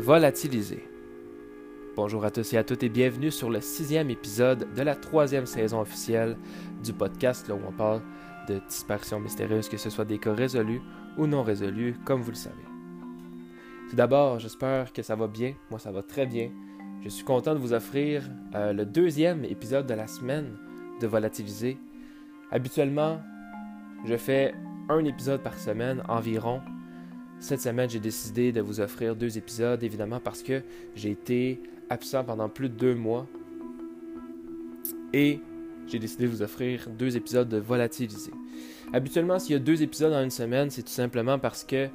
Volatiliser. 0.00 0.82
Bonjour 1.94 2.24
à 2.24 2.30
tous 2.30 2.54
et 2.54 2.56
à 2.56 2.64
toutes 2.64 2.82
et 2.82 2.88
bienvenue 2.88 3.30
sur 3.30 3.50
le 3.50 3.60
sixième 3.60 4.08
épisode 4.08 4.66
de 4.74 4.80
la 4.80 4.96
troisième 4.96 5.44
saison 5.44 5.82
officielle 5.82 6.38
du 6.82 6.94
podcast 6.94 7.46
là 7.48 7.54
où 7.54 7.60
on 7.68 7.72
parle 7.72 8.00
de 8.48 8.62
disparitions 8.66 9.20
mystérieuses, 9.20 9.68
que 9.68 9.76
ce 9.76 9.90
soit 9.90 10.06
des 10.06 10.16
cas 10.16 10.32
résolus 10.32 10.80
ou 11.18 11.26
non 11.26 11.42
résolus, 11.42 11.96
comme 12.06 12.22
vous 12.22 12.30
le 12.30 12.36
savez. 12.36 12.64
Tout 13.90 13.96
d'abord, 13.96 14.38
j'espère 14.38 14.90
que 14.94 15.02
ça 15.02 15.16
va 15.16 15.26
bien. 15.26 15.52
Moi, 15.68 15.78
ça 15.78 15.92
va 15.92 16.02
très 16.02 16.24
bien. 16.24 16.48
Je 17.04 17.10
suis 17.10 17.24
content 17.24 17.52
de 17.52 17.60
vous 17.60 17.74
offrir 17.74 18.22
euh, 18.54 18.72
le 18.72 18.86
deuxième 18.86 19.44
épisode 19.44 19.86
de 19.86 19.92
la 19.92 20.06
semaine 20.06 20.56
de 21.02 21.06
Volatiliser. 21.06 21.76
Habituellement, 22.50 23.20
je 24.06 24.16
fais 24.16 24.54
un 24.88 25.04
épisode 25.04 25.42
par 25.42 25.58
semaine 25.58 26.02
environ 26.08 26.62
cette 27.40 27.62
semaine, 27.62 27.88
j'ai 27.88 28.00
décidé 28.00 28.52
de 28.52 28.60
vous 28.60 28.80
offrir 28.80 29.16
deux 29.16 29.38
épisodes, 29.38 29.82
évidemment 29.82 30.20
parce 30.20 30.42
que 30.42 30.62
j'ai 30.94 31.10
été 31.10 31.60
absent 31.88 32.22
pendant 32.22 32.50
plus 32.50 32.68
de 32.68 32.74
deux 32.74 32.94
mois. 32.94 33.26
Et 35.14 35.40
j'ai 35.86 35.98
décidé 35.98 36.24
de 36.24 36.30
vous 36.30 36.42
offrir 36.42 36.88
deux 36.90 37.16
épisodes 37.16 37.48
de 37.48 37.56
Volatiliser. 37.56 38.32
Habituellement, 38.92 39.38
s'il 39.38 39.54
y 39.54 39.56
a 39.56 39.58
deux 39.58 39.82
épisodes 39.82 40.12
en 40.12 40.22
une 40.22 40.30
semaine, 40.30 40.70
c'est 40.70 40.82
tout 40.82 40.90
simplement 40.90 41.38
parce 41.38 41.64
que 41.64 41.88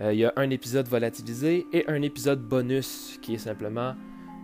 euh, 0.00 0.12
il 0.14 0.20
y 0.20 0.24
a 0.24 0.32
un 0.36 0.48
épisode 0.48 0.88
volatilisé 0.88 1.66
et 1.72 1.86
un 1.88 2.00
épisode 2.00 2.40
bonus 2.40 3.18
qui 3.20 3.34
est 3.34 3.38
simplement 3.38 3.94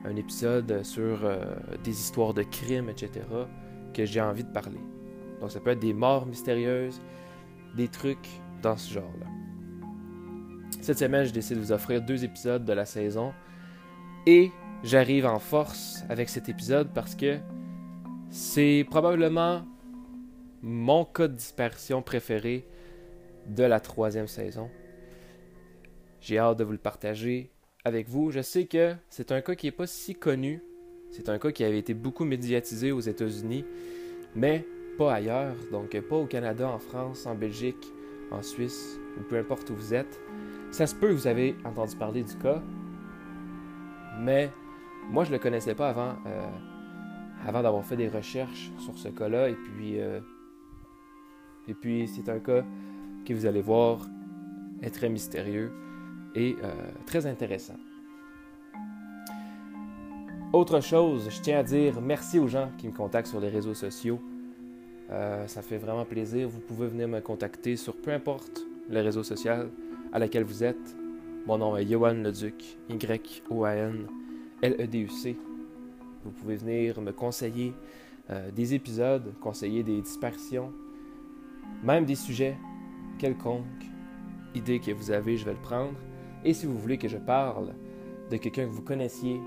un 0.05 0.17
épisode 0.17 0.85
sur 0.85 1.25
euh, 1.25 1.39
des 1.83 1.93
histoires 1.93 2.35
de 2.35 2.43
crimes, 2.43 2.91
etc., 2.91 3.25
que 3.95 4.05
j'ai 4.05 4.21
envie 4.21 4.45
de 4.45 4.53
parler. 4.53 4.81
Donc 5.41 5.51
ça 5.51 5.61
peut 5.61 5.71
être 5.71 5.81
des 5.81 5.95
morts 5.95 6.27
mystérieuses, 6.27 7.01
des 7.75 7.89
trucs 7.89 8.29
dans 8.63 8.77
ce 8.77 8.93
genre-là. 8.93 9.36
Cette 10.81 10.99
semaine, 10.99 11.25
je 11.25 11.33
décide 11.33 11.57
de 11.57 11.63
vous 11.63 11.73
offrir 11.73 12.03
deux 12.03 12.25
épisodes 12.25 12.65
de 12.65 12.73
la 12.73 12.85
saison. 12.85 13.33
Et 14.27 14.51
j'arrive 14.83 15.27
en 15.27 15.39
force 15.39 16.05
avec 16.09 16.29
cet 16.29 16.49
épisode 16.49 16.93
parce 16.95 17.15
que 17.15 17.39
c'est 18.31 18.85
probablement 18.89 19.65
mon 20.63 21.05
cas 21.05 21.29
de 21.29 21.35
dispersion 21.35 22.03
préféré 22.03 22.67
de 23.47 23.63
la 23.63 23.81
troisième 23.81 24.27
saison. 24.27 24.69
J'ai 26.21 26.39
hâte 26.39 26.59
de 26.59 26.65
vous 26.65 26.73
le 26.73 26.79
partager 26.79 27.51
avec 27.85 28.09
vous. 28.09 28.31
Je 28.33 28.41
sais 28.41 28.67
que 28.67 28.95
c'est 29.09 29.31
un 29.31 29.41
cas 29.41 29.55
qui 29.55 29.67
n'est 29.67 29.73
pas 29.73 29.87
si 29.87 30.15
connu. 30.15 30.63
C'est 31.13 31.29
un 31.29 31.39
cas 31.39 31.53
qui 31.53 31.63
avait 31.63 31.79
été 31.79 31.95
beaucoup 31.95 32.25
médiatisé 32.25 32.91
aux 32.91 33.01
États-Unis, 33.01 33.65
mais 34.35 34.67
pas 34.99 35.15
ailleurs. 35.15 35.55
Donc 35.71 35.99
pas 36.01 36.17
au 36.17 36.27
Canada, 36.27 36.69
en 36.69 36.81
France, 36.81 37.27
en 37.27 37.37
Belgique, 37.37 37.93
en 38.33 38.43
Suisse, 38.43 38.99
ou 39.19 39.23
peu 39.23 39.39
importe 39.39 39.71
où 39.71 39.77
vous 39.77 39.95
êtes. 39.95 40.21
Ça 40.77 40.87
se 40.87 40.95
peut 40.95 41.11
vous 41.11 41.27
avez 41.27 41.57
entendu 41.65 41.97
parler 41.97 42.23
du 42.23 42.37
cas, 42.37 42.61
mais 44.21 44.51
moi 45.09 45.25
je 45.25 45.31
ne 45.31 45.37
le 45.37 45.43
connaissais 45.43 45.75
pas 45.75 45.89
avant, 45.89 46.17
euh, 46.27 46.51
avant 47.47 47.63
d'avoir 47.63 47.83
fait 47.83 47.97
des 47.97 48.09
recherches 48.09 48.71
sur 48.81 48.99
ce 48.99 49.09
cas-là. 49.09 49.49
Et 49.49 49.55
puis, 49.55 49.99
euh, 49.99 50.21
puis 51.81 52.07
c'est 52.07 52.29
un 52.29 52.41
cas 52.41 52.63
que 53.25 53.33
vous 53.33 53.47
allez 53.47 53.63
voir 53.63 54.01
est 54.83 54.91
très 54.91 55.09
mystérieux 55.09 55.73
et 56.35 56.57
euh, 56.63 56.75
très 57.07 57.25
intéressant. 57.25 57.79
Autre 60.53 60.83
chose, 60.83 61.31
je 61.31 61.41
tiens 61.41 61.61
à 61.61 61.63
dire 61.63 62.03
merci 62.03 62.39
aux 62.39 62.49
gens 62.49 62.69
qui 62.77 62.87
me 62.87 62.93
contactent 62.93 63.29
sur 63.29 63.41
les 63.41 63.49
réseaux 63.49 63.73
sociaux. 63.73 64.21
ça 65.09 65.63
fait 65.63 65.79
vraiment 65.79 66.05
plaisir. 66.05 66.51
Vous 66.51 66.61
pouvez 66.61 66.87
venir 66.87 67.09
me 67.09 67.21
contacter 67.21 67.77
sur 67.77 67.97
peu 67.97 68.13
importe 68.13 68.67
le 68.91 69.01
réseau 69.01 69.23
social 69.23 69.71
à 70.17 70.19
laquelle 70.19 70.45
vous 70.45 70.65
êtes. 70.65 70.97
Mon 71.47 71.59
nom 71.59 71.77
est 71.77 71.85
Yohan 71.85 72.15
Leduc, 72.15 72.79
Y-O-A-N 72.89 74.07
L-E-D-U-C. 74.63 75.37
Vous 76.25 76.31
pouvez 76.31 76.57
venir 76.57 77.03
me 77.03 77.13
conseiller 77.13 77.75
euh, 78.31 78.51
des 78.51 78.73
épisodes, 78.73 79.35
conseiller 79.43 79.83
des 79.83 80.01
disparitions, 80.01 80.73
même 81.85 82.07
des 82.07 82.15
sujets 82.15 82.57
quelconques, 83.19 83.85
idées 84.55 84.81
que 84.81 84.91
vous 84.91 85.11
avez, 85.11 85.37
je 85.37 85.45
vais 85.45 85.53
le 85.53 85.61
prendre. 85.61 85.99
Et 86.47 86.55
si 86.55 86.65
vous 86.65 86.79
voulez 86.79 86.97
que 86.97 87.09
je 87.09 87.19
parle 87.19 87.75
de 88.31 88.39
quelqu'un 88.39 88.65
que 88.65 88.73
vous 88.73 88.81
connaissiez, 88.81 89.39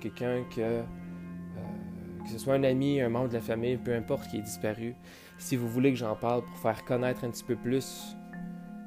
quelqu'un 0.00 0.44
que, 0.54 0.60
euh, 0.60 0.82
que 2.22 2.30
ce 2.30 2.38
soit 2.38 2.54
un 2.54 2.62
ami, 2.62 3.00
un 3.00 3.08
membre 3.08 3.30
de 3.30 3.34
la 3.34 3.40
famille, 3.40 3.76
peu 3.76 3.92
importe 3.92 4.30
qui 4.30 4.36
est 4.36 4.42
disparu, 4.42 4.94
si 5.36 5.56
vous 5.56 5.68
voulez 5.68 5.90
que 5.90 5.98
j'en 5.98 6.14
parle 6.14 6.44
pour 6.44 6.58
faire 6.58 6.84
connaître 6.84 7.24
un 7.24 7.30
petit 7.30 7.42
peu 7.42 7.56
plus 7.56 8.16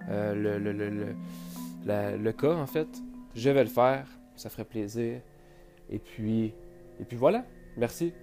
euh, 0.09 0.33
le, 0.33 2.17
le, 2.17 2.31
cas, 2.31 2.53
en 2.53 2.65
fait, 2.65 2.87
je 3.35 3.49
vais 3.49 3.63
le 3.63 3.69
faire. 3.69 4.07
Ça 4.35 4.49
ferait 4.49 4.65
plaisir. 4.65 5.21
Et 5.89 5.99
puis, 5.99 6.53
et 6.99 7.05
puis 7.07 7.17
voilà. 7.17 7.45
Merci. 7.75 8.13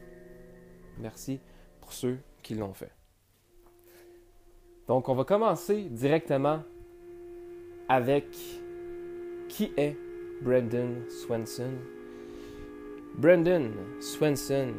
Merci 0.99 1.41
pour 1.81 1.93
ceux 1.93 2.19
qui 2.43 2.55
l'ont 2.55 2.73
fait. 2.73 2.93
Donc, 4.87 5.09
on 5.09 5.15
va 5.15 5.25
commencer 5.25 5.85
directement 5.85 6.63
avec 7.89 8.27
qui 9.49 9.73
est 9.77 9.97
Brendan 10.43 11.09
Swenson. 11.09 11.73
Brendan 13.17 13.73
Swenson, 14.01 14.73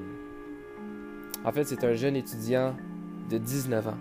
en 1.43 1.51
fait, 1.51 1.63
c'est 1.63 1.83
un 1.83 1.93
jeune 1.93 2.15
étudiant 2.15 2.75
de 3.29 3.37
19 3.37 3.87
ans 3.87 3.97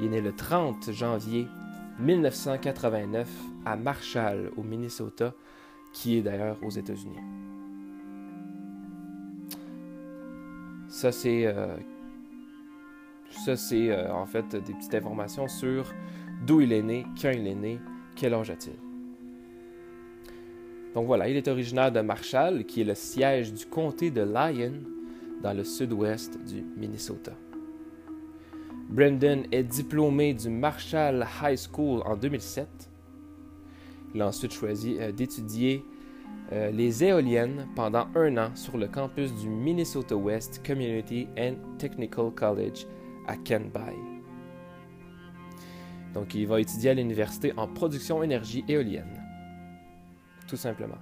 il 0.00 0.06
est 0.06 0.08
né 0.08 0.20
le 0.20 0.32
30 0.32 0.92
janvier 0.92 1.46
1989 1.98 3.28
à 3.64 3.76
Marshall, 3.76 4.50
au 4.56 4.62
Minnesota, 4.62 5.34
qui 5.92 6.18
est 6.18 6.22
d'ailleurs 6.22 6.56
aux 6.62 6.70
États-Unis. 6.70 7.18
Ça, 10.88 11.12
c'est 11.12 11.46
euh, 11.46 11.76
euh, 13.48 14.10
en 14.10 14.26
fait 14.26 14.56
des 14.56 14.72
petites 14.74 14.94
informations 14.94 15.48
sur 15.48 15.92
d'où 16.46 16.60
il 16.60 16.72
est 16.72 16.82
né, 16.82 17.04
quand 17.20 17.30
il 17.30 17.46
est 17.46 17.54
né, 17.54 17.80
quel 18.14 18.34
âge 18.34 18.50
a-t-il. 18.50 18.76
Donc 20.94 21.06
voilà, 21.06 21.28
il 21.28 21.36
est 21.36 21.46
originaire 21.48 21.92
de 21.92 22.00
Marshall, 22.00 22.64
qui 22.64 22.80
est 22.80 22.84
le 22.84 22.94
siège 22.94 23.52
du 23.52 23.66
comté 23.66 24.10
de 24.10 24.22
Lyon, 24.22 24.80
dans 25.42 25.52
le 25.52 25.62
sud-ouest 25.62 26.38
du 26.44 26.64
Minnesota. 26.76 27.32
Brendan 28.88 29.44
est 29.52 29.64
diplômé 29.64 30.32
du 30.32 30.48
Marshall 30.48 31.26
High 31.42 31.58
School 31.58 32.02
en 32.06 32.16
2007. 32.16 32.90
Il 34.14 34.22
a 34.22 34.28
ensuite 34.28 34.52
choisi 34.52 34.96
euh, 34.98 35.12
d'étudier 35.12 35.84
euh, 36.52 36.70
les 36.70 37.04
éoliennes 37.04 37.68
pendant 37.76 38.06
un 38.14 38.38
an 38.38 38.56
sur 38.56 38.78
le 38.78 38.88
campus 38.88 39.34
du 39.34 39.50
Minnesota 39.50 40.16
West 40.16 40.66
Community 40.66 41.28
and 41.38 41.56
Technical 41.76 42.30
College 42.34 42.86
à 43.26 43.36
Canby. 43.36 43.94
Donc, 46.14 46.34
il 46.34 46.46
va 46.46 46.58
étudier 46.58 46.90
à 46.90 46.94
l'université 46.94 47.52
en 47.58 47.68
production 47.68 48.22
énergie 48.22 48.64
éolienne. 48.66 49.22
Tout 50.46 50.56
simplement. 50.56 50.98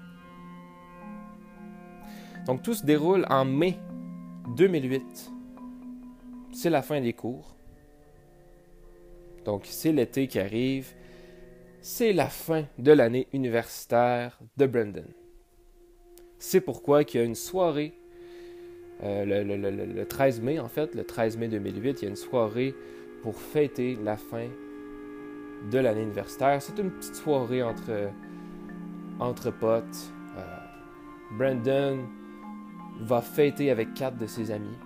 Donc, 2.46 2.62
tout 2.62 2.74
se 2.74 2.84
déroule 2.84 3.24
en 3.30 3.44
mai 3.44 3.78
2008. 4.56 5.30
C'est 6.52 6.70
la 6.70 6.82
fin 6.82 7.00
des 7.00 7.12
cours. 7.12 7.55
Donc, 9.46 9.62
c'est 9.64 9.92
l'été 9.92 10.26
qui 10.26 10.40
arrive. 10.40 10.92
C'est 11.80 12.12
la 12.12 12.26
fin 12.26 12.64
de 12.78 12.90
l'année 12.90 13.28
universitaire 13.32 14.38
de 14.56 14.66
Brandon. 14.66 15.06
C'est 16.38 16.60
pourquoi 16.60 17.02
il 17.02 17.14
y 17.14 17.18
a 17.18 17.22
une 17.22 17.36
soirée, 17.36 17.94
euh, 19.04 19.44
le, 19.44 20.04
13 20.04 20.40
mai 20.42 20.58
en 20.58 20.68
fait, 20.68 20.94
le 20.96 21.04
13 21.04 21.36
mai 21.38 21.48
2008, 21.48 22.02
il 22.02 22.04
y 22.04 22.06
a 22.06 22.10
une 22.10 22.16
soirée 22.16 22.74
pour 23.22 23.36
fêter 23.36 23.96
la 24.02 24.16
fin 24.16 24.48
de 25.70 25.78
l'année 25.78 26.02
universitaire. 26.02 26.60
C'est 26.60 26.78
une 26.80 26.90
petite 26.90 27.14
soirée 27.14 27.62
entre, 27.62 28.10
entre 29.20 29.52
potes. 29.52 30.12
Euh, 30.36 31.38
Brandon 31.38 32.04
va 33.00 33.20
fêter 33.20 33.70
avec 33.70 33.94
quatre 33.94 34.18
de 34.18 34.26
ses 34.26 34.50
amis. 34.50 34.76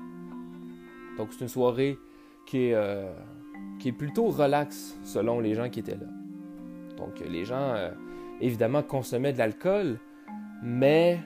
Donc 1.17 1.33
c'est 1.33 1.41
une 1.41 1.49
soirée 1.49 1.99
qui 2.47 2.69
est, 2.69 2.75
euh, 2.75 3.11
qui 3.79 3.89
est 3.89 3.93
plutôt 3.93 4.27
relax 4.27 4.99
selon 5.03 5.41
les 5.41 5.55
gens 5.55 5.69
qui 5.69 5.81
étaient 5.81 5.97
là. 5.97 6.07
Donc 6.97 7.21
les 7.21 7.45
gens, 7.45 7.75
euh, 7.75 7.91
évidemment, 8.41 8.83
consommaient 8.83 9.33
de 9.33 9.39
l'alcool, 9.39 9.99
mais 10.63 11.19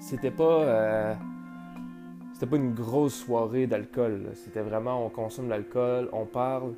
c'était 0.00 0.30
pas, 0.30 0.62
euh, 0.62 1.14
c'était 2.32 2.46
pas 2.46 2.56
une 2.56 2.72
grosse 2.72 3.14
soirée 3.14 3.66
d'alcool. 3.66 4.30
C'était 4.34 4.62
vraiment, 4.62 5.04
on 5.04 5.10
consomme 5.10 5.46
de 5.46 5.50
l'alcool, 5.50 6.08
on 6.12 6.24
parle. 6.24 6.74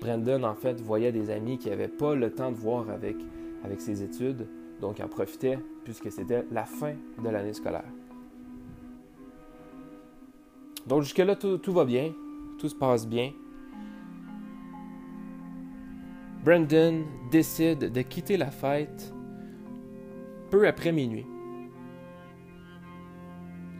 Brandon, 0.00 0.44
en 0.44 0.54
fait, 0.54 0.78
voyait 0.80 1.12
des 1.12 1.30
amis 1.30 1.56
qui 1.58 1.70
n'avaient 1.70 1.88
pas 1.88 2.14
le 2.14 2.30
temps 2.30 2.50
de 2.52 2.56
voir 2.56 2.90
avec, 2.90 3.16
avec 3.64 3.80
ses 3.80 4.02
études, 4.02 4.46
donc 4.80 5.00
en 5.00 5.08
profitait 5.08 5.58
puisque 5.84 6.10
c'était 6.10 6.44
la 6.50 6.64
fin 6.64 6.94
de 7.22 7.28
l'année 7.28 7.54
scolaire. 7.54 7.84
Donc 10.86 11.02
jusque-là, 11.02 11.36
tout 11.36 11.72
va 11.72 11.84
bien, 11.84 12.12
tout 12.58 12.68
se 12.68 12.74
passe 12.74 13.06
bien. 13.08 13.32
Brandon 16.46 17.04
décide 17.28 17.90
de 17.90 18.02
quitter 18.02 18.36
la 18.36 18.52
fête 18.52 19.12
peu 20.48 20.68
après 20.68 20.92
minuit. 20.92 21.26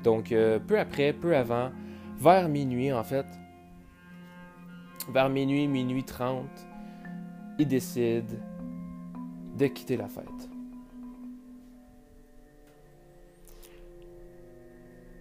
Donc, 0.03 0.33
euh, 0.33 0.59
peu 0.59 0.77
après, 0.77 1.13
peu 1.13 1.37
avant, 1.37 1.71
vers 2.17 2.49
minuit 2.49 2.93
en 2.93 3.05
fait, 3.05 3.27
vers 5.09 5.29
minuit, 5.29 5.69
minuit 5.69 6.03
30, 6.03 6.45
il 7.61 7.69
décide 7.69 8.37
de 9.57 9.67
quitter 9.69 9.97
la 9.97 10.09
fête. 10.09 10.51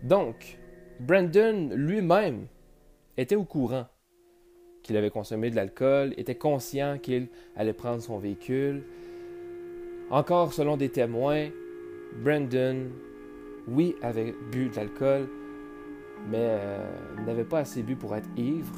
Donc, 0.01 0.57
Brandon 0.99 1.69
lui-même 1.75 2.47
était 3.17 3.35
au 3.35 3.43
courant 3.45 3.85
qu'il 4.85 4.95
avait 4.97 5.09
consommé 5.09 5.49
de 5.49 5.55
l'alcool, 5.55 6.13
était 6.15 6.35
conscient 6.35 6.99
qu'il 6.99 7.27
allait 7.55 7.73
prendre 7.73 8.01
son 8.01 8.19
véhicule. 8.19 8.83
Encore 10.11 10.53
selon 10.53 10.77
des 10.77 10.89
témoins, 10.89 11.49
Brandon, 12.23 12.85
oui, 13.67 13.95
avait 14.03 14.35
bu 14.51 14.69
de 14.69 14.75
l'alcool, 14.75 15.27
mais 16.29 16.37
euh, 16.37 16.87
n'avait 17.25 17.45
pas 17.45 17.59
assez 17.59 17.81
bu 17.81 17.95
pour 17.95 18.15
être 18.15 18.29
ivre 18.37 18.75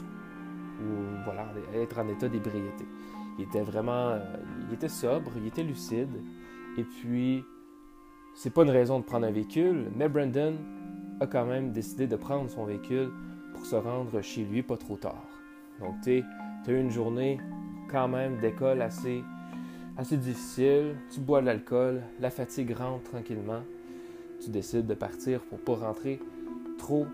ou 0.80 1.24
voilà, 1.26 1.52
être 1.76 2.00
en 2.00 2.08
état 2.08 2.30
d'ébriété. 2.30 2.86
Il 3.38 3.44
était 3.44 3.62
vraiment, 3.62 4.12
euh, 4.12 4.20
il 4.70 4.76
était 4.76 4.88
sobre, 4.88 5.32
il 5.36 5.48
était 5.48 5.64
lucide, 5.64 6.22
et 6.78 6.84
puis 6.84 7.44
c'est 8.34 8.54
pas 8.54 8.64
une 8.64 8.70
raison 8.70 9.00
de 9.00 9.04
prendre 9.04 9.28
un 9.28 9.32
véhicule, 9.32 9.92
mais 9.94 10.08
Brandon 10.08 10.56
a 11.20 11.28
quand 11.28 11.46
même 11.46 11.74
décidé 11.74 12.08
de 12.08 12.16
prendre 12.16 12.50
son 12.50 12.64
véhicule 12.64 13.12
pour 13.54 13.66
se 13.66 13.76
rendre 13.76 14.22
chez 14.22 14.46
lui 14.46 14.64
pas 14.64 14.78
trop 14.78 14.96
tard. 14.96 15.27
Donc, 15.80 15.96
tu 16.04 16.24
as 16.68 16.72
eu 16.72 16.80
une 16.80 16.92
journée 16.92 17.40
quand 17.90 18.08
même 18.08 18.38
d'école 18.40 18.82
assez, 18.82 19.24
assez 19.98 20.18
difficile. 20.18 20.96
Tu 21.12 21.20
bois 21.20 21.42
de 21.42 21.46
l'alcool, 21.46 22.02
la 22.20 22.30
fatigue 22.30 22.74
rentre 22.74 23.12
tranquillement. 23.12 23.62
Tu 24.44 24.50
décides 24.50 24.86
de 24.86 24.94
partir 24.94 25.42
pour 25.42 25.60
pas 25.60 25.88
rentrer 25.88 26.20
trop 26.78 27.08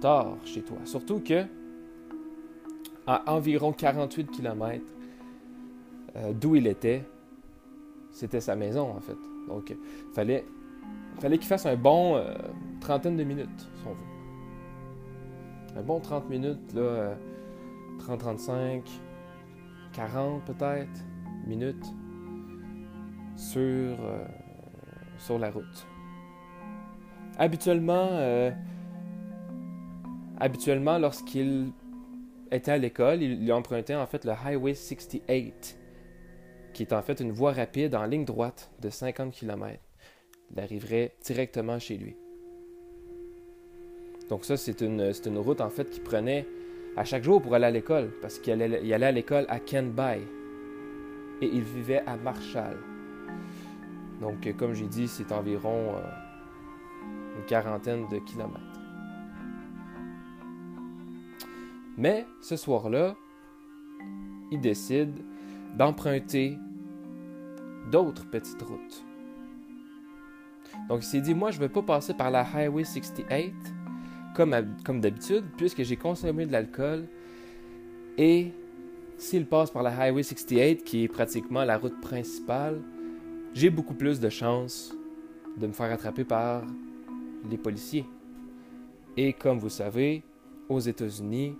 tard 0.00 0.36
chez 0.44 0.62
toi. 0.62 0.78
Surtout 0.84 1.20
que, 1.20 1.44
à 3.06 3.32
environ 3.32 3.72
48 3.72 4.30
km 4.30 4.84
euh, 6.16 6.32
d'où 6.32 6.56
il 6.56 6.66
était, 6.66 7.04
c'était 8.10 8.40
sa 8.40 8.56
maison 8.56 8.90
en 8.90 9.00
fait. 9.00 9.16
Donc, 9.48 9.70
il 9.70 10.14
fallait 10.14 10.44
fallait 11.20 11.38
qu'il 11.38 11.46
fasse 11.46 11.66
un 11.66 11.76
bon 11.76 12.16
euh, 12.16 12.34
trentaine 12.80 13.16
de 13.16 13.24
minutes, 13.24 13.48
si 13.60 13.86
on 13.86 13.90
veut. 13.90 15.78
Un 15.78 15.82
bon 15.82 16.00
30 16.00 16.28
minutes, 16.28 16.74
là, 16.74 16.80
30, 16.82 17.18
35, 17.98 18.82
40 19.92 20.44
peut-être 20.44 21.04
minutes 21.46 21.86
sur, 23.36 23.60
euh, 23.60 25.38
la 25.38 25.50
route. 25.50 25.86
Habituellement, 27.38 28.08
euh, 28.12 28.50
habituellement 30.38 30.98
lorsqu'il 30.98 31.72
était 32.50 32.72
à 32.72 32.78
l'école, 32.78 33.22
il, 33.22 33.52
empruntait 33.52 33.94
en 33.94 34.06
fait 34.06 34.24
le 34.24 34.32
Highway 34.32 34.74
68, 34.74 35.78
qui 36.72 36.82
est 36.82 36.92
en 36.92 37.02
fait 37.02 37.20
une 37.20 37.32
voie 37.32 37.52
rapide 37.52 37.94
en 37.94 38.04
ligne 38.04 38.24
droite 38.24 38.70
de 38.80 38.90
50 38.90 39.32
km 39.32 39.80
il 40.50 40.60
arriverait 40.60 41.14
directement 41.24 41.78
chez 41.78 41.96
lui. 41.96 42.16
Donc 44.28 44.44
ça, 44.44 44.56
c'est 44.56 44.80
une, 44.80 45.12
une, 45.24 45.38
route 45.38 45.60
en 45.60 45.70
fait 45.70 45.88
qu'il 45.88 46.02
prenait 46.02 46.46
à 46.96 47.04
chaque 47.04 47.24
jour 47.24 47.42
pour 47.42 47.54
aller 47.54 47.66
à 47.66 47.70
l'école, 47.70 48.10
parce 48.22 48.38
qu'il 48.38 48.60
allait, 48.60 48.92
à 48.92 49.12
l'école 49.12 49.44
à 49.48 49.60
Kenby 49.60 50.22
et 51.42 51.50
il 51.52 51.62
vivait 51.62 52.02
à 52.06 52.16
Marshall. 52.16 52.78
Donc, 54.20 54.50
comme 54.56 54.72
j'ai 54.72 54.86
dit, 54.86 55.06
c'est 55.06 55.30
environ 55.30 55.94
euh, 55.94 57.38
une 57.38 57.44
quarantaine 57.44 58.08
de 58.08 58.18
kilomètres. 58.18 58.60
Mais 61.98 62.26
ce 62.40 62.56
soir-là, 62.56 63.14
il 64.50 64.60
décide 64.60 65.12
d'emprunter 65.76 66.56
d'autres 67.90 68.28
petites 68.30 68.62
routes. 68.62 69.04
Donc 70.88 71.02
il 71.02 71.06
s'est 71.06 71.20
dit, 71.20 71.34
moi 71.34 71.50
je 71.50 71.58
ne 71.58 71.66
vais 71.66 71.68
pas 71.68 71.82
passer 71.82 72.14
par 72.14 72.30
la 72.30 72.42
Highway 72.42 72.84
68 72.84 73.26
comme, 74.36 75.00
d'habitude, 75.00 75.44
puisque 75.56 75.82
j'ai 75.82 75.96
consommé 75.96 76.46
de 76.46 76.52
l'alcool. 76.52 77.06
Et 78.18 78.52
s'il 79.16 79.46
passe 79.46 79.70
par 79.70 79.82
la 79.82 79.90
Highway 79.90 80.22
68, 80.22 80.84
qui 80.84 81.04
est 81.04 81.08
pratiquement 81.08 81.64
la 81.64 81.78
route 81.78 81.98
principale, 82.00 82.80
j'ai 83.54 83.70
beaucoup 83.70 83.94
plus 83.94 84.20
de 84.20 84.28
chances 84.28 84.94
de 85.56 85.66
me 85.66 85.72
faire 85.72 85.90
attraper 85.90 86.24
par 86.24 86.64
les 87.50 87.56
policiers. 87.56 88.04
Et 89.16 89.32
comme 89.32 89.58
vous 89.58 89.70
savez, 89.70 90.22
aux 90.68 90.80
États-Unis, 90.80 91.56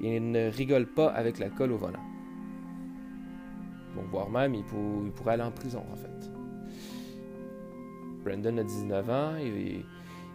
ils 0.00 0.30
ne 0.30 0.50
rigolent 0.50 0.92
pas 0.92 1.08
avec 1.08 1.38
l'alcool 1.38 1.72
au 1.72 1.76
volant. 1.76 2.02
Donc, 3.94 4.06
voire 4.10 4.30
même, 4.30 4.54
il, 4.54 4.64
il 5.04 5.12
pourrait 5.12 5.34
aller 5.34 5.42
en 5.42 5.52
prison, 5.52 5.84
en 5.92 5.96
fait. 5.96 6.30
Brandon 8.24 8.58
a 8.58 8.64
19 8.64 9.10
ans, 9.10 9.36
et 9.36 9.84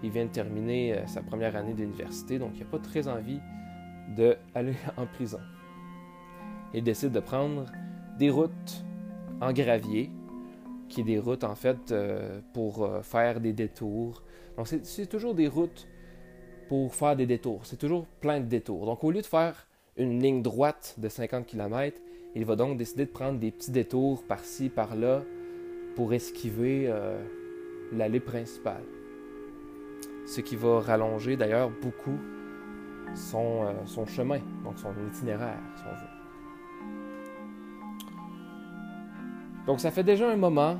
il 0.05 0.11
vient 0.11 0.25
de 0.25 0.31
terminer 0.31 0.93
euh, 0.93 1.07
sa 1.07 1.21
première 1.21 1.55
année 1.55 1.73
d'université, 1.73 2.37
donc 2.37 2.51
il 2.55 2.59
n'a 2.59 2.65
pas 2.65 2.77
très 2.77 3.07
envie 3.07 3.39
d'aller 4.15 4.75
en 4.97 5.07
prison. 5.07 5.39
Il 6.73 6.83
décide 6.83 7.11
de 7.11 7.19
prendre 7.19 7.65
des 8.19 8.29
routes 8.29 8.85
en 9.41 9.51
gravier, 9.51 10.11
qui 10.87 11.01
est 11.01 11.03
des 11.03 11.17
routes 11.17 11.43
en 11.43 11.55
fait 11.55 11.91
euh, 11.91 12.39
pour 12.53 12.83
euh, 12.83 13.01
faire 13.01 13.41
des 13.41 13.51
détours. 13.51 14.21
Donc 14.57 14.67
c'est 14.67 15.07
toujours 15.07 15.33
des 15.33 15.47
routes 15.47 15.87
pour 16.69 16.93
faire 16.93 17.15
des 17.15 17.25
détours. 17.25 17.65
C'est 17.65 17.77
toujours 17.77 18.05
plein 18.21 18.39
de 18.39 18.45
détours. 18.45 18.85
Donc 18.85 19.03
au 19.03 19.09
lieu 19.09 19.21
de 19.21 19.25
faire 19.25 19.67
une 19.97 20.21
ligne 20.21 20.43
droite 20.43 20.95
de 20.97 21.09
50 21.09 21.47
km, 21.47 21.99
il 22.35 22.45
va 22.45 22.55
donc 22.55 22.77
décider 22.77 23.05
de 23.05 23.11
prendre 23.11 23.39
des 23.39 23.49
petits 23.49 23.71
détours 23.71 24.23
par-ci, 24.23 24.69
par-là 24.69 25.23
pour 25.95 26.13
esquiver 26.13 26.93
l'allée 27.93 28.19
principale. 28.19 28.83
Ce 30.25 30.41
qui 30.41 30.55
va 30.55 30.79
rallonger 30.79 31.37
d'ailleurs 31.37 31.69
beaucoup 31.69 32.19
son, 33.13 33.65
euh, 33.65 33.73
son, 33.85 34.05
chemin, 34.05 34.39
donc 34.63 34.77
son 34.77 34.93
itinéraire, 35.07 35.59
si 35.75 35.83
on 35.85 35.91
veut. 35.91 36.15
Donc 39.67 39.79
ça 39.79 39.91
fait 39.91 40.03
déjà 40.03 40.29
un 40.29 40.35
moment, 40.35 40.77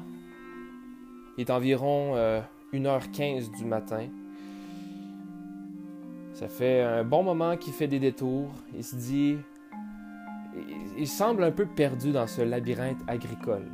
il 1.37 1.41
est 1.41 1.51
environ 1.51 2.15
1h15 2.73 3.49
euh, 3.49 3.57
du 3.57 3.65
matin. 3.65 4.07
Ça 6.33 6.47
fait 6.47 6.81
un 6.81 7.03
bon 7.03 7.23
moment 7.23 7.55
qu'il 7.55 7.73
fait 7.73 7.87
des 7.87 7.99
détours. 7.99 8.51
Il 8.75 8.83
se 8.83 8.95
dit, 8.95 9.37
il 10.97 11.07
semble 11.07 11.43
un 11.43 11.51
peu 11.51 11.65
perdu 11.65 12.11
dans 12.11 12.27
ce 12.27 12.41
labyrinthe 12.41 12.99
agricole. 13.07 13.67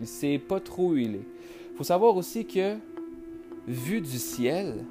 Il 0.00 0.06
sait 0.06 0.38
pas 0.38 0.60
trop 0.60 0.90
où 0.90 0.96
il 0.96 1.16
est. 1.16 1.26
Faut 1.76 1.84
savoir 1.84 2.16
aussi 2.16 2.44
que, 2.44 2.76
vu 3.66 4.00
du 4.00 4.18
ciel, 4.18 4.84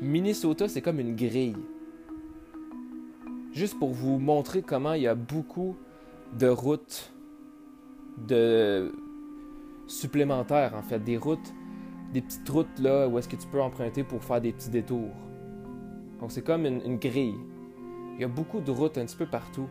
Minnesota, 0.00 0.68
c'est 0.68 0.82
comme 0.82 1.00
une 1.00 1.16
grille. 1.16 1.56
Juste 3.52 3.78
pour 3.78 3.90
vous 3.90 4.18
montrer 4.18 4.62
comment 4.62 4.92
il 4.92 5.02
y 5.02 5.08
a 5.08 5.14
beaucoup 5.14 5.76
de 6.38 6.46
routes 6.46 7.12
de 8.28 8.92
supplémentaires, 9.86 10.74
en 10.74 10.82
fait, 10.82 11.00
des 11.00 11.16
routes, 11.16 11.52
des 12.12 12.20
petites 12.20 12.48
routes 12.48 12.78
là 12.78 13.08
où 13.08 13.18
est-ce 13.18 13.28
que 13.28 13.36
tu 13.36 13.48
peux 13.48 13.60
emprunter 13.60 14.04
pour 14.04 14.22
faire 14.22 14.40
des 14.40 14.52
petits 14.52 14.70
détours. 14.70 15.14
Donc 16.20 16.32
c'est 16.32 16.42
comme 16.42 16.66
une 16.66 16.98
grille. 16.98 17.36
Il 18.16 18.20
y 18.20 18.24
a 18.24 18.28
beaucoup 18.28 18.60
de 18.60 18.70
routes 18.70 18.98
un 18.98 19.06
petit 19.06 19.16
peu 19.16 19.26
partout 19.26 19.66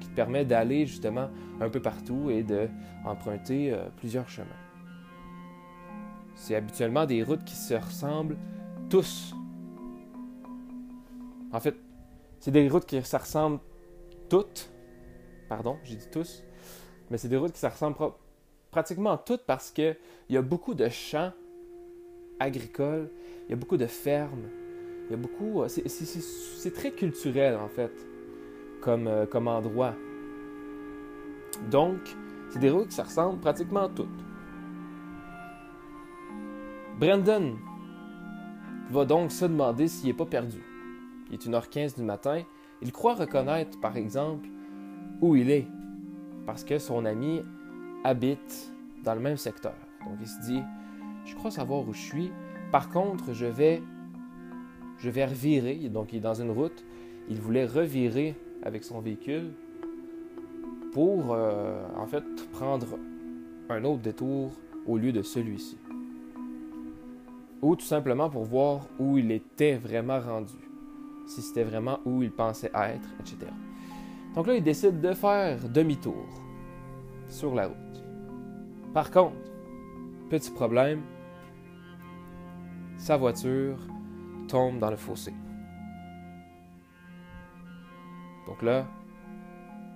qui 0.00 0.08
te 0.08 0.14
permet 0.14 0.44
d'aller 0.44 0.86
justement 0.86 1.30
un 1.60 1.68
peu 1.68 1.80
partout 1.80 2.28
et 2.30 2.42
d'emprunter 2.42 3.72
euh, 3.72 3.88
plusieurs 3.96 4.28
chemins. 4.28 4.46
C'est 6.34 6.54
habituellement 6.54 7.06
des 7.06 7.22
routes 7.22 7.44
qui 7.44 7.54
se 7.54 7.74
ressemblent 7.74 8.36
tous. 8.90 9.34
En 11.52 11.60
fait, 11.60 11.76
c'est 12.40 12.50
des 12.50 12.68
routes 12.68 12.86
qui 12.86 13.00
se 13.02 13.16
ressemblent 13.16 13.60
toutes. 14.28 14.70
Pardon, 15.48 15.78
j'ai 15.84 15.96
dit 15.96 16.08
tous. 16.10 16.42
Mais 17.10 17.18
c'est 17.18 17.28
des 17.28 17.36
routes 17.36 17.52
qui 17.52 17.60
se 17.60 17.66
ressemblent 17.66 17.96
pratiquement 18.70 19.16
toutes 19.16 19.44
parce 19.46 19.70
qu'il 19.70 19.96
y 20.28 20.36
a 20.36 20.42
beaucoup 20.42 20.74
de 20.74 20.88
champs 20.88 21.32
agricoles, 22.40 23.10
il 23.46 23.50
y 23.50 23.52
a 23.52 23.56
beaucoup 23.56 23.76
de 23.76 23.86
fermes, 23.86 24.48
il 25.06 25.12
y 25.12 25.14
a 25.14 25.16
beaucoup. 25.16 25.62
Euh, 25.62 25.68
c'est 25.68 26.74
très 26.74 26.90
culturel 26.90 27.56
en 27.56 27.68
fait. 27.68 27.92
Euh, 28.86 29.26
comme, 29.26 29.48
endroit. 29.48 29.94
Donc, 31.70 32.00
c'est 32.50 32.58
des 32.58 32.68
routes 32.70 32.88
qui 32.88 32.96
se 32.96 33.02
ressemblent 33.02 33.40
pratiquement 33.40 33.88
toutes. 33.88 34.08
Brandon 36.98 37.56
va 38.90 39.04
donc 39.04 39.32
se 39.32 39.44
demander 39.44 39.88
s'il 39.88 40.08
n'est 40.08 40.14
pas 40.14 40.26
perdu. 40.26 40.62
Il 41.28 41.34
est 41.34 41.48
1h15 41.48 41.96
du 41.96 42.02
matin. 42.02 42.42
Il 42.82 42.92
croit 42.92 43.14
reconnaître, 43.14 43.80
par 43.80 43.96
exemple, 43.96 44.48
où 45.20 45.34
il 45.34 45.50
est. 45.50 45.66
Parce 46.46 46.62
que 46.62 46.78
son 46.78 47.04
ami 47.04 47.42
habitent 48.04 48.72
dans 49.02 49.14
le 49.14 49.20
même 49.20 49.36
secteur. 49.36 49.74
Donc 50.04 50.18
il 50.20 50.28
se 50.28 50.40
dit, 50.42 50.62
je 51.24 51.34
crois 51.34 51.50
savoir 51.50 51.88
où 51.88 51.92
je 51.92 52.00
suis. 52.00 52.30
Par 52.70 52.88
contre, 52.90 53.32
je 53.32 53.46
vais, 53.46 53.82
je 54.98 55.10
vais 55.10 55.24
revirer. 55.24 55.88
Donc 55.88 56.12
il 56.12 56.18
est 56.18 56.20
dans 56.20 56.40
une 56.40 56.50
route. 56.50 56.84
Il 57.28 57.40
voulait 57.40 57.66
revirer 57.66 58.36
avec 58.62 58.84
son 58.84 59.00
véhicule 59.00 59.52
pour, 60.92 61.32
euh, 61.32 61.88
en 61.96 62.06
fait, 62.06 62.24
prendre 62.52 62.86
un 63.68 63.82
autre 63.84 64.02
détour 64.02 64.52
au 64.86 64.96
lieu 64.96 65.10
de 65.10 65.22
celui-ci. 65.22 65.76
Ou 67.64 67.76
tout 67.76 67.86
simplement 67.86 68.28
pour 68.28 68.44
voir 68.44 68.82
où 68.98 69.16
il 69.16 69.32
était 69.32 69.76
vraiment 69.76 70.20
rendu. 70.20 70.52
Si 71.26 71.40
c'était 71.40 71.64
vraiment 71.64 71.98
où 72.04 72.22
il 72.22 72.30
pensait 72.30 72.70
être, 72.74 73.08
etc. 73.18 73.50
Donc 74.34 74.48
là, 74.48 74.54
il 74.54 74.62
décide 74.62 75.00
de 75.00 75.14
faire 75.14 75.66
demi-tour 75.70 76.26
sur 77.26 77.54
la 77.54 77.68
route. 77.68 78.04
Par 78.92 79.10
contre, 79.10 79.50
petit 80.28 80.50
problème, 80.50 81.00
sa 82.98 83.16
voiture 83.16 83.78
tombe 84.46 84.78
dans 84.78 84.90
le 84.90 84.96
fossé. 84.96 85.32
Donc 88.46 88.60
là, 88.60 88.86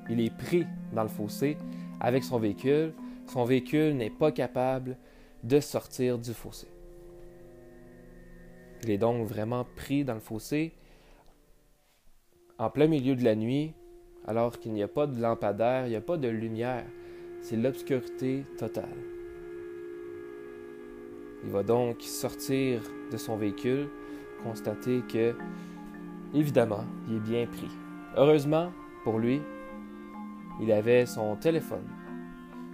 il 0.09 0.23
est 0.23 0.35
pris 0.35 0.65
dans 0.95 1.03
le 1.03 1.11
fossé 1.11 1.59
avec 2.01 2.25
son 2.25 2.39
véhicule. 2.39 2.95
Son 3.27 3.45
véhicule 3.45 3.95
n'est 3.95 4.09
pas 4.09 4.33
capable 4.33 4.97
de 5.45 5.61
sortir 5.61 6.17
du 6.17 6.33
fossé. 6.33 6.67
Il 8.85 8.91
est 8.91 8.99
donc 8.99 9.27
vraiment 9.27 9.67
pris 9.77 10.05
dans 10.05 10.15
le 10.15 10.21
fossé 10.21 10.73
en 12.59 12.71
plein 12.71 12.87
milieu 12.87 13.15
de 13.15 13.25
la 13.25 13.37
nuit, 13.37 13.73
alors 14.27 14.59
qu'il 14.59 14.73
n'y 14.73 14.83
a 14.83 14.89
pas 14.89 15.07
de 15.07 15.21
lampadaire, 15.21 15.87
il 15.87 15.91
n'y 15.91 15.97
a 15.97 16.01
pas 16.01 16.17
de 16.17 16.29
lumière. 16.29 16.85
C'est 17.41 17.57
l'obscurité 17.57 18.45
totale. 18.59 18.89
Il 21.45 21.51
va 21.51 21.63
donc 21.63 22.03
sortir 22.03 22.83
de 23.13 23.17
son 23.17 23.37
véhicule, 23.37 23.89
constater 24.43 25.03
que, 25.03 25.37
évidemment, 26.35 26.85
il 27.09 27.17
est 27.17 27.21
bien 27.21 27.47
pris. 27.47 27.71
Heureusement, 28.17 28.73
pour 29.05 29.19
lui, 29.19 29.41
il 30.61 30.73
avait 30.73 31.07
son 31.07 31.37
téléphone, 31.37 31.87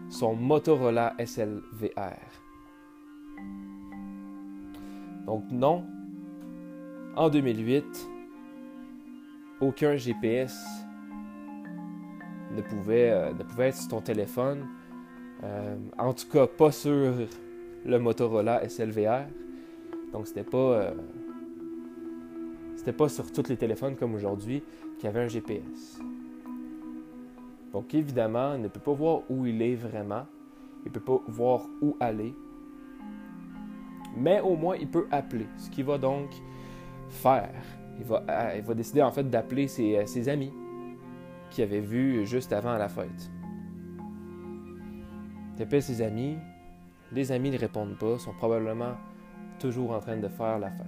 son 0.08 0.34
Motorola 0.34 1.14
SLVR. 1.18 2.40
Donc 5.26 5.44
non, 5.50 5.84
en 7.16 7.28
2008, 7.28 8.09
aucun 9.61 9.97
GPS 9.97 10.64
ne 12.52 12.62
pouvait, 12.62 13.11
euh, 13.11 13.33
ne 13.33 13.42
pouvait 13.42 13.68
être 13.68 13.76
sur 13.76 13.88
ton 13.88 14.00
téléphone. 14.00 14.66
Euh, 15.42 15.76
en 15.99 16.12
tout 16.12 16.28
cas, 16.28 16.47
pas 16.47 16.73
sur 16.73 17.12
le 17.85 17.99
Motorola 17.99 18.68
SLVR. 18.68 19.26
Donc, 20.12 20.26
c'était 20.26 20.44
pas, 20.44 20.59
euh, 20.59 20.94
c'était 22.76 22.92
pas 22.92 23.09
sur 23.09 23.30
tous 23.33 23.49
les 23.49 23.56
téléphones 23.56 23.97
comme 23.97 24.14
aujourd'hui 24.14 24.62
qu'il 24.99 25.04
y 25.04 25.09
avait 25.09 25.23
un 25.23 25.28
GPS. 25.28 26.00
Donc, 27.73 27.94
évidemment, 27.94 28.54
il 28.54 28.62
ne 28.62 28.68
peut 28.68 28.80
pas 28.80 28.92
voir 28.92 29.23
où 29.28 29.47
il 29.47 29.61
est 29.62 29.75
vraiment. 29.75 30.26
Il 30.85 30.88
ne 30.88 30.94
peut 30.94 31.00
pas 31.00 31.21
voir 31.26 31.66
où 31.80 31.97
aller. 31.99 32.35
Mais 34.16 34.40
au 34.40 34.54
moins, 34.54 34.76
il 34.76 34.88
peut 34.88 35.06
appeler. 35.11 35.47
Ce 35.56 35.71
qu'il 35.71 35.85
va 35.85 35.99
donc 35.99 36.30
faire. 37.14 37.50
Il 37.99 38.04
va, 38.04 38.56
il 38.56 38.62
va 38.62 38.75
décider 38.75 39.02
en 39.02 39.11
fait 39.11 39.28
d'appeler 39.28 39.68
ses, 39.68 40.04
ses 40.06 40.28
amis 40.28 40.52
qu'il 41.50 41.64
avait 41.64 41.80
vus 41.80 42.26
juste 42.26 42.52
avant 42.52 42.76
la 42.76 42.88
fête. 42.88 43.30
Il 45.56 45.62
appelle 45.62 45.83
ses 45.83 46.02
amis, 46.02 46.37
les 47.12 47.30
amis 47.30 47.50
ne 47.50 47.59
répondent 47.59 47.97
pas, 47.97 48.18
sont 48.18 48.35
probablement 48.35 48.97
toujours 49.61 49.92
en 49.92 50.00
train 50.00 50.16
de 50.16 50.28
faire 50.28 50.59
la 50.59 50.71
fête. 50.71 50.87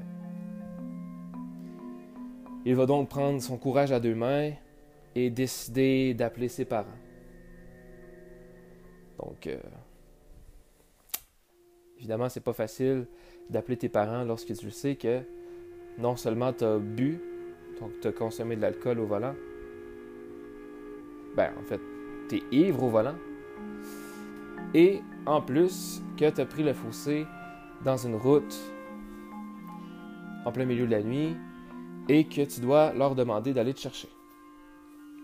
Il 2.65 2.75
va 2.75 2.85
donc 2.85 3.09
prendre 3.09 3.41
son 3.41 3.59
courage 3.59 3.93
à 3.93 4.01
deux 4.01 4.17
mains 4.17 4.51
et 5.15 5.31
décider 5.31 6.15
d'appeler 6.15 6.49
ses 6.49 6.65
parents. 6.65 6.99
Donc, 9.19 9.47
euh, 9.47 9.57
évidemment, 11.99 12.29
c'est 12.29 12.41
pas 12.43 12.53
facile 12.53 13.07
d'appeler 13.49 13.77
tes 13.77 13.89
parents 13.89 14.25
lorsque 14.25 14.53
tu 14.55 14.71
sais 14.73 14.97
que 14.97 15.23
non 15.99 16.17
seulement 16.17 16.53
tu 16.53 16.65
as 16.65 16.79
bu, 16.79 17.21
donc 17.81 17.93
tu 18.01 18.09
as 18.09 18.13
consommé 18.13 18.57
de 18.57 18.63
l'alcool 18.63 19.01
au 19.01 19.07
volant, 19.07 19.35
ben 21.37 21.51
en 21.59 21.63
fait, 21.63 21.81
tu 22.29 22.37
es 22.37 22.43
ivre 22.51 22.85
au 22.85 22.89
volant, 22.89 23.17
et 24.75 25.01
en 25.27 25.41
plus 25.41 26.03
que 26.17 26.31
tu 26.31 26.41
as 26.41 26.47
pris 26.47 26.63
le 26.63 26.73
fossé 26.73 27.27
dans 27.85 27.97
une 27.97 28.17
route 28.17 28.57
en 30.45 30.53
plein 30.53 30.65
milieu 30.65 30.87
de 30.87 30.93
la 30.93 31.03
nuit 31.03 31.37
et 32.09 32.25
que 32.25 32.43
tu 32.43 32.61
dois 32.61 32.93
leur 32.95 33.15
demander 33.15 33.53
d'aller 33.53 33.75
te 33.75 33.81
chercher. 33.81 34.09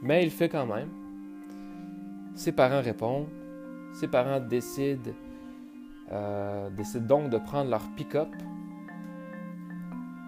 Mais 0.02 0.24
il 0.24 0.30
fait 0.30 0.48
quand 0.48 0.66
même. 0.66 0.88
Ses 2.34 2.52
parents 2.52 2.82
répondent. 2.82 3.28
Ses 3.92 4.08
parents 4.08 4.40
décident, 4.40 5.12
euh, 6.10 6.70
décident 6.70 7.20
donc 7.20 7.30
de 7.30 7.38
prendre 7.38 7.70
leur 7.70 7.88
pick-up 7.94 8.28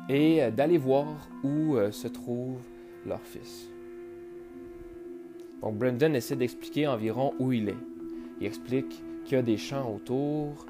et 0.09 0.51
d'aller 0.51 0.79
voir 0.79 1.07
où 1.43 1.77
euh, 1.77 1.91
se 1.91 2.09
trouve 2.09 2.59
leur 3.07 3.21
fils. 3.21 3.69
Donc 5.63 5.77
Brendan 5.77 6.15
essaie 6.15 6.37
d'expliquer 6.37 6.87
environ 6.87 7.33
où 7.39 7.53
il 7.53 7.71
est. 7.71 7.79
Il 8.41 8.47
explique 8.47 9.03
qu'il 9.25 9.37
y 9.37 9.39
a 9.39 9.43
des 9.43 9.57
champs 9.57 9.91
autour, 9.95 10.67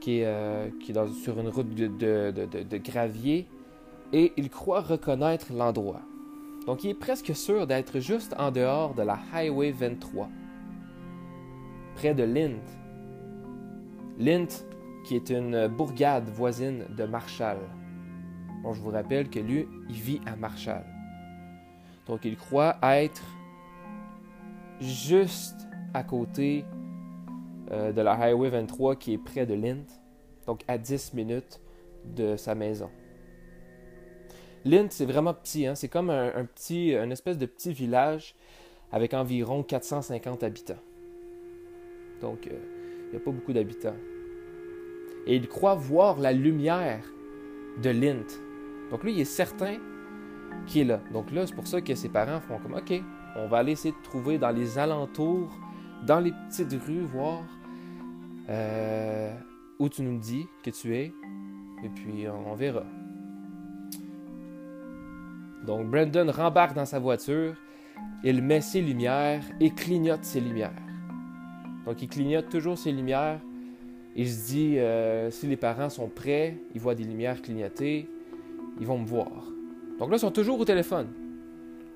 qui 0.00 0.20
est, 0.20 0.26
euh, 0.26 0.68
est 0.88 1.12
sur 1.22 1.40
une 1.40 1.48
route 1.48 1.74
de, 1.74 1.88
de, 2.30 2.76
gravier, 2.78 3.46
et 4.12 4.32
il 4.36 4.50
croit 4.50 4.80
reconnaître 4.80 5.52
l'endroit. 5.52 6.02
Donc 6.66 6.84
il 6.84 6.90
est 6.90 6.94
presque 6.94 7.34
sûr 7.34 7.66
d'être 7.66 7.98
juste 8.00 8.34
en 8.38 8.50
dehors 8.50 8.94
de 8.94 9.02
la 9.02 9.18
Highway 9.32 9.72
23, 9.72 10.28
près 11.96 12.14
de 12.14 12.22
Lint. 12.22 12.60
Lint, 14.18 14.64
qui 15.04 15.16
est 15.16 15.30
une 15.30 15.66
bourgade 15.66 16.28
voisine 16.28 16.84
de 16.96 17.04
Marshall. 17.04 17.58
Bon, 18.62 18.74
je 18.74 18.80
vous 18.80 18.90
rappelle 18.90 19.30
que 19.30 19.38
lui, 19.38 19.66
il 19.88 19.94
vit 19.96 20.20
à 20.26 20.36
Marshall. 20.36 20.84
Donc 22.06 22.24
il 22.24 22.36
croit 22.36 22.76
être 22.82 23.22
juste 24.80 25.68
à 25.94 26.02
côté 26.02 26.64
euh, 27.70 27.92
de 27.92 28.00
la 28.00 28.12
Highway 28.12 28.50
23 28.50 28.96
qui 28.96 29.14
est 29.14 29.18
près 29.18 29.46
de 29.46 29.54
Lint, 29.54 29.86
donc 30.46 30.62
à 30.68 30.76
10 30.76 31.14
minutes 31.14 31.60
de 32.04 32.36
sa 32.36 32.54
maison. 32.54 32.90
Lint, 34.64 34.88
c'est 34.90 35.06
vraiment 35.06 35.32
petit, 35.32 35.66
hein? 35.66 35.74
c'est 35.74 35.88
comme 35.88 36.10
un, 36.10 36.44
petit, 36.44 36.94
une 36.94 37.12
espèce 37.12 37.38
de 37.38 37.46
petit 37.46 37.72
village 37.72 38.34
avec 38.92 39.14
environ 39.14 39.62
450 39.62 40.42
habitants. 40.42 40.74
Donc, 42.20 42.46
euh, 42.46 42.58
il 43.06 43.10
n'y 43.10 43.16
a 43.16 43.20
pas 43.20 43.30
beaucoup 43.30 43.54
d'habitants. 43.54 43.96
Et 45.26 45.36
il 45.36 45.48
croit 45.48 45.74
voir 45.74 46.18
la 46.18 46.32
lumière 46.32 47.04
de 47.82 47.90
Lint. 47.90 48.49
Donc 48.90 49.04
lui, 49.04 49.12
il 49.12 49.20
est 49.20 49.24
certain 49.24 49.76
qu'il 50.66 50.82
est 50.82 50.84
là. 50.84 51.00
Donc 51.12 51.30
là, 51.30 51.46
c'est 51.46 51.54
pour 51.54 51.66
ça 51.66 51.80
que 51.80 51.94
ses 51.94 52.08
parents 52.08 52.40
font 52.40 52.58
comme, 52.58 52.74
OK, 52.74 52.92
on 53.36 53.46
va 53.46 53.58
aller 53.58 53.72
essayer 53.72 53.94
de 53.94 54.02
trouver 54.02 54.38
dans 54.38 54.50
les 54.50 54.78
alentours, 54.78 55.52
dans 56.06 56.20
les 56.20 56.32
petites 56.48 56.72
rues, 56.82 57.02
voir 57.02 57.42
euh, 58.48 59.32
où 59.78 59.88
tu 59.88 60.02
nous 60.02 60.18
dis 60.18 60.46
que 60.64 60.70
tu 60.70 60.96
es, 60.96 61.12
et 61.84 61.88
puis 61.88 62.26
on, 62.28 62.54
verra. 62.54 62.84
Donc 65.66 65.88
Brandon 65.88 66.30
rembarque 66.32 66.74
dans 66.74 66.84
sa 66.84 66.98
voiture, 66.98 67.54
il 68.24 68.42
met 68.42 68.60
ses 68.60 68.80
lumières 68.80 69.42
et 69.60 69.70
clignote 69.70 70.24
ses 70.24 70.40
lumières. 70.40 70.72
Donc 71.86 72.02
il 72.02 72.08
clignote 72.08 72.48
toujours 72.48 72.76
ses 72.76 72.92
lumières. 72.92 73.40
Il 74.16 74.28
se 74.28 74.46
dit, 74.48 74.78
euh, 74.78 75.30
si 75.30 75.46
les 75.46 75.56
parents 75.56 75.88
sont 75.88 76.08
prêts, 76.08 76.58
ils 76.74 76.80
voient 76.80 76.96
des 76.96 77.04
lumières 77.04 77.40
clignoter, 77.40 78.08
ils 78.80 78.86
vont 78.86 78.98
me 78.98 79.06
voir. 79.06 79.30
Donc 79.98 80.10
là, 80.10 80.16
ils 80.16 80.20
sont 80.20 80.30
toujours 80.30 80.58
au 80.58 80.64
téléphone. 80.64 81.08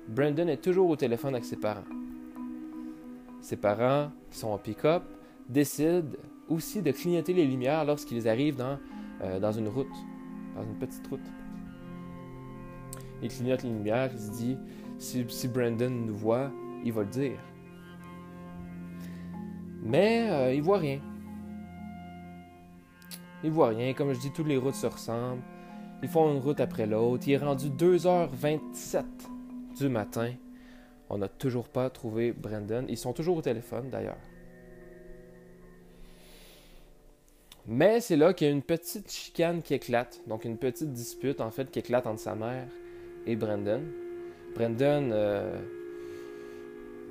Brandon 0.07 0.47
est 0.47 0.61
toujours 0.61 0.87
au 0.89 0.95
téléphone 0.95 1.33
avec 1.33 1.45
ses 1.45 1.55
parents. 1.55 1.83
Ses 3.41 3.57
parents, 3.57 4.11
qui 4.29 4.37
sont 4.37 4.49
en 4.49 4.57
pick-up, 4.57 5.03
décident 5.49 6.15
aussi 6.47 6.81
de 6.81 6.91
clignoter 6.91 7.33
les 7.33 7.45
lumières 7.45 7.83
lorsqu'ils 7.83 8.27
arrivent 8.27 8.55
dans, 8.55 8.77
euh, 9.23 9.39
dans 9.39 9.51
une 9.51 9.67
route, 9.67 9.87
dans 10.55 10.63
une 10.63 10.75
petite 10.75 11.05
route. 11.07 11.19
Il 13.21 13.29
clignote 13.29 13.63
les 13.63 13.69
lumières, 13.69 14.11
il 14.13 14.19
se 14.19 14.31
dit 14.31 14.57
si, 14.99 15.25
si 15.27 15.47
Brandon 15.47 15.89
nous 15.89 16.15
voit, 16.15 16.51
il 16.83 16.93
va 16.93 17.01
le 17.01 17.09
dire. 17.09 17.39
Mais 19.83 20.27
euh, 20.29 20.53
il 20.53 20.61
voit 20.61 20.77
rien. 20.77 20.99
Il 23.43 23.51
voit 23.51 23.69
rien. 23.69 23.93
Comme 23.93 24.13
je 24.13 24.19
dis, 24.19 24.31
toutes 24.31 24.47
les 24.47 24.57
routes 24.57 24.75
se 24.75 24.87
ressemblent. 24.87 25.41
Ils 26.05 26.07
font 26.07 26.31
une 26.31 26.39
route 26.39 26.59
après 26.59 26.85
l'autre. 26.85 27.23
Il 27.25 27.33
est 27.33 27.37
rendu 27.37 27.71
2h27 27.71 29.05
du 29.79 29.89
matin. 29.89 30.33
On 31.09 31.17
n'a 31.17 31.27
toujours 31.27 31.67
pas 31.67 31.89
trouvé 31.89 32.31
Brandon. 32.31 32.85
Ils 32.87 32.97
sont 32.99 33.11
toujours 33.11 33.37
au 33.37 33.41
téléphone 33.41 33.89
d'ailleurs. 33.89 34.19
Mais 37.65 38.01
c'est 38.01 38.17
là 38.17 38.35
qu'il 38.35 38.45
y 38.45 38.49
a 38.51 38.53
une 38.53 38.61
petite 38.61 39.11
chicane 39.11 39.63
qui 39.63 39.73
éclate, 39.73 40.21
donc 40.27 40.45
une 40.45 40.59
petite 40.59 40.93
dispute 40.93 41.41
en 41.41 41.49
fait 41.49 41.71
qui 41.71 41.79
éclate 41.79 42.05
entre 42.05 42.19
sa 42.19 42.35
mère 42.35 42.67
et 43.25 43.35
Brandon. 43.35 43.81
Brandon, 44.53 45.09
euh, 45.11 45.59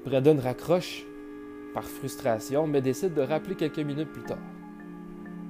Brandon 0.07 0.39
raccroche 0.41 1.05
par 1.75 1.83
frustration, 1.83 2.69
mais 2.69 2.81
décide 2.81 3.15
de 3.15 3.23
rappeler 3.23 3.57
quelques 3.57 3.81
minutes 3.81 4.13
plus 4.13 4.23
tard. 4.23 4.39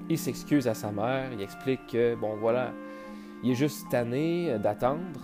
Il 0.08 0.16
s'excuse 0.16 0.66
à 0.66 0.72
sa 0.72 0.90
mère, 0.90 1.30
il 1.34 1.42
explique 1.42 1.86
que, 1.88 2.14
bon 2.14 2.36
voilà, 2.36 2.72
il 3.44 3.50
est 3.50 3.54
juste 3.54 3.88
tanné 3.90 4.58
d'attendre. 4.58 5.20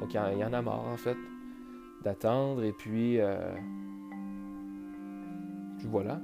Donc 0.00 0.12
il 0.12 0.38
y 0.38 0.44
en 0.44 0.52
a 0.52 0.60
marre 0.60 0.86
en 0.86 0.96
fait 0.96 1.16
d'attendre 2.02 2.64
et 2.64 2.72
puis, 2.72 3.20
euh, 3.20 3.54
puis 5.78 5.86
voilà. 5.88 6.20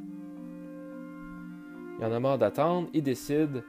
Il 1.98 2.04
en 2.04 2.12
a 2.12 2.20
marre 2.20 2.38
d'attendre, 2.38 2.88
il 2.92 3.02
décide 3.02 3.62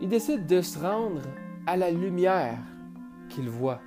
il 0.00 0.08
décide 0.08 0.46
de 0.46 0.60
se 0.60 0.78
rendre 0.78 1.22
à 1.66 1.76
la 1.76 1.90
lumière 1.90 2.58
qu'il 3.28 3.48
voit. 3.48 3.80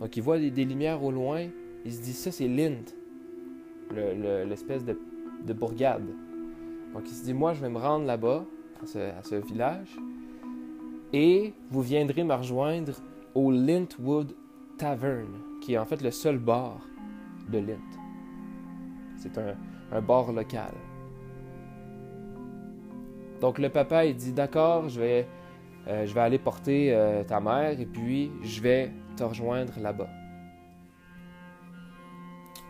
Donc 0.00 0.16
il 0.16 0.22
voit 0.22 0.38
des, 0.38 0.64
lumières 0.64 1.02
au 1.02 1.12
loin, 1.12 1.46
il 1.84 1.92
se 1.92 2.02
dit 2.02 2.12
ça 2.12 2.30
c'est 2.30 2.48
Lind, 2.48 2.90
l'espèce 4.46 4.84
de 4.84 5.52
bourgade. 5.52 6.08
Donc 6.92 7.04
il 7.06 7.14
se 7.14 7.24
dit 7.24 7.32
moi 7.32 7.54
je 7.54 7.60
vais 7.60 7.70
me 7.70 7.78
rendre 7.78 8.04
là-bas, 8.04 8.44
à 8.82 9.22
ce, 9.22 9.36
village, 9.36 9.96
et 11.12 11.52
vous 11.70 11.82
viendrez 11.82 12.24
me 12.24 12.34
rejoindre 12.34 12.92
au 13.34 13.50
Lintwood 13.50 14.34
Tavern, 14.78 15.28
qui 15.60 15.74
est 15.74 15.78
en 15.78 15.84
fait 15.84 16.02
le 16.02 16.10
seul 16.10 16.38
bar 16.38 16.80
de 17.50 17.58
Lint. 17.58 17.76
C'est 19.16 19.36
un, 19.38 20.00
bar 20.00 20.32
local. 20.32 20.72
Donc 23.40 23.58
le 23.58 23.68
papa 23.68 24.06
il 24.06 24.16
dit 24.16 24.32
d'accord, 24.32 24.88
je 24.88 25.00
vais, 25.00 25.28
euh, 25.88 26.06
aller 26.16 26.38
porter 26.38 26.94
euh, 26.94 27.24
ta 27.24 27.40
mère 27.40 27.78
et 27.78 27.86
puis 27.86 28.30
je 28.42 28.60
vais 28.62 28.92
te 29.16 29.24
rejoindre 29.24 29.72
là-bas. 29.80 30.08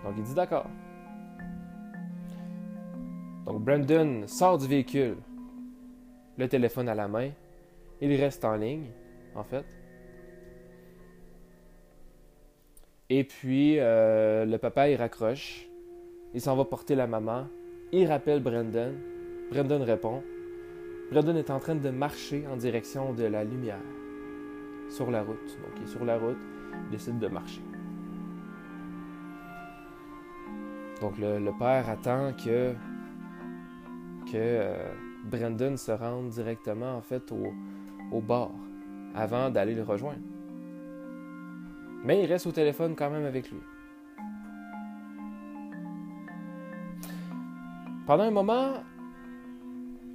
Donc 0.05 0.15
il 0.17 0.25
dit 0.25 0.35
d'accord. 0.35 0.67
Donc 3.47 3.63
Brandon 3.63 4.23
sort 4.27 4.59
du 4.59 4.67
véhicule, 4.67 5.17
le 6.39 6.49
téléphone 6.49 6.89
à 6.89 6.95
la 6.95 7.09
main, 7.09 7.31
il 8.03 8.21
reste 8.21 8.45
en 8.45 8.57
ligne, 8.57 8.91
en 9.35 9.45
fait. 9.45 9.65
Et 13.09 13.25
puis 13.25 13.79
euh, 13.79 14.45
le 14.45 14.59
papa 14.59 14.89
il 14.89 14.97
raccroche, 14.97 15.69
il 16.35 16.41
s'en 16.41 16.57
va 16.57 16.65
porter 16.65 16.95
la 16.95 17.07
maman, 17.07 17.47
il 17.93 18.07
rappelle 18.07 18.43
Brandon, 18.43 18.95
Brandon 19.51 19.85
répond. 19.85 20.23
Brandon 21.11 21.37
est 21.37 21.51
en 21.51 21.61
train 21.61 21.75
de 21.75 21.91
marcher 21.91 22.47
en 22.51 22.57
direction 22.57 23.13
de 23.13 23.25
la 23.25 23.45
lumière 23.45 23.85
sur 24.89 25.11
la 25.11 25.23
route. 25.23 25.37
Donc 25.37 25.73
il 25.77 25.83
est 25.83 25.87
sur 25.87 26.05
la 26.05 26.17
route, 26.17 26.39
il 26.87 26.91
décide 26.91 27.19
de 27.19 27.29
marcher. 27.29 27.63
Donc 31.03 31.19
le 31.19 31.59
père 31.59 31.89
attend 31.91 32.33
que 32.33 32.73
que 34.25 34.37
euh, 34.37 34.93
Brandon 35.25 35.77
se 35.77 35.93
rende 35.93 36.31
directement 36.31 36.97
en 36.97 37.03
fait 37.03 37.31
au, 37.31 37.53
au 38.13 38.21
bar 38.21 38.51
avant 39.15 39.51
d'aller 39.51 39.75
le 39.75 39.83
rejoindre. 39.83 40.21
Mais 42.05 42.23
il 42.23 42.27
reste 42.27 42.47
au 42.47 42.53
téléphone 42.53 42.95
quand 42.97 43.11
même 43.11 43.25
avec 43.25 43.51
lui. 43.51 43.61
Pendant 48.07 48.25
un 48.25 48.31
moment, 48.31 48.73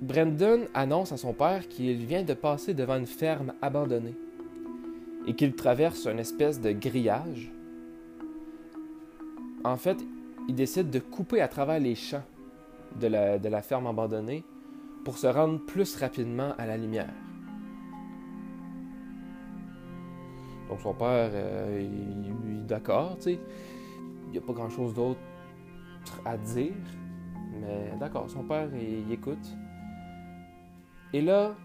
Brandon 0.02 0.66
annonce 0.74 1.12
à 1.12 1.18
son 1.18 1.34
père 1.34 1.68
qu'il 1.68 1.98
vient 2.06 2.24
de 2.24 2.34
passer 2.34 2.74
devant 2.74 2.98
une 2.98 3.08
ferme 3.08 3.54
abandonnée 3.62 4.16
et 5.26 5.34
qu'il 5.34 5.56
traverse 5.56 6.06
une 6.06 6.20
espèce 6.20 6.62
de 6.62 6.72
grillage. 6.72 7.52
En 9.64 9.78
fait, 9.78 9.98
il 10.48 10.56
décide 10.56 10.90
de 10.90 11.00
couper 11.00 11.42
à 11.42 11.48
travers 11.48 11.80
les 11.80 11.96
champs 11.96 12.24
de 13.00 13.08
la, 13.08 13.62
ferme 13.62 13.88
abandonnée 13.88 14.44
pour 15.04 15.18
se 15.18 15.28
rendre 15.28 15.60
plus 15.66 15.96
rapidement 15.96 16.54
à 16.58 16.66
la 16.66 16.78
lumière. 16.78 17.14
Donc 20.70 20.82
son 20.82 20.94
père, 20.94 21.30
euh, 21.34 21.82
il, 21.82 22.60
est 22.60 22.68
d'accord, 22.68 23.16
tu 23.18 23.24
sais. 23.24 23.40
Il 24.26 24.32
n'y 24.32 24.38
a 24.38 24.42
pas 24.42 24.54
grand-chose 24.54 24.94
d'autre 24.94 25.20
à 26.26 26.38
dire. 26.38 26.74
Mais 27.62 27.94
d'accord, 28.00 28.30
son 28.30 28.44
père, 28.44 28.70
il, 28.76 29.12
écoute. 29.12 29.56
Et 31.14 31.22
là, 31.22 31.56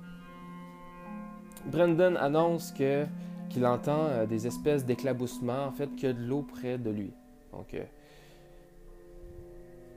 Brendan 1.66 2.16
annonce 2.16 2.72
que 2.72 3.06
qu'il 3.50 3.66
entend 3.66 4.06
euh, 4.06 4.26
des 4.26 4.46
espèces 4.46 4.86
d'éclaboussements, 4.86 5.66
en 5.66 5.72
fait, 5.72 5.94
qu'il 5.94 6.08
y 6.08 6.10
a 6.10 6.14
de 6.14 6.22
l'eau 6.22 6.42
près 6.42 6.78
de 6.78 6.88
lui. 6.88 7.12
Donc, 7.52 7.74
euh, 7.74 7.84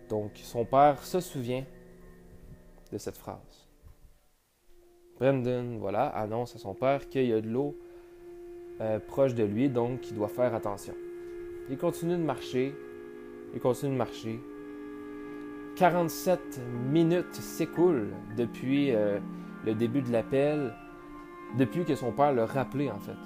donc, 0.10 0.32
son 0.36 0.66
père 0.66 1.02
se 1.04 1.22
souvient 1.22 1.64
de 2.92 2.98
cette 2.98 3.18
phrase. 3.18 3.68
Brendan, 5.18 5.78
voilà, 5.78 6.08
annonce 6.08 6.56
à 6.56 6.60
son 6.60 6.74
père 6.74 7.08
qu'il 7.08 7.28
y 7.28 7.34
a 7.34 7.40
de 7.40 7.48
l'eau 7.48 7.78
euh, 8.82 9.00
proche 9.00 9.34
de 9.34 9.44
lui, 9.44 9.70
donc 9.70 10.10
il 10.10 10.16
doit 10.16 10.28
faire 10.28 10.54
attention. 10.54 10.94
Il 11.70 11.78
continue 11.78 12.18
de 12.18 12.24
marcher, 12.24 12.76
il 13.54 13.60
continue 13.60 13.94
de 13.94 13.98
marcher. 13.98 14.40
47 15.76 16.62
minutes 16.92 17.36
s'écoulent 17.36 18.14
depuis 18.38 18.92
euh, 18.92 19.20
le 19.66 19.76
début 19.76 20.02
de 20.02 20.12
l'appel, 20.12 20.74
depuis 21.58 21.86
que 21.86 21.96
son 21.96 22.12
père 22.12 22.34
l'a 22.34 22.46
rappelé 22.46 22.90
en 22.90 23.00
fait, 23.00 23.18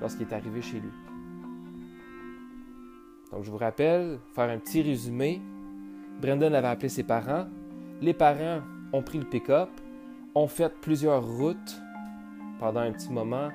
lorsqu'il 0.00 0.28
est 0.28 0.32
arrivé 0.32 0.62
chez 0.62 0.80
lui. 0.80 0.90
Donc 3.32 3.42
je 3.42 3.50
vous 3.50 3.58
rappelle, 3.58 4.18
faire 4.34 4.48
un 4.48 4.58
petit 4.58 4.82
résumé, 4.82 5.42
Brendan 6.20 6.54
avait 6.54 6.68
appelé 6.68 6.88
ses 6.88 7.02
parents. 7.02 7.46
Les 8.00 8.14
parents 8.14 8.60
ont 8.92 9.02
pris 9.02 9.18
le 9.18 9.24
pick-up, 9.24 9.70
ont 10.34 10.46
fait 10.46 10.72
plusieurs 10.80 11.24
routes 11.24 11.82
pendant 12.60 12.80
un 12.80 12.92
petit 12.92 13.10
moment, 13.10 13.48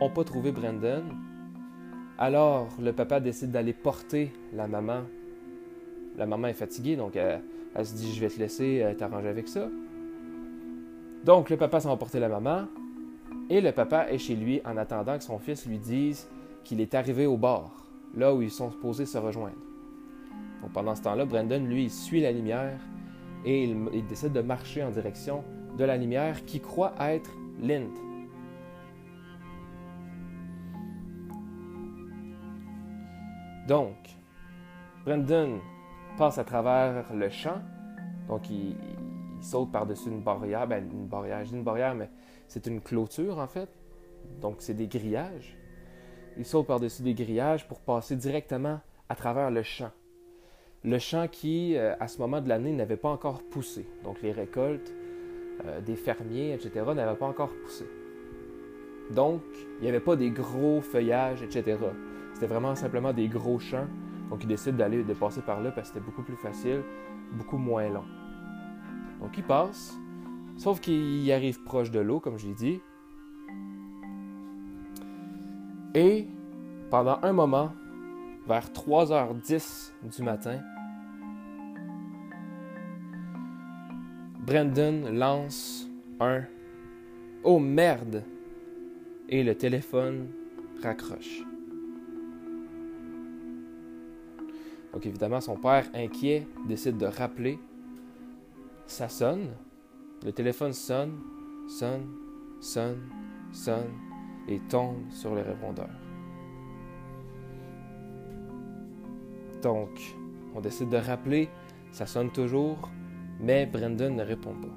n'ont 0.00 0.10
pas 0.10 0.24
trouvé 0.24 0.52
Brendan. 0.52 1.04
Alors, 2.18 2.68
le 2.80 2.92
papa 2.92 3.20
décide 3.20 3.50
d'aller 3.50 3.72
porter 3.72 4.32
la 4.52 4.66
maman. 4.66 5.02
La 6.16 6.26
maman 6.26 6.48
est 6.48 6.54
fatiguée, 6.54 6.96
donc 6.96 7.16
elle, 7.16 7.86
se 7.86 7.94
dit 7.94 8.14
Je 8.14 8.20
vais 8.20 8.28
te 8.28 8.38
laisser 8.38 8.82
euh, 8.82 8.94
t'arranger 8.94 9.28
avec 9.28 9.48
ça. 9.48 9.68
Donc, 11.24 11.50
le 11.50 11.56
papa 11.56 11.80
s'en 11.80 11.94
va 11.94 12.20
la 12.20 12.28
maman. 12.28 12.66
Et 13.50 13.60
le 13.60 13.72
papa 13.72 14.10
est 14.10 14.18
chez 14.18 14.34
lui 14.34 14.60
en 14.64 14.76
attendant 14.76 15.18
que 15.18 15.24
son 15.24 15.38
fils 15.38 15.66
lui 15.66 15.78
dise 15.78 16.28
qu'il 16.64 16.80
est 16.80 16.94
arrivé 16.94 17.26
au 17.26 17.36
bord, 17.36 17.86
là 18.14 18.34
où 18.34 18.42
ils 18.42 18.50
sont 18.50 18.70
supposés 18.70 19.06
se 19.06 19.18
rejoindre 19.18 19.56
pendant 20.72 20.94
ce 20.94 21.02
temps-là, 21.02 21.24
Brandon, 21.24 21.64
lui, 21.64 21.84
il 21.84 21.90
suit 21.90 22.20
la 22.20 22.32
lumière 22.32 22.78
et 23.44 23.64
il, 23.64 24.06
décide 24.06 24.32
de 24.32 24.40
marcher 24.40 24.82
en 24.82 24.90
direction 24.90 25.44
de 25.76 25.84
la 25.84 25.96
lumière 25.96 26.44
qui 26.44 26.60
croit 26.60 26.94
être 27.00 27.30
Lind. 27.60 27.90
Donc, 33.66 33.96
Brandon 35.04 35.60
passe 36.18 36.38
à 36.38 36.44
travers 36.44 37.12
le 37.12 37.28
champ, 37.28 37.60
donc 38.28 38.48
il, 38.50 38.76
saute 39.40 39.70
par-dessus 39.70 40.08
une 40.08 40.22
barrière, 40.22 40.66
ben 40.66 40.88
une 40.90 41.06
barrière, 41.06 41.42
une 41.52 41.62
barrière, 41.62 41.94
mais 41.94 42.08
c'est 42.48 42.66
une 42.66 42.80
clôture 42.80 43.38
en 43.38 43.46
fait, 43.46 43.68
donc 44.40 44.56
c'est 44.60 44.74
des 44.74 44.86
grillages. 44.86 45.56
Il 46.38 46.44
saute 46.44 46.66
par-dessus 46.66 47.02
des 47.02 47.14
grillages 47.14 47.68
pour 47.68 47.80
passer 47.80 48.16
directement 48.16 48.80
à 49.08 49.14
travers 49.14 49.50
le 49.50 49.62
champ 49.62 49.90
le 50.86 50.98
champ 51.00 51.26
qui, 51.26 51.76
euh, 51.76 51.94
à 51.98 52.06
ce 52.06 52.18
moment 52.18 52.40
de 52.40 52.48
l'année, 52.48 52.72
n'avait 52.72 52.96
pas 52.96 53.08
encore 53.08 53.42
poussé. 53.42 53.86
Donc 54.04 54.22
les 54.22 54.32
récoltes 54.32 54.92
euh, 55.64 55.80
des 55.80 55.96
fermiers, 55.96 56.54
etc., 56.54 56.70
n'avaient 56.94 57.18
pas 57.18 57.26
encore 57.26 57.50
poussé. 57.64 57.84
Donc, 59.10 59.42
il 59.78 59.82
n'y 59.82 59.88
avait 59.88 60.00
pas 60.00 60.16
des 60.16 60.30
gros 60.30 60.80
feuillages, 60.80 61.42
etc. 61.42 61.78
C'était 62.36 62.48
vraiment 62.48 62.74
simplement 62.74 63.14
des 63.14 63.28
gros 63.28 63.58
champs. 63.58 63.86
Donc, 64.28 64.44
il 64.44 64.46
décide 64.46 64.76
d'aller 64.76 65.02
de 65.02 65.14
passer 65.14 65.40
par 65.40 65.62
là 65.62 65.70
parce 65.70 65.88
que 65.88 65.94
c'était 65.94 66.04
beaucoup 66.04 66.22
plus 66.22 66.36
facile, 66.36 66.82
beaucoup 67.32 67.56
moins 67.56 67.88
long. 67.88 68.04
Donc, 69.22 69.38
il 69.38 69.42
passe, 69.42 69.96
sauf 70.58 70.78
qu'il 70.80 71.32
arrive 71.32 71.62
proche 71.62 71.90
de 71.90 71.98
l'eau, 71.98 72.20
comme 72.20 72.36
je 72.36 72.48
l'ai 72.48 72.52
dit. 72.52 72.82
Et 75.94 76.26
pendant 76.90 77.18
un 77.22 77.32
moment, 77.32 77.72
vers 78.46 78.68
3h10 78.68 79.92
du 80.14 80.22
matin, 80.22 80.60
Brandon 84.46 85.10
lance 85.10 85.88
un 86.20 86.42
Oh 87.44 87.58
merde! 87.58 88.24
Et 89.30 89.42
le 89.42 89.54
téléphone 89.54 90.28
raccroche. 90.82 91.45
Donc 94.96 95.04
évidemment, 95.04 95.42
son 95.42 95.56
père, 95.56 95.84
inquiet, 95.92 96.46
décide 96.66 96.96
de 96.96 97.04
rappeler. 97.04 97.58
Ça 98.86 99.10
sonne. 99.10 99.48
Le 100.24 100.32
téléphone 100.32 100.72
sonne, 100.72 101.20
sonne, 101.68 102.06
sonne, 102.62 103.02
sonne 103.52 103.90
et 104.48 104.58
tombe 104.70 104.96
sur 105.10 105.34
le 105.34 105.42
répondeur. 105.42 105.90
Donc, 109.60 109.90
on 110.54 110.62
décide 110.62 110.88
de 110.88 110.96
rappeler, 110.96 111.50
ça 111.92 112.06
sonne 112.06 112.32
toujours, 112.32 112.90
mais 113.38 113.66
Brendan 113.66 114.16
ne 114.16 114.22
répond 114.22 114.54
pas. 114.54 114.76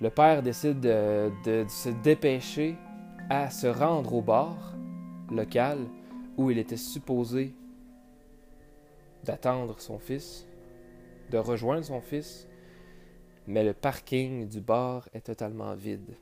Le 0.00 0.08
père 0.08 0.42
décide 0.42 0.80
de, 0.80 1.30
de 1.44 1.66
se 1.68 1.90
dépêcher 2.02 2.74
à 3.28 3.50
se 3.50 3.66
rendre 3.66 4.14
au 4.14 4.22
bar 4.22 4.78
local 5.30 5.80
où 6.38 6.50
il 6.50 6.56
était 6.56 6.78
supposé 6.78 7.54
d'attendre 9.24 9.80
son 9.80 9.98
fils, 9.98 10.46
de 11.30 11.38
rejoindre 11.38 11.84
son 11.84 12.00
fils, 12.00 12.48
mais 13.46 13.64
le 13.64 13.72
parking 13.72 14.48
du 14.48 14.60
bar 14.60 15.08
est 15.14 15.26
totalement 15.26 15.74
vide. 15.74 16.14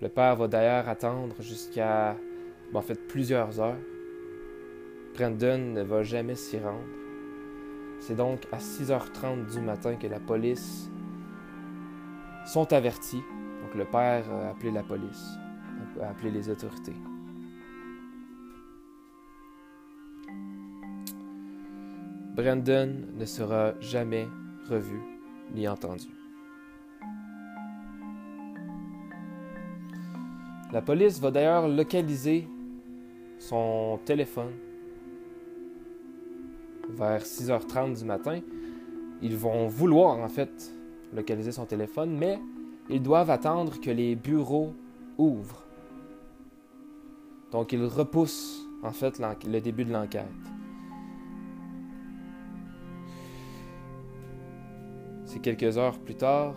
Le 0.00 0.08
père 0.08 0.36
va 0.36 0.46
d'ailleurs 0.46 0.88
attendre 0.88 1.34
jusqu'à, 1.40 2.16
en 2.74 2.82
fait, 2.82 3.06
plusieurs 3.08 3.58
heures. 3.60 3.78
Brandon 5.14 5.58
ne 5.58 5.82
va 5.82 6.02
jamais 6.02 6.34
s'y 6.34 6.58
rendre. 6.58 6.84
C'est 8.00 8.14
donc 8.14 8.46
à 8.52 8.58
6h30 8.58 9.50
du 9.50 9.60
matin 9.60 9.96
que 9.96 10.06
la 10.06 10.20
police 10.20 10.90
sont 12.46 12.70
avertis. 12.72 13.22
Donc 13.62 13.74
le 13.74 13.86
père 13.86 14.30
a 14.30 14.50
appelé 14.50 14.70
la 14.70 14.82
police, 14.82 15.38
a 16.02 16.10
appelé 16.10 16.30
les 16.30 16.50
autorités. 16.50 16.94
Brandon 22.36 22.92
ne 23.18 23.24
sera 23.24 23.72
jamais 23.80 24.28
revu 24.68 25.00
ni 25.54 25.66
entendu. 25.66 26.08
La 30.70 30.82
police 30.82 31.18
va 31.18 31.30
d'ailleurs 31.30 31.66
localiser 31.66 32.46
son 33.38 33.98
téléphone 34.04 34.52
vers 36.90 37.22
6h30 37.22 37.98
du 38.00 38.04
matin. 38.04 38.40
Ils 39.22 39.36
vont 39.36 39.68
vouloir 39.68 40.18
en 40.18 40.28
fait 40.28 40.70
localiser 41.14 41.52
son 41.52 41.64
téléphone, 41.64 42.18
mais 42.18 42.38
ils 42.90 43.02
doivent 43.02 43.30
attendre 43.30 43.80
que 43.80 43.90
les 43.90 44.14
bureaux 44.14 44.74
ouvrent. 45.16 45.64
Donc 47.50 47.72
ils 47.72 47.82
repoussent 47.82 48.68
en 48.82 48.92
fait 48.92 49.22
le 49.46 49.60
début 49.60 49.86
de 49.86 49.92
l'enquête. 49.92 50.26
C'est 55.36 55.42
quelques 55.42 55.76
heures 55.76 55.98
plus 55.98 56.14
tard 56.14 56.54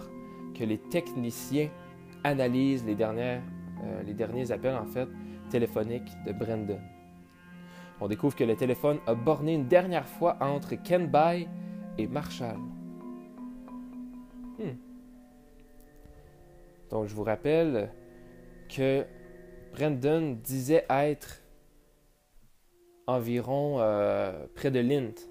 que 0.57 0.63
les 0.63 0.77
techniciens 0.77 1.69
analysent 2.23 2.85
euh, 2.87 4.03
les 4.03 4.13
derniers 4.13 4.51
appels 4.53 4.75
en 4.75 4.85
fait 4.85 5.09
téléphoniques 5.49 6.09
de 6.25 6.31
Brendan. 6.31 6.79
On 7.99 8.07
découvre 8.07 8.37
que 8.37 8.45
le 8.45 8.55
téléphone 8.55 8.99
a 9.05 9.15
borné 9.15 9.55
une 9.55 9.67
dernière 9.67 10.07
fois 10.07 10.37
entre 10.39 10.75
Ken 10.75 11.07
Bay 11.07 11.49
et 11.97 12.07
Marshall. 12.07 12.55
Hmm. 14.59 14.77
Donc 16.89 17.07
je 17.07 17.15
vous 17.15 17.23
rappelle 17.23 17.91
que 18.73 19.05
Brendan 19.73 20.37
disait 20.37 20.85
être 20.89 21.41
environ 23.07 23.81
euh, 23.81 24.45
près 24.55 24.71
de 24.71 24.79
Lint. 24.79 25.28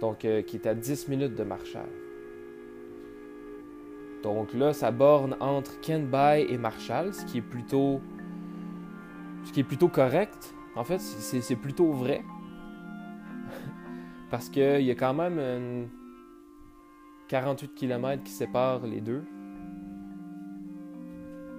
Donc 0.00 0.24
euh, 0.24 0.42
qui 0.42 0.56
est 0.56 0.66
à 0.66 0.74
10 0.74 1.08
minutes 1.08 1.34
de 1.34 1.44
Marshall. 1.44 1.88
Donc 4.22 4.52
là, 4.52 4.72
ça 4.72 4.90
borne 4.90 5.36
entre 5.40 5.80
Ken 5.80 6.06
Bay 6.06 6.46
et 6.48 6.58
Marshall, 6.58 7.14
ce 7.14 7.24
qui 7.24 7.38
est 7.38 7.42
plutôt 7.42 8.00
ce 9.44 9.52
qui 9.52 9.60
est 9.60 9.64
plutôt 9.64 9.88
correct. 9.88 10.54
En 10.74 10.84
fait, 10.84 11.00
c'est 11.00 11.56
plutôt 11.56 11.92
vrai. 11.92 12.22
Parce 14.30 14.48
qu'il 14.48 14.82
y 14.82 14.90
a 14.90 14.94
quand 14.94 15.14
même 15.14 15.88
48 17.28 17.74
km 17.74 18.22
qui 18.22 18.32
séparent 18.32 18.86
les 18.86 19.00
deux. 19.00 19.24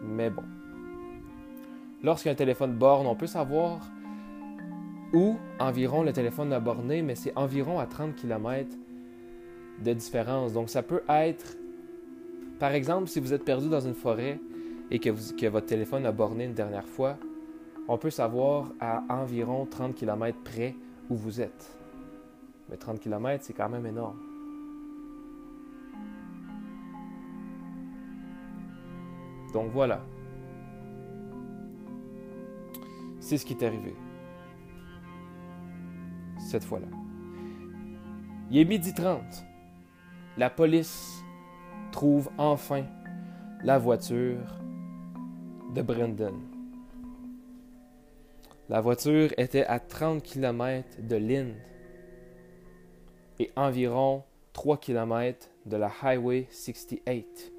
Mais 0.04 0.30
bon. 0.30 0.44
Lorsqu'un 2.04 2.36
téléphone 2.36 2.74
borne, 2.74 3.08
on 3.08 3.16
peut 3.16 3.28
savoir 3.28 3.80
où 5.14 5.38
environ 5.60 6.04
le 6.04 6.14
téléphone 6.14 6.54
a 6.54 6.60
borné, 6.60 7.02
mais 7.02 7.16
c'est 7.16 7.36
environ 7.36 7.80
à 7.80 7.86
30 7.86 8.16
km 8.16 8.70
de 9.84 9.94
différence. 9.94 10.54
Donc 10.54 10.70
ça 10.70 10.84
peut 10.84 11.02
être, 11.10 11.58
par 12.60 12.74
exemple, 12.74 13.08
si 13.08 13.20
vous 13.20 13.34
êtes 13.34 13.44
perdu 13.44 13.70
dans 13.70 13.80
une 13.80 13.96
forêt 13.96 14.40
et 14.92 15.00
que 15.00 15.48
votre 15.48 15.66
téléphone 15.66 16.06
a 16.06 16.12
borné 16.12 16.46
une 16.46 16.54
dernière 16.54 16.88
fois, 16.88 17.18
on 17.88 17.98
peut 17.98 18.12
savoir 18.12 18.72
à 18.80 19.04
environ 19.10 19.66
30 19.66 19.96
km 19.96 20.38
près 20.44 20.76
où 21.10 21.16
vous 21.16 21.42
êtes. 21.42 21.76
Mais 22.70 22.78
30 22.78 23.00
km, 23.00 23.44
c'est 23.44 23.54
quand 23.54 23.70
même 23.70 23.86
énorme. 23.86 24.20
Donc 29.54 29.72
voilà. 29.72 30.06
C'est 33.20 33.38
ce 33.38 33.46
qui 33.46 33.54
est 33.54 33.64
arrivé. 33.64 33.96
Cette 36.50 36.64
fois-là. 36.64 36.88
Il 38.50 38.58
est 38.58 38.66
midi 38.66 38.92
30. 38.92 39.22
La 40.36 40.50
police 40.50 41.24
trouve 41.92 42.32
enfin 42.40 42.86
la 43.64 43.78
voiture 43.78 44.60
de 45.76 45.84
Brendan. 45.84 46.34
La 48.68 48.82
voiture 48.82 49.30
était 49.38 49.64
à 49.66 49.80
30 49.80 50.24
km 50.24 50.88
de 51.08 51.16
Lynn 51.18 51.54
et 53.38 53.52
environ 53.56 54.24
3 54.54 54.78
km 54.78 55.48
de 55.68 55.78
la 55.78 55.92
Highway 56.02 56.48
68. 56.50 57.54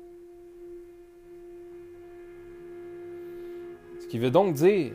Ce 4.01 4.07
qui 4.09 4.19
veut 4.19 4.33
donc 4.33 4.55
dire 4.55 4.95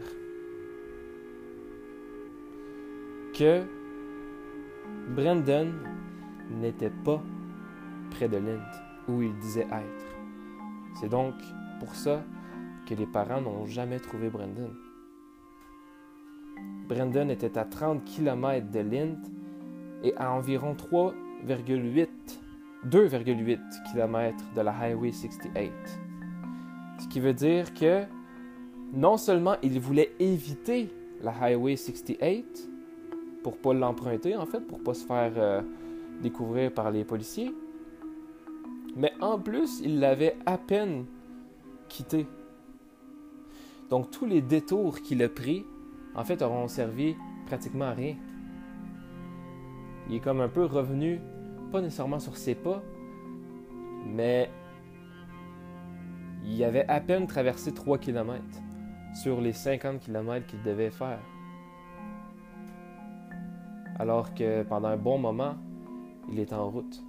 que 3.34 3.74
Brendan 5.09 5.71
n'était 6.49 6.89
pas 7.03 7.21
près 8.11 8.27
de 8.27 8.37
Lind 8.37 8.61
où 9.07 9.21
il 9.21 9.37
disait 9.37 9.67
être. 9.71 10.17
C'est 10.99 11.09
donc 11.09 11.35
pour 11.79 11.93
ça 11.93 12.23
que 12.87 12.95
les 12.95 13.05
parents 13.05 13.41
n'ont 13.41 13.65
jamais 13.65 13.99
trouvé 13.99 14.29
Brendan. 14.29 14.73
Brendan 16.87 17.29
était 17.29 17.57
à 17.57 17.65
30 17.65 18.03
km 18.05 18.71
de 18.71 18.79
Lint 18.79 19.21
et 20.03 20.15
à 20.17 20.31
environ 20.31 20.75
3,8 20.75 22.07
2,8 22.89 23.59
km 23.91 24.35
de 24.55 24.61
la 24.61 24.71
Highway 24.71 25.11
68. 25.11 25.71
Ce 26.99 27.07
qui 27.07 27.19
veut 27.19 27.33
dire 27.33 27.73
que 27.73 28.03
non 28.93 29.17
seulement 29.17 29.55
il 29.63 29.79
voulait 29.79 30.11
éviter 30.19 30.89
la 31.21 31.31
Highway 31.31 31.75
68 31.75 32.69
pour 33.45 33.58
pas 33.60 33.75
l'emprunter 33.75 34.36
en 34.36 34.47
fait, 34.47 34.62
pour 34.62 34.81
pas 34.81 34.95
se 34.95 35.05
faire 35.05 35.34
euh, 35.38 35.62
découvrir 36.23 36.73
par 36.73 36.89
les 36.89 37.03
policiers, 37.03 37.53
mais 38.95 39.13
en 39.21 39.38
plus 39.38 39.81
il 39.81 39.99
l'avait 39.99 40.36
à 40.47 40.58
peine 40.58 41.05
quitté. 41.88 42.25
Donc 43.91 44.10
tous 44.10 44.25
les 44.25 44.41
détours 44.41 44.99
qu'il 44.99 45.21
a 45.21 45.29
pris 45.29 45.63
en 46.15 46.23
fait, 46.23 46.41
auront 46.41 46.67
servi 46.67 47.15
pratiquement 47.45 47.86
à 47.86 47.91
rien. 47.91 48.15
Il 50.10 50.15
est 50.15 50.21
comme 50.21 50.41
un 50.41 50.49
peu 50.49 50.65
revenu, 50.65 51.21
pas 51.71 51.81
nécessairement 51.81 52.19
sur 52.19 52.38
ses 52.38 52.55
pas, 52.55 52.81
mais 54.08 54.49
il 56.43 56.63
avait 56.63 56.88
à 56.88 56.99
peine 56.99 57.27
traversé 57.27 57.75
3 57.75 57.99
km 57.99 58.43
sur 59.21 59.39
les 59.39 59.53
50 59.53 59.99
km 59.99 60.47
qu'il 60.47 60.63
devait 60.63 60.89
faire. 60.89 61.21
Alors 63.97 64.34
que 64.34 64.63
pendant 64.63 64.89
un 64.89 64.97
bon 64.97 65.17
moment, 65.17 65.55
il 66.31 66.39
est 66.39 66.53
en 66.53 66.69
route. 66.69 67.01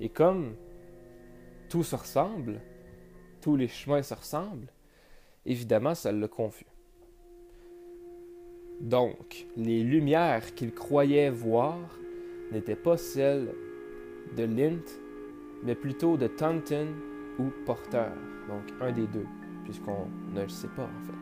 Et 0.00 0.08
comme 0.08 0.54
tout 1.68 1.82
se 1.82 1.96
ressemble, 1.96 2.60
tous 3.40 3.56
les 3.56 3.68
chemins 3.68 4.02
se 4.02 4.14
ressemblent, 4.14 4.72
évidemment, 5.46 5.94
ça 5.94 6.12
le 6.12 6.28
confus. 6.28 6.66
Donc, 8.80 9.46
les 9.56 9.82
lumières 9.82 10.54
qu'il 10.54 10.72
croyait 10.72 11.30
voir 11.30 11.78
n'étaient 12.52 12.76
pas 12.76 12.96
celles 12.96 13.52
de 14.36 14.44
Lint, 14.44 14.84
mais 15.64 15.74
plutôt 15.74 16.16
de 16.16 16.28
Taunton 16.28 16.88
ou 17.38 17.50
Porter, 17.66 18.10
donc 18.48 18.62
un 18.80 18.92
des 18.92 19.06
deux, 19.06 19.26
puisqu'on 19.64 20.06
ne 20.32 20.42
le 20.42 20.48
sait 20.48 20.68
pas 20.68 20.84
en 20.84 21.06
fait. 21.06 21.17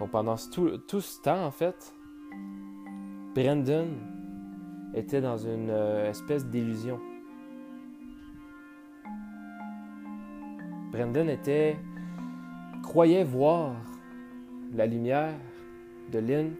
Donc 0.00 0.12
pendant 0.12 0.36
tout, 0.36 1.00
ce 1.00 1.20
temps, 1.20 1.44
en 1.44 1.50
fait, 1.50 1.94
Brendan 3.34 3.88
était 4.94 5.20
dans 5.20 5.36
une 5.36 5.68
euh, 5.68 6.08
espèce 6.08 6.46
d'illusion. 6.46 6.98
Brendan 10.90 11.28
était 11.28 11.76
croyait 12.82 13.24
voir 13.24 13.76
la 14.74 14.86
lumière 14.86 15.34
de 16.10 16.18
Lint 16.18 16.56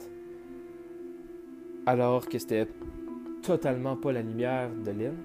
alors 1.86 2.28
que 2.28 2.38
c'était 2.38 2.68
totalement 3.42 3.96
pas 3.96 4.12
la 4.12 4.20
lumière 4.20 4.70
de 4.70 4.90
Lint. 4.90 5.16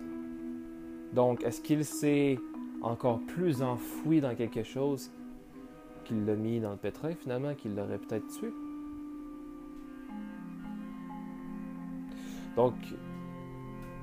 Donc, 1.13 1.43
est-ce 1.43 1.61
qu'il 1.61 1.83
s'est 1.83 2.39
encore 2.81 3.19
plus 3.27 3.61
enfoui 3.61 4.21
dans 4.21 4.35
quelque 4.35 4.63
chose 4.63 5.11
qu'il 6.05 6.25
l'a 6.25 6.35
mis 6.35 6.59
dans 6.59 6.71
le 6.71 6.77
pétrin 6.77 7.13
finalement, 7.15 7.53
qu'il 7.55 7.75
l'aurait 7.75 7.97
peut-être 7.97 8.27
tué? 8.27 8.53
Donc, 12.55 12.73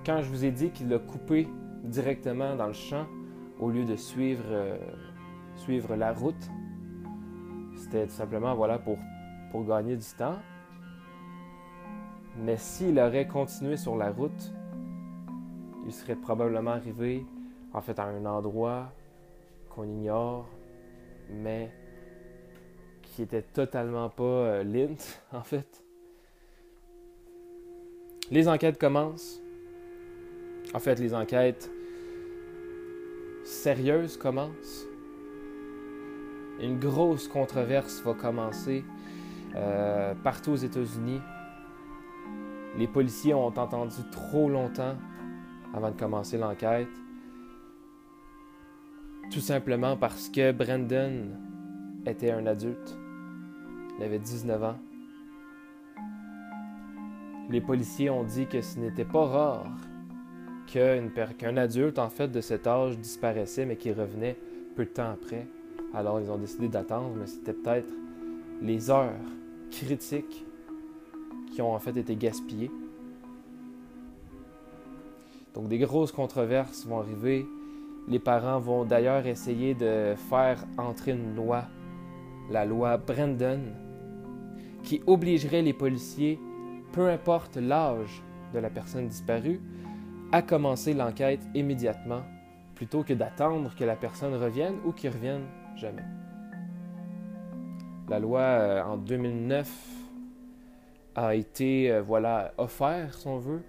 quand 0.05 0.21
je 0.21 0.29
vous 0.29 0.45
ai 0.45 0.51
dit 0.51 0.71
qu'il 0.71 0.89
l'a 0.89 0.99
coupé 0.99 1.49
directement 1.85 2.55
dans 2.57 2.67
le 2.67 2.73
champ, 2.75 3.07
au 3.59 3.71
lieu 3.71 3.85
de 3.85 3.97
suivre, 3.97 4.45
euh, 4.49 4.77
suivre 5.57 5.97
la 5.97 6.13
route, 6.13 6.51
c'était 7.77 8.07
tout 8.07 8.13
simplement 8.13 8.55
voilà, 8.55 8.79
pour, 8.79 8.99
pour 9.51 9.65
gagner 9.65 9.97
du 9.97 10.07
temps. 10.19 10.39
Mais 12.37 12.57
s'il 12.57 12.99
aurait 12.99 13.27
continué 13.27 13.77
sur 13.77 13.97
la 13.97 14.11
route, 14.11 14.53
il 15.87 15.93
serait 15.93 16.17
probablement 16.17 16.73
arrivé 16.73 17.27
en 17.73 17.81
fait 17.81 17.99
à 17.99 18.05
un 18.05 18.25
endroit 18.27 18.93
qu'on 19.71 19.85
ignore, 19.85 20.49
mais 21.31 21.73
qui 23.13 23.23
était 23.23 23.43
totalement 23.43 24.09
pas 24.09 24.25
euh, 24.25 24.65
lint 24.65 24.97
en 25.33 25.43
fait. 25.43 25.83
Les 28.31 28.49
enquêtes 28.49 28.79
commencent. 28.79 29.41
En 30.75 30.79
fait, 30.79 30.99
les 30.99 31.15
enquêtes 31.15 31.71
sérieuses 33.45 34.17
commencent. 34.17 34.87
Une 36.61 36.79
grosse 36.79 37.29
controverse 37.29 38.01
va 38.03 38.15
commencer 38.15 38.85
euh, 39.55 40.15
partout 40.15 40.53
aux 40.53 40.57
États-Unis. 40.57 41.21
Les 42.79 42.87
policiers 42.87 43.35
ont 43.35 43.47
entendu 43.47 43.97
trop 44.11 44.49
longtemps 44.49 44.97
avant 45.75 45.91
de 45.91 45.99
commencer 45.99 46.39
l'enquête. 46.39 46.89
Tout 49.31 49.41
simplement 49.41 49.97
parce 49.97 50.29
que 50.29 50.53
Brandon 50.53 51.29
était 52.07 52.31
un 52.31 52.47
adulte. 52.47 52.97
Il 54.03 54.07
avait 54.07 54.19
19 54.19 54.65
ans. 54.65 54.79
Les 57.51 57.61
policiers 57.61 58.11
ont 58.11 58.25
dit 58.25 58.49
que 58.49 58.61
ce 58.61 58.81
n'était 58.81 59.05
pas 59.05 59.25
rare 59.27 59.71
qu'un 60.67 61.57
adulte 61.57 62.01
en 62.01 62.09
fait 62.09 62.27
de 62.27 62.41
cet 62.41 62.67
âge 62.67 62.99
disparaissait 62.99 63.65
mais 63.65 63.77
qui 63.77 63.93
revenait 63.93 64.37
peu 64.75 64.87
de 64.87 64.91
temps 64.91 65.13
après. 65.13 65.47
Alors 65.95 66.21
ils 66.21 66.33
ont 66.33 66.37
décidé 66.37 66.67
d'attendre, 66.67 67.15
mais 67.17 67.29
c'était 67.29 67.53
peut-être 67.53 67.93
les 68.61 68.91
heures 68.91 69.13
critiques 69.71 70.45
qui 71.53 71.63
ont 71.63 71.73
en 71.73 71.79
fait 71.79 71.97
été 71.97 72.17
gaspillées. 72.17 72.73
Donc 75.55 75.69
des 75.69 75.79
grosses 75.79 76.11
controverses 76.11 76.87
vont 76.87 76.99
arriver. 76.99 77.47
Les 78.09 78.19
parents 78.19 78.59
vont 78.59 78.85
d'ailleurs 78.85 79.29
essayer 79.29 79.75
de 79.75 80.15
faire 80.29 80.65
entrer 80.77 81.13
une 81.13 81.37
loi, 81.37 81.67
la 82.51 82.65
loi 82.65 82.97
Brandon, 82.97 83.61
qui 84.83 85.03
obligerait 85.07 85.63
les 85.63 85.73
policiers, 85.73 86.39
peu 86.93 87.09
importe 87.09 87.57
l'âge 87.57 88.23
de 88.53 88.59
la 88.59 88.71
personne 88.71 89.09
disparue, 89.09 89.61
à 90.33 90.43
commencer 90.43 90.95
l'enquête 90.95 91.41
immédiatement, 91.55 92.23
plutôt 92.75 93.03
que 93.03 93.13
d'attendre 93.13 93.75
que 93.77 93.85
la 93.85 93.97
personne 93.97 94.35
revienne 94.35 94.77
ou 94.85 94.93
qu'il 94.93 95.11
revienne 95.11 95.47
jamais. 95.77 96.05
La 98.09 98.19
loi 98.19 98.41
euh, 98.41 98.83
en 98.83 98.97
2009 98.97 99.71
a 101.15 101.35
été, 101.35 101.91
euh, 101.91 102.03
voilà, 102.03 102.53
offerte, 102.59 103.15
si 103.15 103.27
on 103.27 103.39
veut, 103.39 103.63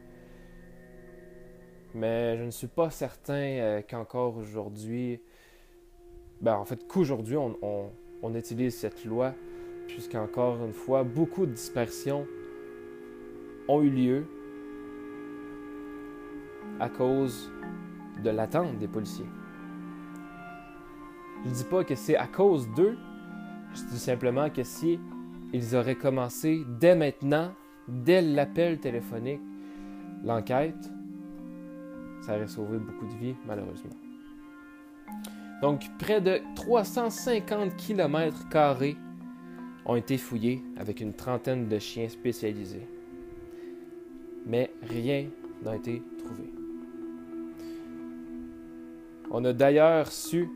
mais 1.94 2.38
je 2.38 2.44
ne 2.44 2.50
suis 2.50 2.68
pas 2.68 2.90
certain 2.90 3.34
euh, 3.34 3.82
qu'encore 3.88 4.38
aujourd'hui, 4.38 5.22
ben 6.42 6.56
en 6.56 6.66
fait 6.66 6.88
qu'aujourd'hui 6.88 7.38
on, 7.38 8.36
utilise 8.36 8.76
cette 8.78 9.06
loi, 9.06 9.34
puisqu'encore 9.88 10.64
une 10.66 10.74
fois, 10.74 11.04
beaucoup 11.04 11.46
de 11.46 11.52
dispersions 11.52 12.26
ont 13.68 13.82
eu 13.82 13.90
lieu 13.90 14.26
à 16.80 16.90
cause 16.90 17.52
de 18.24 18.30
l'attente 18.30 18.78
des 18.80 18.88
policiers. 18.88 19.26
Je 21.44 21.50
ne 21.50 21.54
dis 21.54 21.64
pas 21.66 21.84
que 21.84 21.96
c'est 21.96 22.16
à 22.16 22.28
cause 22.28 22.70
d'eux, 22.76 22.98
je 23.74 23.82
dis 23.92 24.00
simplement 24.00 24.50
que 24.50 24.64
si 24.64 25.00
ils 25.52 25.76
auraient 25.76 25.96
commencé 25.96 26.66
dès 26.80 26.96
maintenant, 26.96 27.52
dès 27.88 28.22
l'appel 28.22 28.80
téléphonique, 28.80 29.42
l'enquête, 30.24 30.90
ça 32.22 32.36
aurait 32.36 32.48
sauvé 32.48 32.78
beaucoup 32.78 33.06
de 33.06 33.14
vies, 33.16 33.36
malheureusement. 33.46 33.92
Donc, 35.62 35.84
près 36.00 36.22
de 36.22 36.40
350 36.56 37.76
km 37.76 38.50
ont 39.86 39.96
été 39.96 40.18
fouillés 40.18 40.64
avec 40.78 41.02
une 41.02 41.14
trentaine 41.14 41.68
de 41.68 41.80
chiens 41.80 42.08
spécialisés. 42.10 42.88
Mais 44.46 44.72
rien 44.82 45.28
n'a 45.64 45.76
été 45.76 46.02
trouvé. 46.18 46.54
On 49.32 49.44
a 49.46 49.54
d'ailleurs 49.54 50.12
su 50.12 50.50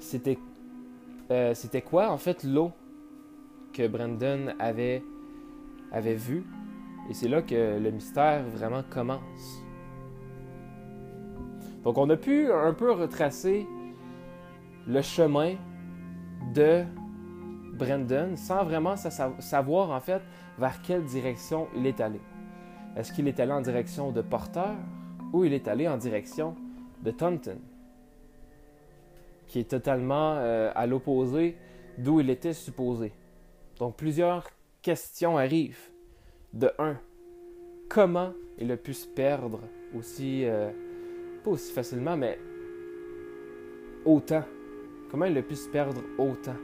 c'était 0.00 0.38
euh, 1.30 1.54
c'était 1.54 1.80
quoi 1.80 2.10
en 2.10 2.18
fait 2.18 2.44
l'eau 2.44 2.70
que 3.72 3.88
Brandon 3.88 4.54
avait 4.58 5.02
avait 5.90 6.14
vue 6.14 6.44
et 7.08 7.14
c'est 7.14 7.28
là 7.28 7.42
que 7.42 7.78
le 7.78 7.90
mystère 7.90 8.44
vraiment 8.48 8.82
commence. 8.88 9.62
Donc 11.82 11.98
on 11.98 12.08
a 12.08 12.16
pu 12.16 12.50
un 12.50 12.72
peu 12.72 12.92
retracer 12.92 13.66
le 14.86 15.02
chemin 15.02 15.54
de 16.54 16.84
Brandon 17.74 18.36
sans 18.36 18.64
vraiment 18.64 18.96
savoir 18.96 19.90
en 19.90 20.00
fait 20.00 20.22
vers 20.58 20.80
quelle 20.82 21.04
direction 21.04 21.68
il 21.76 21.86
est 21.86 22.00
allé. 22.00 22.20
Est-ce 22.96 23.12
qu'il 23.12 23.26
est 23.28 23.40
allé 23.40 23.52
en 23.52 23.60
direction 23.60 24.12
de 24.12 24.22
Porter 24.22 24.72
ou 25.32 25.44
il 25.44 25.52
est 25.52 25.66
allé 25.66 25.88
en 25.88 25.96
direction 25.96 26.54
de 27.02 27.10
Taunton, 27.10 27.58
qui 29.48 29.58
est 29.58 29.68
totalement 29.70 30.36
euh, 30.36 30.70
à 30.74 30.86
l'opposé 30.86 31.56
d'où 31.98 32.20
il 32.20 32.30
était 32.30 32.52
supposé? 32.52 33.12
Donc 33.78 33.96
plusieurs 33.96 34.48
questions 34.80 35.36
arrivent. 35.36 35.90
De 36.52 36.70
un, 36.78 36.96
comment 37.88 38.32
il 38.58 38.70
a 38.70 38.76
pu 38.76 38.94
se 38.94 39.08
perdre 39.08 39.58
aussi 39.92 40.44
euh, 40.44 40.70
pas 41.42 41.50
aussi 41.50 41.72
facilement, 41.72 42.16
mais 42.16 42.38
autant? 44.04 44.44
Comment 45.10 45.24
il 45.24 45.36
a 45.36 45.42
pu 45.42 45.56
se 45.56 45.68
perdre 45.68 46.00
autant? 46.16 46.54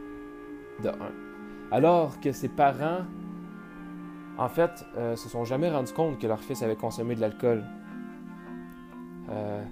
Alors 1.71 2.21
que 2.21 2.33
ses 2.33 2.49
parents, 2.49 3.05
en 4.41 4.49
fait, 4.49 4.87
euh, 4.97 5.17
se 5.17 5.29
sont 5.29 5.45
jamais 5.45 5.71
rendus 5.71 5.93
compte 5.93 6.19
que 6.19 6.27
leur 6.27 6.41
fils 6.41 6.63
avait 6.63 6.77
consommé 6.77 7.15
de 7.15 7.21
l'alcool. 7.21 7.63
Euh, 9.29 9.63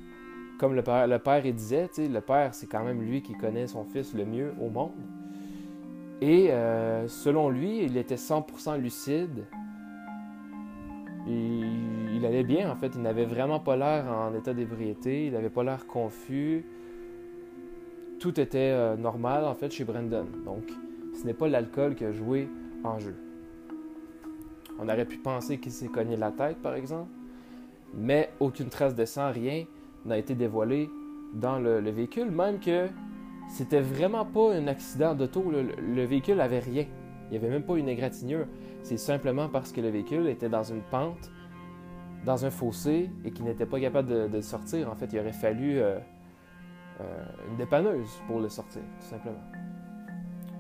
comme 0.59 0.75
le 0.75 0.83
père, 0.83 1.07
le 1.07 1.19
père 1.19 1.43
disait, 1.43 1.89
le 1.97 2.21
père, 2.21 2.55
c'est 2.55 2.67
quand 2.67 2.85
même 2.85 3.01
lui 3.01 3.23
qui 3.23 3.33
connaît 3.33 3.67
son 3.67 3.85
fils 3.85 4.15
le 4.15 4.25
mieux 4.27 4.53
au 4.61 4.69
monde. 4.69 4.93
Et 6.21 6.51
euh, 6.51 7.09
selon 7.09 7.49
lui, 7.49 7.83
il 7.85 7.97
était 7.97 8.17
100% 8.17 8.79
lucide. 8.79 9.47
Il 11.27 12.25
allait 12.27 12.45
bien, 12.45 12.71
en 12.71 12.77
fait. 12.77 12.93
Il 12.95 13.03
n'avait 13.03 13.27
vraiment 13.27 13.61
pas 13.61 13.77
l'air 13.77 14.07
en 14.07 14.35
état 14.35 14.55
d'ébriété. 14.55 15.27
Il 15.27 15.33
n'avait 15.33 15.51
pas 15.51 15.63
l'air 15.63 15.87
confus. 15.87 16.65
Tout 18.19 18.41
était 18.41 18.97
normal, 18.97 19.45
en 19.45 19.55
fait, 19.55 19.71
chez 19.71 19.85
Brandon. 19.85 20.27
Donc, 20.45 20.65
ce 21.19 21.27
n'est 21.27 21.35
pas 21.35 21.49
l'alcool 21.49 21.95
qui 21.95 22.05
a 22.05 22.13
joué 22.13 22.49
en 22.85 22.99
jeu. 22.99 23.17
On 24.79 24.89
aurait 24.89 25.05
pu 25.05 25.19
penser 25.19 25.59
qu'il 25.59 25.73
s'est 25.73 25.89
cogné 25.89 26.17
la 26.17 26.31
tête, 26.31 26.59
par 26.59 26.75
exemple. 26.75 27.11
Mais 27.95 28.31
aucune 28.39 28.69
trace 28.69 28.95
de 28.95 29.05
sang, 29.05 29.33
rien 29.33 29.65
n'a 30.05 30.19
été 30.19 30.35
dévoilé 30.35 30.89
dans 31.35 31.59
le, 31.59 31.81
véhicule. 31.91 32.31
Même 32.31 32.61
que 32.61 32.87
c'était 33.49 33.81
vraiment 33.81 34.25
pas 34.25 34.55
un 34.55 34.69
accident 34.69 35.15
d'auto. 35.15 35.51
Le, 35.51 35.63
le 35.63 36.05
véhicule 36.05 36.41
avait 36.41 36.61
rien. 36.61 36.87
Il 37.27 37.31
n'y 37.33 37.37
avait 37.37 37.51
même 37.51 37.65
pas 37.65 37.77
une 37.77 37.89
égratignure. 37.89 38.47
C'est 38.83 38.97
simplement 38.97 39.49
parce 39.49 39.73
que 39.73 39.81
le 39.81 39.89
véhicule 39.89 40.29
était 40.29 40.49
dans 40.49 40.63
une 40.63 40.83
pente 40.83 41.31
dans 42.25 42.45
un 42.45 42.51
fossé 42.51 43.11
et 43.25 43.31
qui 43.31 43.43
n'était 43.43 43.67
pas 43.67 43.81
capable 43.81 44.31
de, 44.31 44.41
sortir. 44.41 44.91
En 44.91 44.95
fait, 44.95 45.13
il 45.13 45.19
aurait 45.19 45.33
fallu 45.33 45.79
euh, 45.79 45.99
euh, 47.01 47.25
une 47.51 47.57
dépanneuse 47.57 48.23
pour 48.27 48.41
le 48.41 48.49
sortir, 48.49 48.83
tout 49.01 49.07
simplement. 49.07 49.43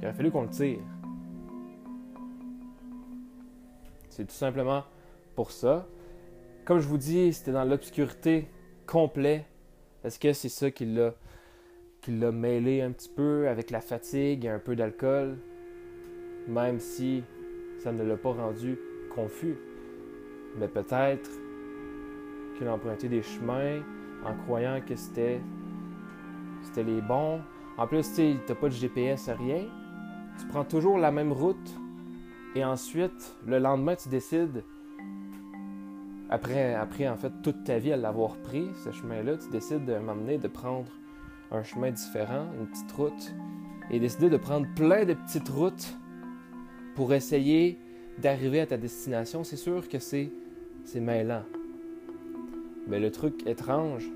Il 0.00 0.04
aurait 0.06 0.14
fallu 0.14 0.30
qu'on 0.30 0.42
le 0.42 0.48
tire. 0.48 0.78
C'est 4.08 4.26
tout 4.26 4.34
simplement 4.34 4.84
pour 5.34 5.50
ça. 5.50 5.86
Comme 6.64 6.80
je 6.80 6.88
vous 6.88 6.98
dis, 6.98 7.32
c'était 7.32 7.52
dans 7.52 7.64
l'obscurité 7.64 8.48
complète. 8.86 9.44
Est-ce 10.04 10.18
que 10.18 10.32
c'est 10.32 10.48
ça 10.48 10.70
qui 10.70 10.86
l'a 10.86 11.14
qui 12.00 12.12
l'a 12.12 12.30
mêlé 12.30 12.80
un 12.80 12.92
petit 12.92 13.08
peu 13.08 13.48
avec 13.48 13.70
la 13.70 13.80
fatigue 13.80 14.44
et 14.44 14.48
un 14.48 14.60
peu 14.60 14.76
d'alcool, 14.76 15.36
même 16.46 16.78
si 16.78 17.24
ça 17.78 17.92
ne 17.92 18.04
l'a 18.04 18.16
pas 18.16 18.32
rendu 18.32 18.78
confus. 19.14 19.56
Mais 20.56 20.68
peut-être 20.68 21.30
qu'il 22.56 22.66
a 22.68 22.72
emprunté 22.72 23.08
des 23.08 23.22
chemins 23.22 23.80
en 24.24 24.34
croyant 24.44 24.80
que 24.80 24.94
c'était 24.94 25.40
c'était 26.62 26.84
les 26.84 27.00
bons. 27.00 27.40
En 27.76 27.86
plus, 27.86 28.12
tu 28.14 28.34
n'as 28.48 28.54
pas 28.54 28.68
de 28.68 28.74
GPS, 28.74 29.30
rien. 29.30 29.66
Tu 30.38 30.46
prends 30.46 30.64
toujours 30.64 30.98
la 30.98 31.10
même 31.10 31.32
route 31.32 31.78
et 32.54 32.64
ensuite, 32.64 33.36
le 33.46 33.58
lendemain, 33.58 33.94
tu 33.94 34.08
décides, 34.08 34.64
après, 36.30 36.74
après 36.74 37.08
en 37.08 37.16
fait 37.16 37.32
toute 37.42 37.64
ta 37.64 37.78
vie 37.78 37.92
à 37.92 37.96
l'avoir 37.96 38.36
pris, 38.36 38.68
ce 38.84 38.90
chemin-là, 38.90 39.36
tu 39.36 39.48
décides 39.50 39.84
de 39.84 39.96
m'emmener, 39.96 40.38
de 40.38 40.48
prendre 40.48 40.90
un 41.50 41.62
chemin 41.62 41.90
différent, 41.90 42.46
une 42.58 42.66
petite 42.66 42.92
route, 42.92 43.34
et 43.90 43.98
décider 44.00 44.28
de 44.28 44.36
prendre 44.36 44.66
plein 44.74 45.04
de 45.04 45.14
petites 45.14 45.48
routes 45.48 45.96
pour 46.94 47.12
essayer 47.14 47.78
d'arriver 48.18 48.60
à 48.60 48.66
ta 48.66 48.76
destination, 48.76 49.44
c'est 49.44 49.56
sûr 49.56 49.88
que 49.88 49.98
c'est, 49.98 50.30
c'est. 50.84 51.00
Mais 51.00 52.98
le 52.98 53.10
truc 53.10 53.46
étrange, 53.46 54.10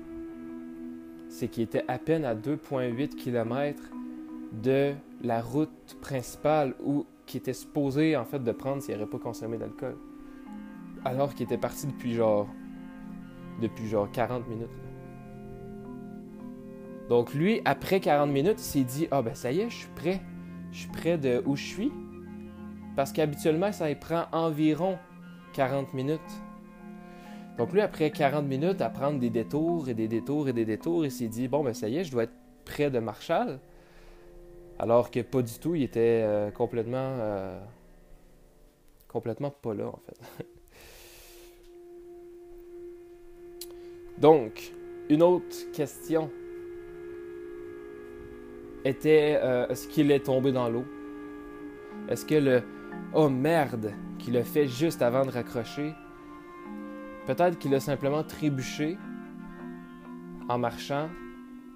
c'est 1.29 1.47
qu'il 1.47 1.63
était 1.63 1.85
à 1.87 1.97
peine 1.97 2.25
à 2.25 2.35
2,8 2.35 3.15
km 3.15 3.81
de 4.63 4.93
la 5.23 5.41
route 5.41 5.97
principale 6.01 6.75
où 6.83 7.05
qui 7.25 7.37
était 7.37 7.53
supposé 7.53 8.17
en 8.17 8.25
fait 8.25 8.43
de 8.43 8.51
prendre 8.51 8.81
s'il 8.81 8.93
n'avait 8.93 9.09
pas 9.09 9.19
consommé 9.19 9.57
d'alcool. 9.57 9.97
Alors 11.05 11.33
qu'il 11.33 11.45
était 11.45 11.57
parti 11.57 11.87
depuis 11.87 12.13
genre 12.13 12.47
depuis 13.61 13.87
genre 13.87 14.11
40 14.11 14.47
minutes. 14.47 14.69
Donc 17.09 17.33
lui, 17.33 17.61
après 17.65 17.99
40 17.99 18.31
minutes, 18.31 18.59
il 18.59 18.63
s'est 18.63 18.83
dit 18.83 19.07
Ah 19.11 19.21
ben 19.21 19.35
ça 19.35 19.51
y 19.51 19.61
est, 19.61 19.69
je 19.69 19.75
suis 19.75 19.89
prêt. 19.95 20.21
Je 20.71 20.79
suis 20.79 20.89
près 20.89 21.17
de 21.17 21.41
où 21.45 21.55
je 21.55 21.65
suis. 21.65 21.91
Parce 22.95 23.11
qu'habituellement, 23.11 23.71
ça 23.71 23.89
y 23.89 23.95
prend 23.95 24.25
environ 24.31 24.97
40 25.53 25.93
minutes. 25.93 26.21
Donc 27.57 27.71
lui, 27.71 27.81
après 27.81 28.11
40 28.11 28.45
minutes 28.45 28.81
à 28.81 28.89
prendre 28.89 29.19
des 29.19 29.29
détours 29.29 29.89
et 29.89 29.93
des 29.93 30.07
détours 30.07 30.49
et 30.49 30.53
des 30.53 30.65
détours, 30.65 31.05
il 31.05 31.11
s'est 31.11 31.27
dit 31.27 31.47
Bon 31.47 31.63
ben 31.63 31.73
ça 31.73 31.87
y 31.87 31.97
est, 31.97 32.03
je 32.03 32.11
dois 32.11 32.23
être 32.23 32.33
près 32.65 32.89
de 32.89 32.99
Marshall. 32.99 33.59
Alors 34.83 35.09
que 35.09 35.21
pas 35.21 35.41
du 35.41 35.53
tout, 35.59 35.75
il 35.75 35.83
était 35.83 36.23
euh, 36.25 36.51
complètement. 36.51 37.15
Euh, 37.17 37.57
complètement 39.07 39.49
pas 39.49 39.73
là 39.73 39.87
en 39.87 39.97
fait. 40.05 40.45
Donc, 44.17 44.73
une 45.09 45.23
autre 45.23 45.71
question 45.71 46.29
était 48.83 49.39
euh, 49.41 49.69
est-ce 49.69 49.87
qu'il 49.87 50.11
est 50.11 50.25
tombé 50.25 50.51
dans 50.51 50.67
l'eau? 50.67 50.83
Est-ce 52.09 52.25
que 52.25 52.35
le 52.35 52.61
oh 53.13 53.29
merde 53.29 53.93
qu'il 54.19 54.35
a 54.35 54.43
fait 54.43 54.67
juste 54.67 55.01
avant 55.01 55.25
de 55.25 55.31
raccrocher, 55.31 55.93
peut-être 57.25 57.57
qu'il 57.57 57.73
a 57.73 57.79
simplement 57.79 58.25
trébuché 58.25 58.97
en 60.49 60.57
marchant 60.57 61.07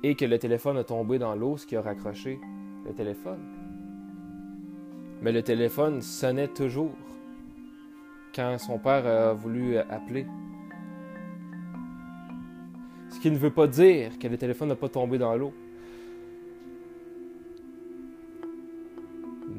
et 0.03 0.15
que 0.15 0.25
le 0.25 0.37
téléphone 0.37 0.75
a 0.75 0.83
tombé 0.83 1.19
dans 1.19 1.35
l'eau, 1.35 1.55
ce 1.55 1.65
qui 1.65 1.77
a 1.77 1.81
raccroché? 1.81 2.41
Le 2.87 2.93
téléphone. 2.93 3.39
Mais 5.21 5.31
le 5.31 5.43
téléphone 5.43 6.01
sonnait 6.01 6.47
toujours 6.47 6.95
quand 8.33 8.57
son 8.57 8.79
père 8.79 9.05
a 9.05 9.33
voulu 9.33 9.77
appeler. 9.77 10.25
Ce 13.09 13.19
qui 13.19 13.31
ne 13.31 13.37
veut 13.37 13.51
pas 13.51 13.67
dire 13.67 14.17
que 14.19 14.27
le 14.27 14.37
téléphone 14.37 14.69
n'a 14.69 14.75
pas 14.75 14.89
tombé 14.89 15.17
dans 15.17 15.35
l'eau. 15.35 15.53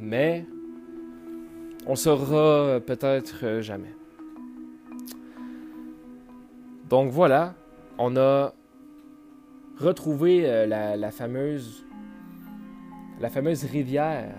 mais 0.09 0.45
on 1.87 1.95
saura 1.95 2.81
peut-être 2.81 3.61
jamais. 3.61 3.95
Donc 6.88 7.11
voilà, 7.11 7.55
on 7.99 8.17
a 8.17 8.55
retrouvé 9.79 10.43
euh, 10.45 10.67
la, 10.97 11.11
fameuse 11.11 11.85
la 13.20 13.28
fameuse 13.28 13.64
rivière 13.64 14.35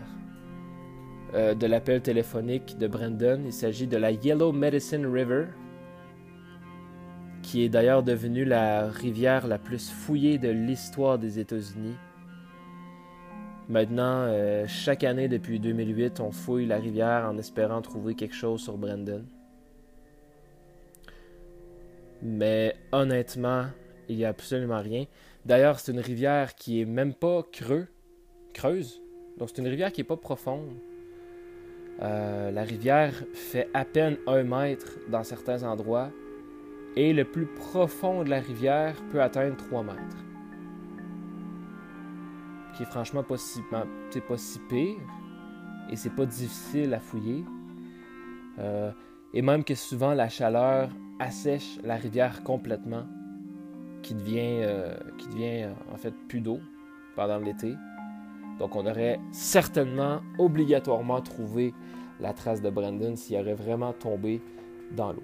euh, 1.33 1.53
de 1.53 1.67
l'appel 1.67 2.01
téléphonique 2.01 2.77
de 2.77 2.87
Brandon. 2.87 3.41
Il 3.45 3.53
s'agit 3.53 3.87
de 3.87 3.97
la 3.97 4.11
Yellow 4.11 4.51
Medicine 4.51 5.05
River, 5.05 5.47
qui 7.43 7.63
est 7.63 7.69
d'ailleurs 7.69 8.03
devenue 8.03 8.45
la 8.45 8.87
rivière 8.87 9.47
la 9.47 9.57
plus 9.57 9.89
fouillée 9.89 10.37
de 10.37 10.49
l'histoire 10.49 11.19
des 11.19 11.39
États-Unis. 11.39 11.95
Maintenant, 13.67 14.23
euh, 14.27 14.65
chaque 14.67 15.03
année 15.03 15.27
depuis 15.27 15.59
2008, 15.59 16.21
on 16.21 16.31
fouille 16.31 16.65
la 16.65 16.77
rivière 16.77 17.27
en 17.29 17.37
espérant 17.37 17.81
trouver 17.81 18.15
quelque 18.15 18.35
chose 18.35 18.61
sur 18.61 18.77
Brandon. 18.77 19.23
Mais 22.23 22.75
honnêtement, 22.91 23.65
il 24.07 24.17
n'y 24.17 24.25
a 24.25 24.29
absolument 24.29 24.81
rien. 24.81 25.05
D'ailleurs, 25.45 25.79
c'est 25.79 25.91
une 25.91 25.99
rivière 25.99 26.55
qui 26.55 26.81
est 26.81 26.85
même 26.85 27.13
pas 27.13 27.43
creux, 27.51 27.87
Donc 29.37 29.49
c'est 29.49 29.61
une 29.61 29.67
rivière 29.67 29.91
qui 29.91 30.01
n'est 30.01 30.07
pas 30.07 30.17
profonde. 30.17 30.73
Euh, 32.01 32.51
la 32.51 32.63
rivière 32.63 33.13
fait 33.33 33.69
à 33.73 33.85
peine 33.85 34.17
un 34.27 34.43
mètre 34.43 34.97
dans 35.09 35.23
certains 35.23 35.63
endroits 35.63 36.11
et 36.95 37.13
le 37.13 37.25
plus 37.25 37.45
profond 37.45 38.23
de 38.23 38.29
la 38.29 38.39
rivière 38.39 38.95
peut 39.11 39.21
atteindre 39.21 39.57
3 39.57 39.83
mètres 39.83 40.25
qui 42.73 42.83
est 42.83 42.85
franchement 42.85 43.23
pas 43.23 43.37
si, 43.37 43.59
c'est 44.09 44.25
pas 44.25 44.37
si 44.37 44.59
pire 44.69 44.95
et 45.89 45.97
c'est 45.97 46.15
pas 46.15 46.25
difficile 46.25 46.93
à 46.93 46.99
fouiller. 46.99 47.43
Euh, 48.59 48.91
et 49.33 49.41
même 49.41 49.63
que 49.65 49.75
souvent 49.75 50.13
la 50.13 50.29
chaleur 50.29 50.89
assèche 51.19 51.77
la 51.83 51.95
rivière 51.95 52.43
complètement, 52.43 53.05
qui 54.01 54.13
devient, 54.13 54.63
qui 55.17 55.27
devient 55.27 55.63
euh, 55.63 55.73
en 55.93 55.97
fait 55.97 56.13
plus 56.29 56.39
d'eau 56.39 56.59
pendant 57.17 57.39
l'été. 57.39 57.75
Donc 58.59 58.75
on 58.75 58.85
aurait 58.85 59.19
certainement 59.31 60.19
obligatoirement 60.37 61.21
trouvé 61.21 61.73
la 62.19 62.33
trace 62.33 62.61
de 62.61 62.69
Brandon 62.69 63.15
s'il 63.15 63.39
aurait 63.39 63.53
vraiment 63.53 63.93
tombé 63.93 64.41
dans 64.95 65.13
l'eau. 65.13 65.23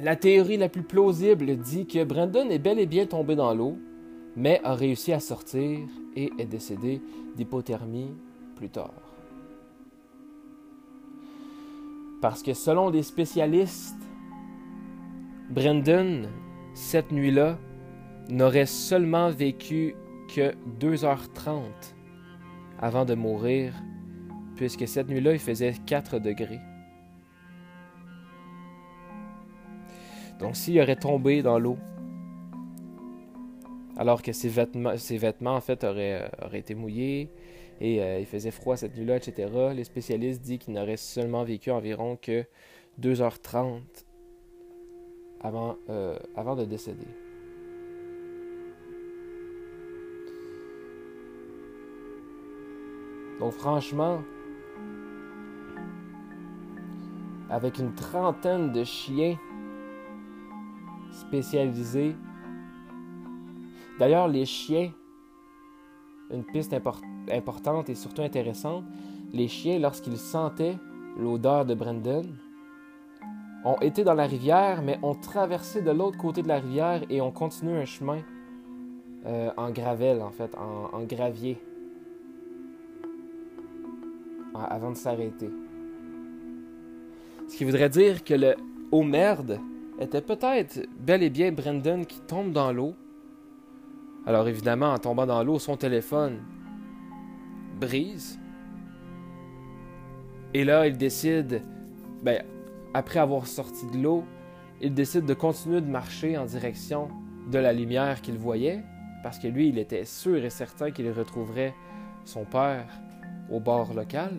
La 0.00 0.14
théorie 0.14 0.56
la 0.56 0.68
plus 0.68 0.84
plausible 0.84 1.56
dit 1.56 1.86
que 1.86 2.04
Brandon 2.04 2.48
est 2.50 2.60
bel 2.60 2.78
et 2.78 2.86
bien 2.86 3.06
tombé 3.06 3.34
dans 3.34 3.52
l'eau, 3.52 3.76
mais 4.36 4.60
a 4.62 4.74
réussi 4.74 5.12
à 5.12 5.18
sortir 5.18 5.80
et 6.14 6.30
est 6.38 6.46
décédé 6.46 7.02
d'hypothermie 7.36 8.12
plus 8.54 8.68
tard. 8.68 8.94
Parce 12.20 12.42
que 12.42 12.54
selon 12.54 12.90
des 12.90 13.02
spécialistes, 13.02 13.96
Brendan, 15.50 16.28
cette 16.74 17.10
nuit-là, 17.10 17.58
n'aurait 18.28 18.66
seulement 18.66 19.30
vécu 19.30 19.96
que 20.28 20.54
2h30 20.80 21.60
avant 22.78 23.04
de 23.04 23.14
mourir, 23.14 23.72
puisque 24.56 24.86
cette 24.86 25.08
nuit-là, 25.08 25.32
il 25.32 25.38
faisait 25.38 25.74
4 25.86 26.18
degrés. 26.18 26.60
Donc 30.38 30.54
s'il 30.54 30.80
aurait 30.80 30.96
tombé 30.96 31.42
dans 31.42 31.58
l'eau, 31.58 31.78
alors 33.96 34.22
que 34.22 34.32
ses 34.32 34.48
vêtements, 34.48 34.96
ses 34.96 35.18
vêtements 35.18 35.56
en 35.56 35.60
fait, 35.60 35.82
auraient, 35.82 36.30
euh, 36.42 36.50
été 36.52 36.74
mouillés 36.76 37.30
et 37.80 38.00
euh, 38.00 38.20
il 38.20 38.26
faisait 38.26 38.52
froid 38.52 38.76
cette 38.76 38.96
nuit-là, 38.96 39.16
etc. 39.16 39.50
Les 39.74 39.84
spécialistes 39.84 40.40
disent 40.40 40.58
qu'il 40.58 40.74
n'aurait 40.74 40.96
seulement 40.96 41.42
vécu 41.42 41.72
environ 41.72 42.16
que 42.16 42.44
2h30 43.00 43.80
avant, 45.40 45.76
euh, 45.90 46.16
avant 46.36 46.54
de 46.54 46.64
décéder. 46.64 47.06
Donc 53.38 53.52
franchement, 53.52 54.22
avec 57.50 57.78
une 57.78 57.94
trentaine 57.94 58.72
de 58.72 58.84
chiens 58.84 59.36
spécialisés 61.12 62.14
D'ailleurs, 63.98 64.28
les 64.28 64.44
chiens, 64.46 64.92
une 66.30 66.44
piste 66.44 66.74
importante 67.32 67.88
et 67.88 67.94
surtout 67.96 68.22
intéressante, 68.22 68.84
les 69.32 69.48
chiens, 69.48 69.78
lorsqu'ils 69.80 70.18
sentaient 70.18 70.76
l'odeur 71.18 71.66
de 71.66 71.74
Brandon, 71.74 72.24
ont 73.64 73.80
été 73.80 74.04
dans 74.04 74.14
la 74.14 74.26
rivière, 74.26 74.82
mais 74.82 74.98
ont 75.02 75.16
traversé 75.16 75.82
de 75.82 75.90
l'autre 75.90 76.16
côté 76.16 76.42
de 76.42 76.48
la 76.48 76.60
rivière 76.60 77.02
et 77.10 77.20
ont 77.20 77.32
continué 77.32 77.76
un 77.76 77.84
chemin 77.84 78.20
euh, 79.26 79.50
en 79.56 79.70
gravel, 79.70 80.22
en 80.22 80.30
fait, 80.30 80.54
en, 80.56 81.02
gravier, 81.02 81.58
avant 84.54 84.90
de 84.90 84.96
s'arrêter. 84.96 85.50
Ce 87.48 87.56
qui 87.56 87.64
voudrait 87.64 87.88
dire 87.88 88.24
que 88.24 88.34
le 88.34 88.54
oh 88.90 89.02
merde 89.02 89.58
était 89.98 90.20
peut-être 90.20 90.86
bel 91.00 91.22
et 91.22 91.30
bien 91.30 91.52
Brandon 91.52 92.04
qui 92.04 92.20
tombe 92.20 92.52
dans 92.52 92.72
l'eau. 92.72 92.94
Alors 94.26 94.46
évidemment, 94.48 94.92
en 94.92 94.98
tombant 94.98 95.26
dans 95.26 95.42
l'eau, 95.42 95.58
son 95.58 95.76
téléphone 95.76 96.38
brise. 97.80 98.38
Et 100.54 100.64
là, 100.64 100.86
il 100.86 100.96
décide, 100.96 101.62
ben, 102.22 102.42
après 102.94 103.20
avoir 103.20 103.46
sorti 103.46 103.86
de 103.86 103.98
l'eau, 103.98 104.24
il 104.80 104.94
décide 104.94 105.24
de 105.24 105.34
continuer 105.34 105.80
de 105.80 105.90
marcher 105.90 106.36
en 106.36 106.44
direction 106.44 107.08
de 107.50 107.58
la 107.58 107.72
lumière 107.72 108.20
qu'il 108.20 108.38
voyait, 108.38 108.82
parce 109.22 109.38
que 109.38 109.48
lui, 109.48 109.68
il 109.68 109.78
était 109.78 110.04
sûr 110.04 110.44
et 110.44 110.50
certain 110.50 110.90
qu'il 110.90 111.10
retrouverait 111.10 111.74
son 112.24 112.44
père 112.44 112.86
au 113.50 113.60
bord 113.60 113.94
local. 113.94 114.32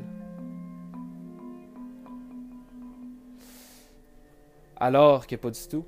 Alors 4.77 5.27
que 5.27 5.35
pas 5.35 5.51
du 5.51 5.67
tout. 5.69 5.85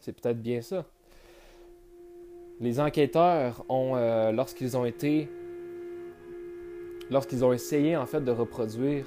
C'est 0.00 0.12
peut-être 0.12 0.40
bien 0.40 0.62
ça. 0.62 0.84
Les 2.60 2.80
enquêteurs 2.80 3.64
ont, 3.68 3.94
euh, 3.94 4.32
lorsqu'ils 4.32 4.76
ont 4.76 4.84
été, 4.84 5.30
lorsqu'ils 7.10 7.44
ont 7.44 7.52
essayé 7.52 7.96
en 7.96 8.06
fait 8.06 8.20
de 8.20 8.32
reproduire 8.32 9.04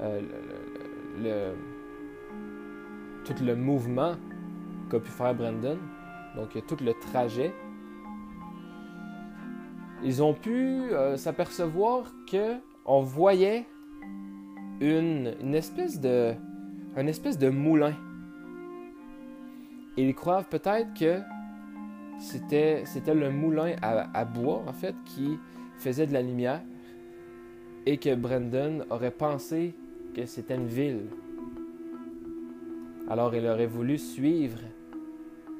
euh, 0.00 1.52
tout 3.24 3.34
le 3.44 3.54
mouvement 3.54 4.14
qu'a 4.90 5.00
pu 5.00 5.10
faire 5.10 5.34
Brandon, 5.34 5.78
donc 6.34 6.50
tout 6.66 6.76
le 6.82 6.94
trajet, 6.94 7.52
ils 10.04 10.22
ont 10.22 10.34
pu 10.34 10.52
euh, 10.52 11.16
s'apercevoir 11.16 12.12
que 12.30 12.56
on 12.84 13.02
voyait 13.02 13.66
une, 14.80 15.54
espèce 15.54 16.00
de 16.00 16.34
un 16.96 17.06
espèce 17.06 17.38
de 17.38 17.48
moulin. 17.48 17.94
Ils 19.96 20.14
croient 20.14 20.42
peut-être 20.42 20.92
que 20.98 21.20
c'était, 22.18 22.82
c'était 22.86 23.14
le 23.14 23.30
moulin 23.30 23.76
à, 23.82 24.24
bois, 24.24 24.62
en 24.66 24.72
fait, 24.72 24.94
qui 25.04 25.38
faisait 25.78 26.06
de 26.06 26.12
la 26.12 26.22
lumière 26.22 26.62
et 27.86 27.98
que 27.98 28.14
Brandon 28.14 28.84
aurait 28.90 29.10
pensé 29.10 29.74
que 30.14 30.26
c'était 30.26 30.54
une 30.54 30.66
ville. 30.66 31.06
Alors 33.08 33.34
il 33.34 33.46
aurait 33.46 33.66
voulu 33.66 33.98
suivre 33.98 34.58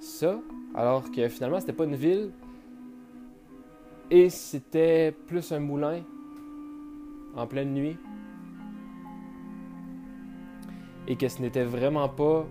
ça, 0.01 0.41
alors 0.75 1.11
que 1.11 1.29
finalement 1.29 1.61
c'était 1.61 1.73
pas 1.73 1.85
une 1.85 1.97
ville 1.97 2.31
et 4.13 4.29
c'était 4.29 5.11
plus 5.27 5.53
un 5.53 5.59
moulin 5.59 6.03
en 7.35 7.47
pleine 7.47 7.73
nuit 7.73 7.97
et 11.09 11.17
que 11.17 11.27
ce 11.29 11.41
n'était 11.41 11.65
vraiment 11.65 12.11
pas 12.11 12.47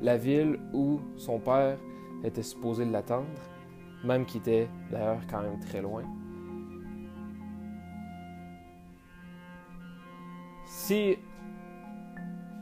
la 0.00 0.16
ville 0.16 0.58
où 0.72 1.00
son 1.16 1.38
père 1.38 1.76
était 2.24 2.42
supposé 2.42 2.86
l'attendre, 2.86 3.26
même 4.02 4.24
qu'il 4.24 4.40
était 4.40 4.70
d'ailleurs 4.90 5.20
quand 5.28 5.42
même 5.42 5.60
très 5.60 5.82
loin. 5.82 6.02
Si, 10.64 11.18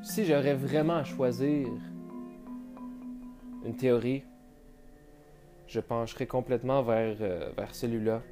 si 0.03 0.25
j'aurais 0.25 0.57
vraiment 0.57 0.97
à 0.97 1.05
choisir 1.05 1.69
une 3.65 3.77
théorie, 3.77 4.25
je 5.69 5.79
pencherais 5.79 6.27
complètement 6.27 6.83
vers, 6.83 7.17
euh, 7.21 7.53
vers 7.57 7.73
celui-là. 7.77 8.23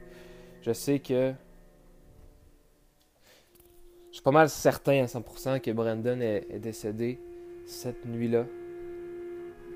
Je 0.69 0.75
sais 0.75 0.99
que 0.99 1.33
je 4.11 4.17
suis 4.17 4.23
pas 4.23 4.33
mal 4.33 4.51
certain 4.51 5.03
à 5.03 5.07
100% 5.07 5.63
que 5.63 5.71
Brandon 5.71 6.21
est, 6.21 6.59
décédé 6.59 7.19
cette 7.65 8.05
nuit-là. 8.05 8.45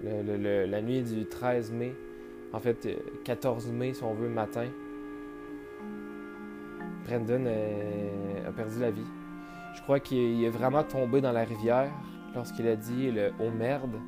la 0.05 0.82
nuit 0.82 1.01
du 1.01 1.24
13 1.24 1.72
mai. 1.72 1.95
En 2.53 2.61
fait, 2.61 2.86
14 3.24 3.68
euh, 3.68 3.72
mai, 3.72 3.95
si 3.95 4.03
on 4.03 4.12
veut, 4.12 4.28
matin. 4.28 4.68
Brandon 7.07 7.47
a 8.47 8.53
perdu 8.53 8.78
la 8.78 8.90
vie. 8.90 9.07
Je 9.74 9.80
crois 9.80 9.99
qu'il 9.99 10.45
est 10.45 10.51
vraiment 10.51 10.84
tombé 10.84 11.22
dans 11.22 11.32
la 11.32 11.45
rivière 11.45 11.90
lorsqu'il 12.34 12.68
a 12.68 12.76
dit 12.76 13.11
le 13.11 13.32
«oh 13.40 13.51
merde». 13.51 13.99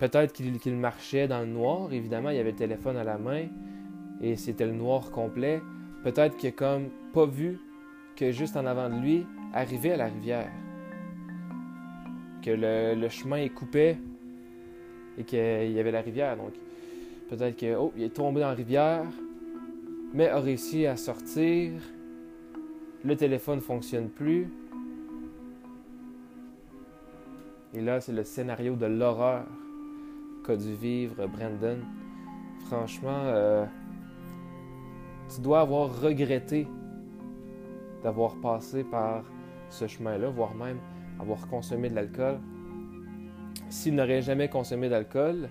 Peut-être 0.00 0.32
qu'il 0.32 0.76
marchait 0.76 1.28
dans 1.28 1.40
le 1.40 1.46
noir. 1.46 1.92
Évidemment, 1.92 2.30
il 2.30 2.38
avait 2.38 2.52
le 2.52 2.56
téléphone 2.56 2.96
à 2.96 3.04
la 3.04 3.18
main 3.18 3.48
et 4.20 4.36
c'était 4.36 4.66
le 4.66 4.72
noir 4.72 5.10
complet. 5.10 5.62
Peut-être 6.02 6.36
qu'il 6.36 6.48
a 6.48 6.52
comme 6.52 6.88
pas 7.12 7.26
vu 7.26 7.58
que 8.16 8.30
juste 8.30 8.56
en 8.56 8.66
avant 8.66 8.88
de 8.88 9.00
lui 9.00 9.26
arrivait 9.52 9.92
à 9.92 9.96
la 9.96 10.06
rivière. 10.06 10.50
Que 12.42 12.50
le, 12.50 13.08
chemin 13.08 13.38
est 13.38 13.50
coupé 13.50 13.96
et 15.16 15.24
qu'il 15.24 15.38
y 15.38 15.80
avait 15.80 15.90
la 15.90 16.02
rivière. 16.02 16.36
Donc 16.36 16.52
peut-être 17.28 17.56
qu'il 17.56 17.74
oh, 17.78 17.92
est 17.98 18.14
tombé 18.14 18.40
dans 18.40 18.48
la 18.48 18.54
rivière, 18.54 19.04
mais 20.12 20.28
a 20.28 20.40
réussi 20.40 20.86
à 20.86 20.96
sortir. 20.96 21.72
Le 23.04 23.16
téléphone 23.16 23.56
ne 23.56 23.60
fonctionne 23.60 24.08
plus. 24.08 24.48
Et 27.74 27.80
là, 27.80 28.00
c'est 28.00 28.12
le 28.12 28.24
scénario 28.24 28.76
de 28.76 28.86
l'horreur 28.86 29.46
qu'a 30.46 30.56
dû 30.56 30.74
vivre 30.74 31.26
Brandon. 31.26 31.78
Franchement, 32.66 33.22
euh, 33.24 33.66
tu 35.28 35.40
dois 35.40 35.60
avoir 35.60 36.00
regretté 36.00 36.66
d'avoir 38.02 38.36
passé 38.36 38.84
par 38.84 39.24
ce 39.70 39.86
chemin-là, 39.86 40.28
voire 40.28 40.54
même 40.54 40.78
avoir 41.18 41.46
consommé 41.48 41.88
de 41.88 41.94
l'alcool. 41.94 42.38
S'il 43.70 43.94
n'aurait 43.94 44.22
jamais 44.22 44.48
consommé 44.48 44.88
d'alcool, 44.88 45.48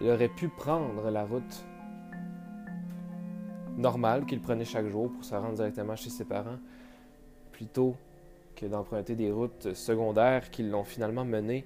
il 0.00 0.08
aurait 0.10 0.28
pu 0.28 0.48
prendre 0.48 1.10
la 1.10 1.24
route 1.24 1.64
normale 3.76 4.26
qu'il 4.26 4.40
prenait 4.40 4.64
chaque 4.64 4.88
jour 4.88 5.10
pour 5.10 5.24
se 5.24 5.34
rendre 5.34 5.54
directement 5.54 5.94
chez 5.94 6.10
ses 6.10 6.24
parents, 6.24 6.58
plutôt 7.52 7.96
que 8.56 8.66
d'emprunter 8.66 9.14
des 9.14 9.30
routes 9.30 9.72
secondaires 9.74 10.50
qui 10.50 10.64
l'ont 10.64 10.84
finalement 10.84 11.24
mené 11.24 11.64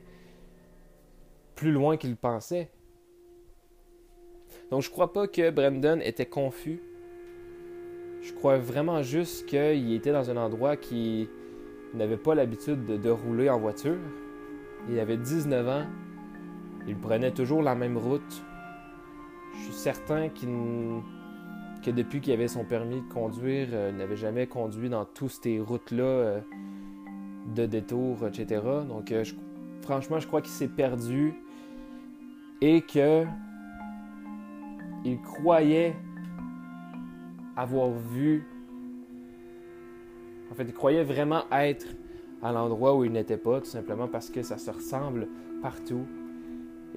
plus 1.55 1.73
loin 1.73 1.97
qu'il 1.97 2.17
pensait. 2.17 2.71
Donc 4.71 4.83
je 4.83 4.91
crois 4.91 5.13
pas 5.13 5.27
que 5.27 5.51
Brandon 5.51 6.01
était 6.03 6.27
confus 6.27 6.83
je 8.23 8.33
crois 8.33 8.59
vraiment 8.59 9.03
juste 9.03 9.47
qu'il 9.47 9.93
était 9.93 10.13
dans 10.13 10.31
un 10.31 10.37
endroit 10.37 10.77
qui 10.77 11.29
n'avait 11.93 12.17
pas 12.17 12.35
l'habitude 12.35 12.85
de, 12.85 13.11
rouler 13.11 13.51
en 13.51 13.59
voiture. 13.59 13.99
Il 14.89 14.99
avait 14.99 15.17
19 15.17 15.69
ans. 15.69 15.87
Il 16.87 16.97
prenait 16.97 17.33
toujours 17.33 17.63
la 17.63 17.75
même 17.75 17.99
route. 17.99 18.43
Je 19.55 19.65
suis 19.65 19.73
certain 19.73 20.29
que 20.29 21.91
depuis 21.91 22.21
qu'il 22.21 22.33
avait 22.33 22.49
son 22.49 22.65
permis 22.65 23.01
de 23.01 23.13
conduire, 23.13 23.69
euh, 23.73 23.91
il 23.93 23.99
n'avait 23.99 24.17
jamais 24.17 24.47
conduit 24.47 24.89
dans 24.89 25.05
toutes 25.05 25.33
ces 25.43 25.61
routes-là 25.61 26.03
euh, 26.03 26.41
de 27.55 27.67
détour, 27.67 28.27
etc. 28.27 28.63
Donc, 28.89 29.13
euh, 29.13 29.25
franchement, 29.83 30.21
je 30.21 30.27
crois 30.27 30.41
qu'il 30.41 30.53
s'est 30.53 30.69
perdu 30.69 31.35
et 32.61 32.81
que 32.81 33.25
il 35.05 35.21
croyait 35.21 35.97
avoir 37.57 37.91
vu. 37.91 38.47
En 40.51 40.55
fait, 40.55 40.65
il 40.65 40.75
croyait 40.75 41.05
vraiment 41.05 41.45
être 41.51 41.87
à 42.43 42.53
l'endroit 42.53 42.97
où 42.97 43.05
il 43.05 43.13
n'était 43.13 43.37
pas, 43.37 43.61
tout 43.61 43.67
simplement 43.67 44.09
parce 44.09 44.31
que 44.31 44.43
ça 44.43 44.59
se 44.59 44.71
ressemble 44.71 45.29
partout. 45.63 46.07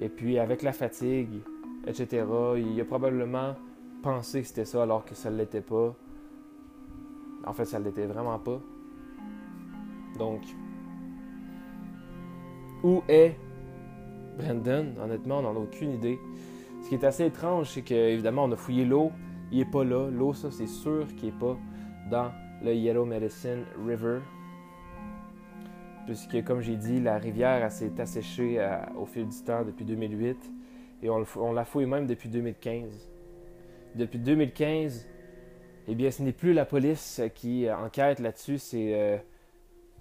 Et 0.00 0.08
puis, 0.08 0.38
avec 0.38 0.62
la 0.62 0.72
fatigue, 0.72 1.40
etc., 1.86 2.24
il 2.56 2.80
a 2.80 2.84
probablement 2.84 3.54
pensé 4.02 4.42
que 4.42 4.48
c'était 4.48 4.64
ça 4.64 4.82
alors 4.82 5.04
que 5.04 5.14
ça 5.14 5.30
ne 5.30 5.38
l'était 5.38 5.60
pas. 5.60 5.94
En 7.46 7.52
fait, 7.52 7.64
ça 7.64 7.78
ne 7.78 7.84
l'était 7.84 8.06
vraiment 8.06 8.38
pas. 8.38 8.60
Donc, 10.18 10.42
où 12.82 13.02
est 13.08 13.36
Brandon? 14.38 14.94
Honnêtement, 15.02 15.38
on 15.38 15.42
n'en 15.42 15.56
a 15.56 15.58
aucune 15.58 15.92
idée. 15.92 16.18
Ce 16.82 16.88
qui 16.88 16.96
est 16.96 17.04
assez 17.04 17.26
étrange, 17.26 17.70
c'est 17.70 17.82
qu'évidemment, 17.82 18.44
on 18.44 18.52
a 18.52 18.56
fouillé 18.56 18.84
l'eau, 18.84 19.12
il 19.52 19.58
n'est 19.58 19.64
pas 19.64 19.84
là. 19.84 20.08
L'eau, 20.10 20.32
ça, 20.32 20.50
c'est 20.50 20.66
sûr 20.66 21.06
qu'il 21.16 21.30
n'est 21.30 21.38
pas 21.38 21.56
dans 22.10 22.30
le 22.62 22.74
Yellow 22.74 23.04
Medicine 23.04 23.64
River. 23.86 24.20
Puisque, 26.06 26.42
comme 26.44 26.60
j'ai 26.60 26.76
dit, 26.76 27.00
la 27.00 27.18
rivière 27.18 27.70
s'est 27.70 28.00
asséchée 28.00 28.56
euh, 28.58 28.78
au 28.96 29.06
fil 29.06 29.26
du 29.26 29.42
temps 29.42 29.64
depuis 29.64 29.84
2008 29.84 30.36
et 31.02 31.10
on, 31.10 31.52
la 31.52 31.64
fouille 31.64 31.86
même 31.86 32.06
depuis 32.06 32.28
2015. 32.28 33.10
Depuis 33.94 34.18
2015, 34.18 35.06
eh 35.88 35.94
bien, 35.94 36.10
ce 36.10 36.22
n'est 36.22 36.32
plus 36.32 36.52
la 36.52 36.64
police 36.64 37.20
qui 37.34 37.70
enquête 37.70 38.20
là-dessus, 38.20 38.58
c'est 38.58 38.94
euh, 38.94 39.16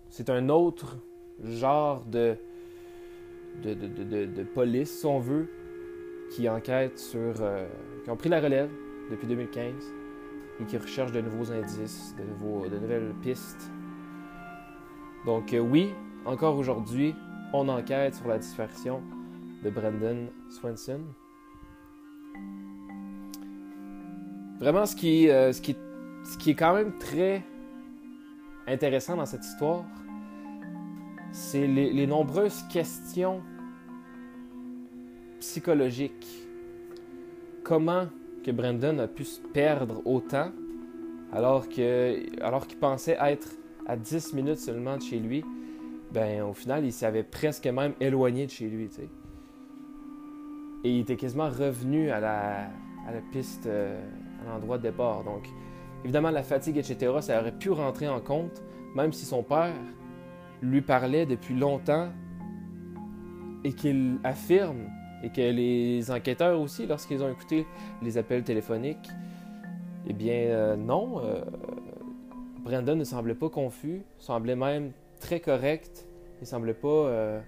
c'est 0.10 0.30
un 0.30 0.50
autre 0.50 0.98
genre 1.44 2.04
de 2.06 2.38
de, 3.64 3.74
de, 3.74 4.26
de, 4.26 4.44
police, 4.44 5.00
si 5.00 5.06
on 5.06 5.20
veut, 5.20 5.50
qui 6.32 6.50
enquête 6.50 7.00
sur. 7.00 7.42
Euh, 7.42 7.66
qui 8.04 8.10
ont 8.10 8.18
pris 8.18 8.30
la 8.30 8.42
relève 8.42 8.70
depuis 9.10 9.28
2015 9.28 9.74
et 10.60 10.64
qui 10.66 10.78
recherche 10.78 11.12
de 11.12 11.22
nouveaux 11.22 11.52
indices, 11.52 12.16
de, 12.18 12.24
nouveaux, 12.24 12.68
de 12.68 12.78
nouvelles 12.78 13.14
pistes. 13.22 13.70
Donc 15.26 15.54
euh, 15.54 15.60
oui, 15.60 15.94
encore 16.26 16.58
aujourd'hui, 16.58 17.16
on 17.54 17.68
enquête 17.70 18.16
sur 18.16 18.28
la 18.28 18.38
disparition 18.38 19.02
de 19.64 19.70
Brendan 19.70 20.28
Swenson. 20.50 21.02
Vraiment, 24.60 24.86
ce 24.86 24.96
qui, 24.96 25.30
euh, 25.30 25.52
ce, 25.52 25.62
qui, 25.62 25.76
ce 26.24 26.38
qui 26.38 26.52
est 26.52 26.56
quand 26.56 26.74
même 26.74 26.98
très 26.98 27.44
intéressant 28.68 29.18
dans 29.18 29.26
cette 29.26 29.46
histoire, 29.46 29.84
c'est 31.32 31.68
les, 31.68 31.92
les 31.92 32.08
nombreuses 32.08 32.64
questions 32.72 33.42
psychologiques. 35.40 36.28
Comment 37.64 38.08
que 38.46 38.52
Brendan 38.52 39.00
a 39.00 39.08
pu 39.08 39.24
se 39.24 39.42
perdre 39.42 40.04
autant 40.06 40.52
alors 41.34 41.68
que 41.68 42.44
alors 42.44 42.68
qu'il 42.68 42.78
pensait 42.78 43.18
être 43.20 43.50
à 43.88 43.98
10 43.98 44.34
minutes 44.34 44.60
seulement 44.60 44.98
de 44.98 45.02
chez 45.02 45.20
lui, 45.20 45.44
ben 46.12 46.44
au 46.44 46.54
final, 46.54 46.86
il 46.86 46.94
s'avait 46.94 47.24
presque 47.24 47.66
même 47.66 47.94
éloigné 48.00 48.46
de 48.46 48.52
chez 48.52 48.68
lui. 48.68 48.88
Et 50.84 50.92
il 50.92 51.00
était 51.02 51.16
quasiment 51.16 51.50
revenu 51.50 52.12
à 52.12 52.20
la, 52.20 52.68
à 53.08 53.14
la 53.14 53.22
piste, 53.32 53.66
euh, 53.66 54.00
à 54.46 54.52
l'endroit 54.54 54.78
de 54.78 54.84
départ. 54.84 55.24
Donc, 55.24 55.50
évidemment, 56.04 56.30
la 56.30 56.44
fatigue, 56.44 56.78
etc., 56.78 57.12
ça 57.22 57.42
aurait 57.42 57.52
pu 57.52 57.72
rentrer 57.72 58.08
en 58.08 58.22
compte, 58.22 58.64
même 58.96 59.12
si 59.12 59.26
son 59.26 59.42
père 59.44 59.74
lui 60.62 60.82
parlait 60.82 61.26
depuis 61.26 61.56
longtemps 61.56 62.10
et 63.64 63.74
qu'il 63.74 64.20
affirme, 64.24 64.88
et 65.26 65.30
que 65.30 65.42
les 65.42 66.12
enquêteurs 66.12 66.62
aussi, 66.62 66.86
lorsqu'ils 66.86 67.24
ont 67.24 67.32
écouté 67.32 67.66
les 68.04 68.20
appels 68.20 68.44
téléphoniques, 68.44 69.10
eh 70.08 70.14
bien, 70.14 70.36
euh, 70.36 70.76
non, 70.76 71.20
euh, 71.20 71.42
Brandon 72.60 72.96
ne 72.96 73.04
semblait 73.04 73.34
pas 73.34 73.50
confus, 73.50 74.04
semblait 74.20 74.56
même 74.56 74.92
très 75.20 75.40
correct. 75.40 76.08
Il 76.42 76.48
semblait 76.48 76.76
pas 76.76 76.88
euh, 76.88 77.42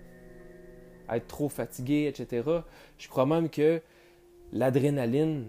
être 1.07 1.27
trop 1.27 1.49
fatigué, 1.49 2.07
etc. 2.07 2.49
Je 2.97 3.07
crois 3.09 3.27
même 3.27 3.47
que 3.47 3.79
l'adrénaline, 4.51 5.45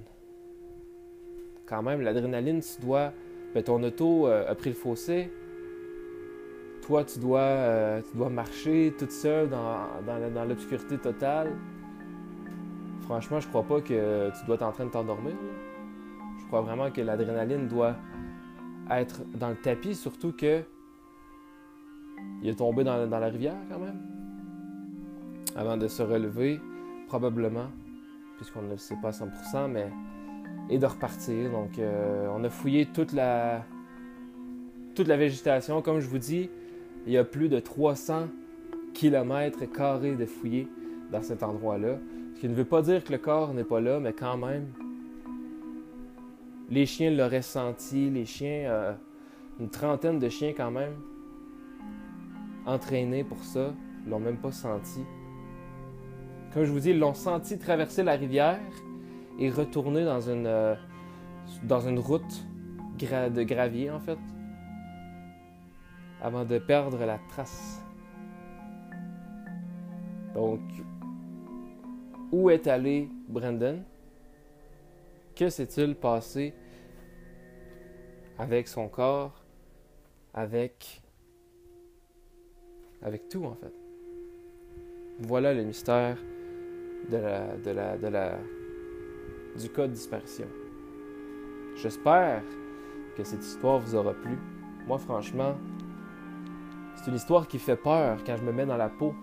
quand 1.64 1.82
même, 1.82 2.02
l'adrénaline, 2.02 2.60
tu 2.60 2.82
dois. 2.82 3.14
Ben, 3.54 3.62
ton 3.62 3.82
auto 3.82 4.26
a 4.26 4.54
pris 4.54 4.68
le 4.68 4.76
fossé. 4.76 5.32
Toi, 6.82 7.04
tu 7.04 7.18
dois, 7.18 8.02
tu 8.10 8.18
dois 8.18 8.28
marcher 8.28 8.92
toute 8.98 9.12
seule 9.12 9.48
dans 9.48 10.44
l'obscurité 10.44 10.98
totale. 10.98 11.56
Franchement, 13.08 13.40
je 13.40 13.48
crois 13.48 13.62
pas 13.62 13.80
que 13.80 14.28
tu 14.38 14.44
dois 14.44 14.56
être 14.56 14.62
en 14.62 14.72
train 14.72 14.84
de 14.84 14.90
t'endormir. 14.90 15.32
Je 16.38 16.46
crois 16.46 16.60
vraiment 16.60 16.90
que 16.90 17.00
l'adrénaline 17.00 17.66
doit 17.66 17.96
être 18.90 19.22
dans 19.34 19.48
le 19.48 19.56
tapis, 19.56 19.94
surtout 19.94 20.32
que 20.32 20.62
il 22.42 22.50
est 22.50 22.58
tombé 22.58 22.84
dans, 22.84 23.08
la 23.08 23.28
rivière 23.28 23.56
quand 23.70 23.78
même. 23.78 23.98
Avant 25.56 25.78
de 25.78 25.88
se 25.88 26.02
relever, 26.02 26.60
probablement, 27.06 27.68
puisqu'on 28.36 28.60
ne 28.60 28.72
le 28.72 28.76
sait 28.76 28.96
pas 29.00 29.08
à 29.08 29.12
100%, 29.12 29.70
mais. 29.70 29.88
Et 30.68 30.78
de 30.78 30.84
repartir. 30.84 31.50
Donc, 31.50 31.78
euh, 31.78 32.28
on 32.30 32.44
a 32.44 32.50
fouillé 32.50 32.84
toute 32.92 33.14
la. 33.14 33.64
toute 34.94 35.08
la 35.08 35.16
végétation. 35.16 35.80
Comme 35.80 36.00
je 36.00 36.08
vous 36.08 36.18
dis, 36.18 36.50
il 37.06 37.12
y 37.14 37.16
a 37.16 37.24
plus 37.24 37.48
de 37.48 37.58
300 37.58 38.26
km 38.92 39.64
carrés 39.64 40.14
de 40.14 40.26
fouillés 40.26 40.68
dans 41.10 41.22
cet 41.22 41.42
endroit-là. 41.42 41.96
Ce 42.38 42.42
qui 42.42 42.48
ne 42.48 42.54
veut 42.54 42.64
pas 42.64 42.82
dire 42.82 43.02
que 43.02 43.10
le 43.10 43.18
corps 43.18 43.52
n'est 43.52 43.64
pas 43.64 43.80
là, 43.80 43.98
mais 43.98 44.12
quand 44.12 44.36
même, 44.36 44.68
les 46.70 46.86
chiens 46.86 47.10
l'auraient 47.10 47.42
senti, 47.42 48.10
les 48.10 48.26
chiens, 48.26 48.70
euh, 48.70 48.94
une 49.58 49.68
trentaine 49.68 50.20
de 50.20 50.28
chiens 50.28 50.52
quand 50.56 50.70
même, 50.70 50.94
entraînés 52.64 53.24
pour 53.24 53.42
ça, 53.42 53.74
l'ont 54.06 54.20
même 54.20 54.36
pas 54.36 54.52
senti. 54.52 55.04
Comme 56.54 56.62
je 56.62 56.70
vous 56.70 56.78
dis, 56.78 56.90
ils 56.90 56.98
l'ont 57.00 57.12
senti 57.12 57.58
traverser 57.58 58.04
la 58.04 58.12
rivière 58.12 58.60
et 59.40 59.50
retourner 59.50 60.04
dans 60.04 60.20
une, 60.20 60.46
euh, 60.46 60.76
dans 61.64 61.80
une 61.80 61.98
route 61.98 62.46
de 63.00 63.42
gravier 63.42 63.90
en 63.90 63.98
fait, 63.98 64.20
avant 66.22 66.44
de 66.44 66.58
perdre 66.60 67.04
la 67.04 67.18
trace. 67.30 67.84
Donc, 70.36 70.60
où 72.32 72.50
est 72.50 72.66
allé 72.66 73.08
Brendan? 73.28 73.84
Que 75.34 75.48
s'est-il 75.48 75.94
passé 75.94 76.52
avec 78.38 78.68
son 78.68 78.88
corps, 78.88 79.42
avec 80.34 81.00
avec 83.02 83.28
tout 83.28 83.44
en 83.44 83.54
fait? 83.54 83.72
Voilà 85.20 85.54
le 85.54 85.64
mystère 85.64 86.18
du 87.08 87.20
cas 89.70 89.86
de 89.86 89.92
disparition. 89.92 90.46
J'espère 91.76 92.42
que 93.16 93.24
cette 93.24 93.44
histoire 93.44 93.78
vous 93.78 93.94
aura 93.94 94.14
plu. 94.14 94.38
Moi, 94.86 94.98
franchement, 94.98 95.56
c'est 96.96 97.10
une 97.10 97.16
histoire 97.16 97.46
qui 97.46 97.58
fait 97.58 97.76
peur 97.76 98.18
quand 98.24 98.36
je 98.36 98.42
me 98.42 98.52
mets 98.52 98.66
dans 98.66 98.76
la 98.76 98.88
peau 98.88 99.14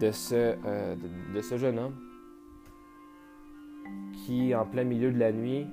de 0.00 0.10
ce, 0.10 0.54
euh, 0.64 0.94
de 1.34 1.40
ce 1.40 1.56
jeune 1.56 1.78
homme 1.78 1.94
qui, 4.24 4.54
en 4.54 4.64
plein 4.64 4.84
milieu 4.84 5.12
de 5.12 5.18
la 5.18 5.32
nuit, 5.32 5.66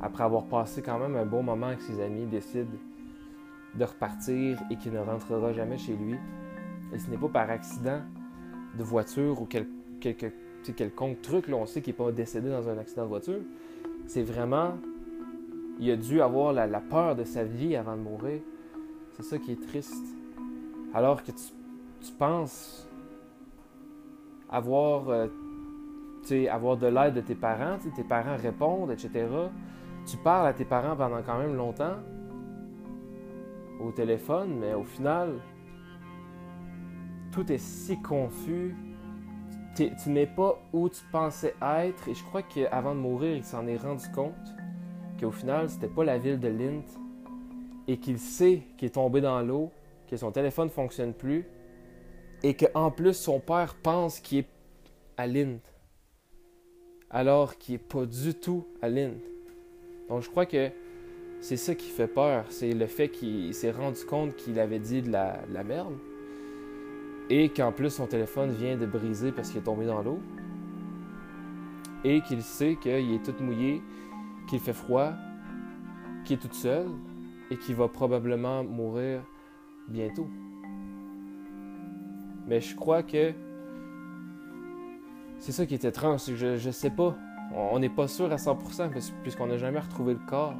après 0.00 0.24
avoir 0.24 0.44
passé 0.44 0.82
quand 0.82 0.98
même 0.98 1.16
un 1.16 1.26
bon 1.26 1.42
moment 1.42 1.66
avec 1.66 1.80
ses 1.82 2.00
amis, 2.00 2.26
décide 2.26 2.68
de 3.74 3.84
repartir 3.84 4.60
et 4.70 4.76
qu'il 4.76 4.92
ne 4.92 4.98
rentrera 4.98 5.52
jamais 5.52 5.78
chez 5.78 5.94
lui. 5.94 6.16
Et 6.92 6.98
ce 6.98 7.10
n'est 7.10 7.18
pas 7.18 7.28
par 7.28 7.50
accident 7.50 8.00
de 8.76 8.82
voiture 8.82 9.40
ou 9.40 9.46
quel, 9.46 9.66
quelque, 10.00 10.32
quelconque 10.74 11.22
truc. 11.22 11.48
Là, 11.48 11.56
on 11.56 11.66
sait 11.66 11.80
qu'il 11.80 11.92
n'est 11.92 12.04
pas 12.04 12.12
décédé 12.12 12.50
dans 12.50 12.68
un 12.68 12.78
accident 12.78 13.04
de 13.04 13.08
voiture. 13.08 13.40
C'est 14.06 14.22
vraiment. 14.22 14.74
Il 15.78 15.90
a 15.90 15.96
dû 15.96 16.20
avoir 16.20 16.52
la, 16.52 16.80
peur 16.80 17.16
de 17.16 17.24
sa 17.24 17.44
vie 17.44 17.76
avant 17.76 17.96
de 17.96 18.02
mourir. 18.02 18.40
C'est 19.12 19.22
ça 19.22 19.38
qui 19.38 19.52
est 19.52 19.66
triste. 19.68 20.04
Alors 20.92 21.22
que 21.22 21.30
tu, 21.30 22.12
penses 22.18 22.88
avoir, 24.50 25.08
euh, 25.08 25.28
avoir 26.50 26.76
de 26.76 26.86
l'aide 26.86 27.14
de 27.14 27.20
tes 27.20 27.34
parents, 27.34 27.78
tes 27.94 28.04
parents 28.04 28.36
répondent, 28.36 28.90
etc. 28.90 29.26
Tu 30.06 30.16
parles 30.18 30.48
à 30.48 30.52
tes 30.52 30.64
parents 30.64 30.96
pendant 30.96 31.22
quand 31.22 31.38
même 31.38 31.54
longtemps 31.54 31.96
au 33.80 33.92
téléphone, 33.92 34.58
mais 34.60 34.74
au 34.74 34.84
final, 34.84 35.34
tout 37.32 37.50
est 37.50 37.58
si 37.58 38.00
confus. 38.02 38.76
Tu 39.76 40.10
n'es 40.10 40.26
pas 40.26 40.60
où 40.72 40.88
tu 40.88 41.00
pensais 41.10 41.54
être, 41.62 42.08
et 42.08 42.14
je 42.14 42.24
crois 42.24 42.42
qu'avant 42.42 42.94
de 42.94 43.00
mourir, 43.00 43.36
il 43.36 43.44
s'en 43.44 43.66
est 43.66 43.76
rendu 43.76 44.04
compte 44.14 44.34
qu'au 45.18 45.30
final, 45.30 45.70
c'était 45.70 45.88
pas 45.88 46.04
la 46.04 46.18
ville 46.18 46.38
de 46.38 46.48
Lint, 46.48 46.84
et 47.86 47.98
qu'il 47.98 48.18
sait 48.18 48.62
qu'il 48.76 48.86
est 48.86 48.94
tombé 48.94 49.20
dans 49.20 49.40
l'eau, 49.40 49.70
que 50.08 50.16
son 50.16 50.32
téléphone 50.32 50.66
ne 50.66 50.70
fonctionne 50.70 51.14
plus, 51.14 51.46
et 52.42 52.54
qu'en 52.54 52.90
plus, 52.90 53.14
son 53.14 53.40
père 53.40 53.74
pense 53.74 54.20
qu'il 54.20 54.38
est 54.38 54.48
à 55.16 55.26
Lint, 55.26 55.58
alors 57.10 57.58
qu'il 57.58 57.74
n'est 57.74 57.78
pas 57.78 58.06
du 58.06 58.34
tout 58.34 58.66
à 58.80 58.88
Lint. 58.88 59.14
Donc 60.08 60.22
je 60.22 60.30
crois 60.30 60.46
que 60.46 60.70
c'est 61.40 61.56
ça 61.56 61.74
qui 61.74 61.88
fait 61.88 62.06
peur. 62.06 62.44
C'est 62.48 62.72
le 62.72 62.86
fait 62.86 63.08
qu'il 63.08 63.54
s'est 63.54 63.70
rendu 63.70 64.04
compte 64.04 64.34
qu'il 64.36 64.58
avait 64.58 64.78
dit 64.78 65.02
de 65.02 65.10
la, 65.10 65.64
merde. 65.64 65.96
Et 67.28 67.48
qu'en 67.48 67.72
plus 67.72 67.90
son 67.90 68.06
téléphone 68.06 68.50
vient 68.52 68.76
de 68.76 68.86
briser 68.86 69.32
parce 69.32 69.50
qu'il 69.50 69.60
est 69.60 69.64
tombé 69.64 69.86
dans 69.86 70.02
l'eau. 70.02 70.20
Et 72.04 72.22
qu'il 72.22 72.42
sait 72.42 72.76
qu'il 72.80 73.12
est 73.12 73.22
tout 73.24 73.34
mouillé, 73.42 73.82
qu'il 74.48 74.58
fait 74.58 74.72
froid, 74.72 75.12
qu'il 76.24 76.36
est 76.36 76.40
tout 76.40 76.52
seul 76.52 76.86
et 77.50 77.56
qu'il 77.56 77.74
va 77.74 77.88
probablement 77.88 78.64
mourir 78.64 79.22
bientôt. 79.88 80.28
Mais 82.50 82.60
je 82.60 82.76
crois 82.76 83.02
que 83.02 83.32
c'est 85.38 85.52
ça 85.52 85.64
qui 85.64 85.72
est 85.72 85.84
étrange. 85.84 86.22
Je, 86.26 86.58
je 86.58 86.70
sais 86.70 86.90
pas. 86.90 87.16
On 87.54 87.78
n'est 87.78 87.88
pas 87.88 88.08
sûr 88.08 88.30
à 88.30 88.36
100% 88.36 88.90
puisqu'on 89.22 89.46
n'a 89.46 89.56
jamais 89.56 89.78
retrouvé 89.78 90.12
le 90.12 90.20
corps 90.28 90.54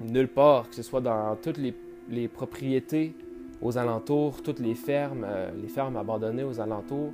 nulle 0.00 0.28
part, 0.28 0.68
que 0.68 0.74
ce 0.74 0.82
soit 0.82 1.00
dans 1.00 1.36
toutes 1.36 1.58
les, 1.58 2.28
propriétés 2.28 3.14
aux 3.62 3.78
alentours, 3.78 4.42
toutes 4.42 4.58
les 4.58 4.74
fermes, 4.74 5.24
euh, 5.28 5.50
les 5.60 5.68
fermes 5.68 5.96
abandonnées 5.96 6.44
aux 6.44 6.60
alentours. 6.60 7.12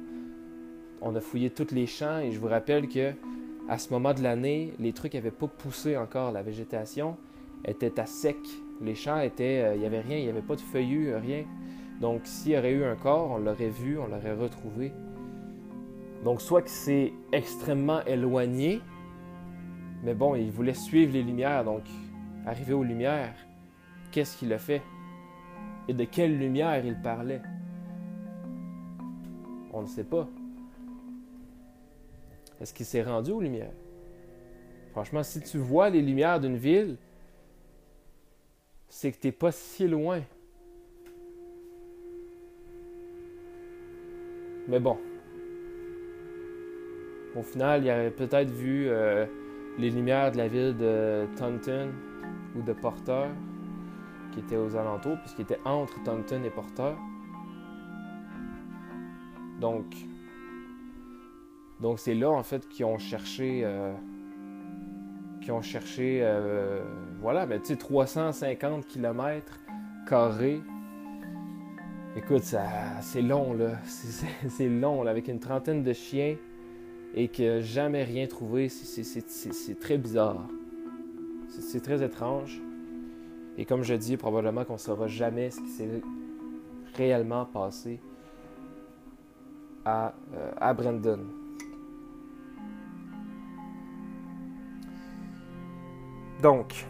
On 1.03 1.15
a 1.15 1.21
fouillé 1.21 1.51
tous 1.51 1.75
les 1.75 1.87
champs 1.87 2.19
et 2.19 2.31
je 2.33 2.39
vous 2.39 2.49
rappelle 2.49 2.89
que 2.89 3.13
à 3.69 3.79
ce 3.79 3.93
moment 3.93 4.15
de 4.15 4.23
l'année, 4.23 4.73
les 4.79 4.93
trucs 4.93 5.15
n'avaient 5.15 5.31
pas 5.33 5.49
poussé 5.49 5.97
encore. 5.97 6.31
La 6.31 6.43
végétation 6.43 7.17
était 7.65 7.99
à 7.99 8.07
sec. 8.07 8.37
Les 8.81 8.95
champs 8.95 9.21
étaient, 9.21 9.63
euh, 9.65 9.75
il 9.75 9.81
n'y 9.81 9.87
avait 9.87 10.01
rien, 10.01 10.19
il 10.19 10.25
n'y 10.25 10.31
avait 10.31 10.41
pas 10.41 10.55
de 10.55 10.61
feuillus, 10.61 11.15
rien. 11.17 11.45
Donc 12.01 12.23
s'il 12.25 12.53
y 12.53 12.59
aurait 12.59 12.73
eu 12.73 12.85
un 12.85 12.97
corps, 12.97 13.31
on 13.31 13.39
l'aurait 13.39 13.71
vu, 13.71 13.99
on 13.99 14.07
l'aurait 14.07 14.35
retrouvé. 14.35 14.93
Donc 16.25 16.41
soit 16.41 16.63
que 16.63 16.71
c'est 16.71 17.13
extrêmement 17.33 18.05
éloigné 18.05 18.81
Mais 20.03 20.15
bon, 20.15 20.35
il 20.35 20.51
voulait 20.51 20.75
suivre 20.75 21.13
les 21.13 21.23
lumières, 21.23 21.65
donc 21.65 21.83
arrivé 22.47 22.73
aux 22.73 22.85
lumières, 22.85 23.35
qu'est-ce 24.13 24.37
qu'il 24.37 24.53
a 24.53 24.59
fait? 24.59 24.83
Et 25.89 25.95
de 25.95 26.05
quelle 26.05 26.39
lumière 26.39 26.85
il 26.85 27.01
parlait? 27.01 27.43
On 29.73 29.83
ne 29.83 29.87
sait 29.87 30.05
pas. 30.05 30.29
Est-ce 32.61 32.73
qu'il 32.73 32.87
s'est 32.87 33.03
rendu 33.03 33.33
aux 33.33 33.41
lumières? 33.41 33.75
Franchement, 34.93 35.23
si 35.23 35.41
tu 35.43 35.59
vois 35.59 35.91
les 35.91 36.03
lumières 36.03 36.41
d'une 36.41 36.57
ville, 36.57 36.97
c'est 38.89 39.13
que 39.13 39.19
tu 39.19 39.27
n'es 39.27 39.33
pas 39.33 39.53
si 39.53 39.87
loin. 39.87 40.23
Mais 44.69 44.81
bon. 44.81 44.99
Au 47.37 47.43
final, 47.43 47.85
il 47.85 47.91
aurait 47.91 48.11
peut-être 48.11 48.51
vu 48.51 48.87
euh, 48.89 49.27
les 49.79 49.91
lumières 49.91 50.33
de 50.33 50.39
la 50.39 50.49
ville 50.49 50.77
de 50.77 51.27
Taunton 51.37 51.91
ou 52.57 52.63
de 52.63 52.73
Porter, 52.73 53.27
qui 54.33 54.41
était 54.41 54.57
aux 54.57 54.75
alentours, 54.75 55.19
puisqu'il 55.21 55.43
était 55.43 55.61
entre 55.65 56.03
Taunton 56.03 56.43
et 56.45 56.51
Porter. 56.51 56.95
Donc, 59.61 59.85
donc 61.81 61.99
c'est 61.99 62.15
là 62.15 62.31
en 62.31 62.43
fait 62.43 62.69
qu'ils 62.69 62.87
ont 62.87 62.99
cherché, 62.99 63.63
euh, 63.65 63.93
qui 65.43 65.51
ont 65.53 65.63
cherché, 65.63 66.21
euh, 66.23 66.83
voilà, 67.21 67.47
mais 67.47 67.61
tu 67.61 67.67
sais, 67.67 67.77
350 67.77 68.87
km 68.87 69.59
carrés. 70.09 70.63
Écoute, 72.17 72.45
c'est 73.03 73.21
long 73.21 73.53
là, 73.53 73.73
c'est 73.85 74.69
long 74.71 75.03
là, 75.03 75.11
avec 75.11 75.29
une 75.29 75.39
trentaine 75.39 75.83
de 75.83 75.93
chiens 75.93 76.37
et 77.15 77.29
que 77.29 77.61
jamais 77.61 78.05
rien 78.05 78.27
trouvé, 78.27 78.71
c'est 78.71 79.79
très 79.79 79.99
bizarre. 79.99 80.49
C'est 81.51 81.83
très 81.83 82.03
étrange. 82.03 82.63
Et 83.59 83.67
comme 83.67 83.83
je 83.83 83.93
dis, 83.93 84.17
probablement 84.17 84.65
qu'on 84.65 84.75
ne 84.75 84.79
saura 84.79 85.09
jamais 85.09 85.51
ce 85.51 85.61
qui 85.61 85.69
s'est 85.69 86.03
réellement 86.95 87.45
passé 87.45 88.01
à, 89.85 90.15
euh, 90.35 90.53
à 90.57 90.73
Brandon. 90.73 91.21
Donc, 96.43 96.87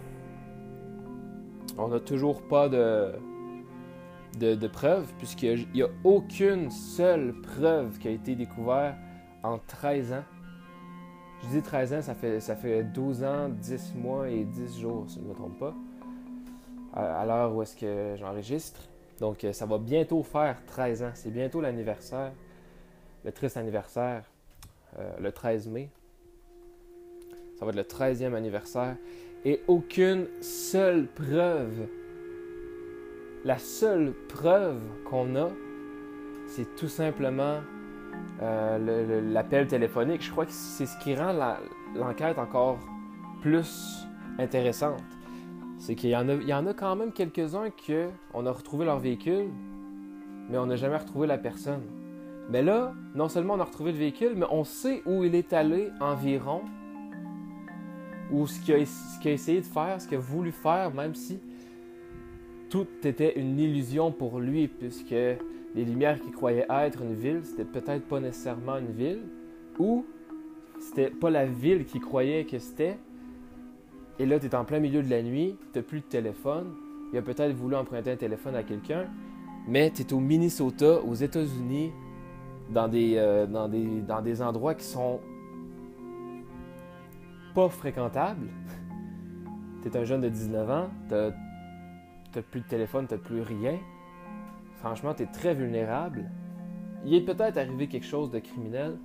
on 1.76 1.88
n'a 1.88 1.98
toujours 1.98 2.42
pas 2.42 2.68
de, 2.68 3.12
de, 4.36 4.54
de 4.54 4.68
preuves, 4.68 5.12
puisqu'il 5.18 5.66
n'y 5.74 5.82
a, 5.82 5.88
aucune 6.04 6.70
seule 6.70 7.34
preuve 7.42 7.98
qui 7.98 8.08
a 8.08 8.10
été 8.10 8.34
découverte 8.34 8.96
en 9.42 9.58
13 9.58 10.12
ans. 10.12 10.24
Je 11.42 11.48
dis 11.48 11.62
13 11.62 11.94
ans, 11.94 12.02
ça 12.02 12.14
fait, 12.14 12.40
ça 12.40 12.56
fait 12.56 12.82
12 12.82 13.24
ans, 13.24 13.48
10 13.48 13.94
mois 13.94 14.28
et 14.28 14.44
10 14.44 14.80
jours, 14.80 15.04
si 15.08 15.16
je 15.16 15.24
ne 15.24 15.28
me 15.28 15.34
trompe 15.34 15.58
pas, 15.58 15.74
à, 16.94 17.24
l'heure 17.26 17.54
où 17.54 17.62
est-ce 17.62 17.76
que 17.76 18.16
j'enregistre. 18.16 18.80
Donc, 19.20 19.44
euh, 19.44 19.52
ça 19.52 19.66
va 19.66 19.78
bientôt 19.78 20.22
faire 20.22 20.64
13 20.66 21.02
ans. 21.02 21.10
C'est 21.14 21.30
bientôt 21.30 21.60
l'anniversaire, 21.60 22.32
le 23.24 23.32
triste 23.32 23.56
anniversaire, 23.56 24.24
euh, 24.98 25.10
le 25.20 25.32
13 25.32 25.68
mai. 25.68 25.90
Ça 27.58 27.64
va 27.64 27.70
être 27.70 27.76
le 27.76 27.82
13e 27.82 28.34
anniversaire. 28.34 28.96
Et 29.44 29.62
aucune 29.68 30.26
seule 30.40 31.06
preuve, 31.06 31.86
la 33.46 33.58
seule 33.58 34.12
preuve 34.28 34.80
qu'on 35.04 35.36
a, 35.36 35.48
c'est 36.48 36.74
tout 36.74 36.88
simplement 36.88 37.60
euh, 38.42 39.20
l'appel 39.32 39.68
téléphonique. 39.68 40.20
Je 40.20 40.32
crois 40.32 40.46
que 40.46 40.52
c'est 40.52 40.84
ce 40.84 40.98
qui 40.98 41.14
rend 41.14 41.32
l'enquête 41.94 42.40
encore 42.40 42.80
plus 43.42 44.04
intéressante. 44.40 45.00
C'est 45.78 45.94
qu'il 45.94 46.10
y, 46.10 46.16
en 46.16 46.28
a, 46.28 46.34
y 46.34 46.52
en 46.52 46.66
a 46.66 46.74
quand 46.74 46.96
même 46.96 47.12
quelques-uns 47.12 47.70
qu'on 47.70 48.46
a 48.46 48.50
retrouvé 48.50 48.84
leur 48.84 48.98
véhicule, 48.98 49.50
mais 50.50 50.58
on 50.58 50.66
n'a 50.66 50.76
jamais 50.76 50.96
retrouvé 50.96 51.28
la 51.28 51.38
personne. 51.38 51.82
Mais 52.50 52.62
là, 52.64 52.94
non 53.14 53.28
seulement 53.28 53.54
on 53.54 53.60
a 53.60 53.64
retrouvé 53.64 53.92
le 53.92 53.98
véhicule, 53.98 54.32
mais 54.34 54.46
on 54.50 54.64
sait 54.64 55.02
où 55.06 55.22
il 55.22 55.36
est 55.36 55.52
allé 55.52 55.90
environ, 56.00 56.62
ou 58.32 58.48
ce 58.48 58.58
qu'il 58.58 58.74
a, 58.74 58.78
essayé 59.30 59.60
de 59.60 59.66
faire, 59.66 60.00
ce 60.00 60.08
qu'il 60.08 60.18
a 60.18 60.20
voulu 60.20 60.50
faire, 60.50 60.92
même 60.92 61.14
si 61.14 61.38
tout 62.76 63.08
était 63.08 63.40
une 63.40 63.58
illusion 63.58 64.12
pour 64.12 64.38
lui, 64.38 64.68
puisque 64.68 65.08
les 65.10 65.84
lumières 65.86 66.20
qu'il 66.20 66.32
croyait 66.32 66.66
être 66.68 67.00
une 67.00 67.14
ville, 67.14 67.40
c'était 67.42 67.64
peut-être 67.64 68.06
pas 68.06 68.20
nécessairement 68.20 68.76
une 68.76 68.92
ville, 68.92 69.22
ou 69.78 70.04
c'était 70.78 71.08
pas 71.08 71.30
la 71.30 71.46
ville 71.46 71.86
qu'il 71.86 72.02
croyait 72.02 72.44
que 72.44 72.58
c'était. 72.58 72.98
Et 74.18 74.26
là, 74.26 74.38
tu 74.38 74.44
es 74.44 74.54
en 74.54 74.66
plein 74.66 74.78
milieu 74.78 75.02
de 75.02 75.08
la 75.08 75.22
nuit, 75.22 75.56
tu 75.72 75.80
plus 75.80 76.00
de 76.00 76.04
téléphone. 76.04 76.74
Il 77.14 77.18
a 77.18 77.22
peut-être 77.22 77.56
voulu 77.56 77.76
emprunter 77.76 78.10
un 78.10 78.16
téléphone 78.16 78.54
à 78.54 78.62
quelqu'un, 78.62 79.06
mais 79.66 79.90
tu 79.90 80.02
es 80.02 80.12
au 80.12 80.20
Minnesota, 80.20 81.00
aux 81.00 81.14
États-Unis, 81.14 81.92
dans 82.68 82.88
des, 82.88 83.14
euh, 83.16 83.46
dans, 83.46 83.68
des, 83.68 84.02
dans 84.06 84.20
des 84.20 84.42
endroits 84.42 84.74
qui 84.74 84.84
sont 84.84 85.20
pas 87.54 87.70
fréquentables. 87.70 88.48
tu 89.82 89.88
es 89.88 89.96
un 89.96 90.04
jeune 90.04 90.20
de 90.20 90.28
19 90.28 90.70
ans, 90.70 90.90
tu 91.08 91.14
plus 92.40 92.60
de 92.60 92.68
téléphone, 92.68 93.06
tu 93.06 93.16
plus 93.18 93.42
rien 93.42 93.78
franchement, 94.86 95.14
tu 95.14 95.24
es 95.24 95.26
très 95.26 95.52
vulnérable. 95.52 96.30
Il 97.04 97.14
est 97.14 97.20
peut-être 97.20 97.56
arrivé 97.56 97.88
quelque 97.88 98.06
chose 98.06 98.30
de 98.30 98.38
criminel 98.38 98.96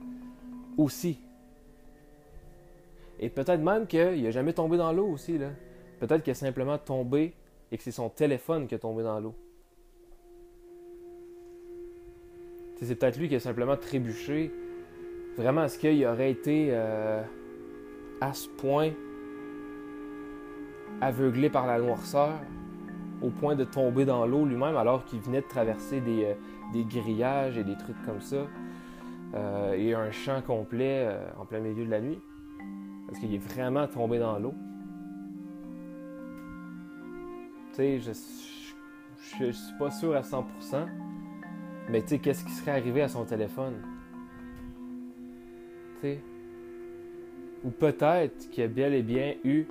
aussi. 0.78 1.20
Et 3.20 3.30
peut-être 3.30 3.62
même 3.62 3.88
qu'il 3.88 4.24
n'a 4.24 4.32
jamais 4.32 4.54
tombé 4.54 4.78
dans 4.78 4.92
l'eau 4.92 5.08
aussi. 5.08 5.40
Peut-être 6.00 6.24
qu'il 6.24 6.32
a 6.32 6.36
simplement 6.36 6.78
tombé 6.78 7.34
et 7.72 7.78
que 7.78 7.84
c'est 7.84 7.92
son 7.92 8.10
téléphone 8.10 8.68
qui 8.68 8.76
est 8.76 8.80
tombé 8.80 9.04
dans 9.04 9.20
l'eau. 9.20 9.34
C'est 12.80 12.96
peut-être 12.96 13.18
lui 13.18 13.28
qui 13.28 13.36
a 13.36 13.40
simplement 13.40 13.78
trébuché. 13.78 14.52
Vraiment, 15.38 15.64
est-ce 15.64 15.80
qu'il 15.80 16.06
aurait 16.06 16.32
été 16.32 16.70
euh, 16.72 17.24
à 18.22 18.34
ce 18.34 18.48
point 18.50 18.92
aveuglé 21.00 21.50
par 21.50 21.66
la 21.66 21.80
noirceur 21.80 22.40
au 23.22 23.30
point 23.30 23.56
de 23.56 23.64
tomber 23.64 24.06
dans 24.06 24.26
l'eau 24.26 24.46
lui-même 24.46 24.76
alors 24.76 25.06
qu'il 25.06 25.20
venait 25.20 25.42
de 25.42 25.48
traverser 25.48 26.02
des, 26.02 26.26
euh, 26.26 26.84
grillages 26.84 27.58
et 27.58 27.64
des 27.64 27.78
trucs 27.78 28.02
comme 28.06 28.22
ça. 28.22 28.48
Euh, 29.34 29.74
et 29.74 29.94
un 29.94 30.12
champ 30.12 30.42
complet 30.42 31.06
euh, 31.06 31.26
en 31.40 31.46
plein 31.46 31.60
milieu 31.60 31.86
de 31.86 31.90
la 31.90 32.02
nuit. 32.02 32.20
Parce 33.08 33.20
qu'il 33.20 33.34
est 33.34 33.38
vraiment 33.38 33.88
tombé 33.88 34.20
dans 34.20 34.38
l'eau. 34.40 34.54
Tu 37.70 37.76
sais, 37.78 38.00
je, 38.00 38.12
je, 39.40 39.52
suis 39.52 39.78
pas 39.78 39.92
sûr 39.92 40.16
à 40.16 40.22
100%. 40.22 40.44
Mais 41.90 42.02
tu 42.02 42.10
sais, 42.10 42.20
qu'est-ce 42.20 42.44
qui 42.44 42.52
serait 42.52 42.72
arrivé 42.72 43.02
à 43.02 43.08
son 43.08 43.24
téléphone? 43.24 43.76
Tu 45.96 46.08
sais? 46.08 46.20
Ou 47.64 47.70
peut-être 47.70 48.50
qu'il 48.50 48.64
y 48.64 48.66
a 48.66 48.68
bel 48.68 48.94
et 48.94 49.04
bien 49.04 49.36
eu 49.44 49.66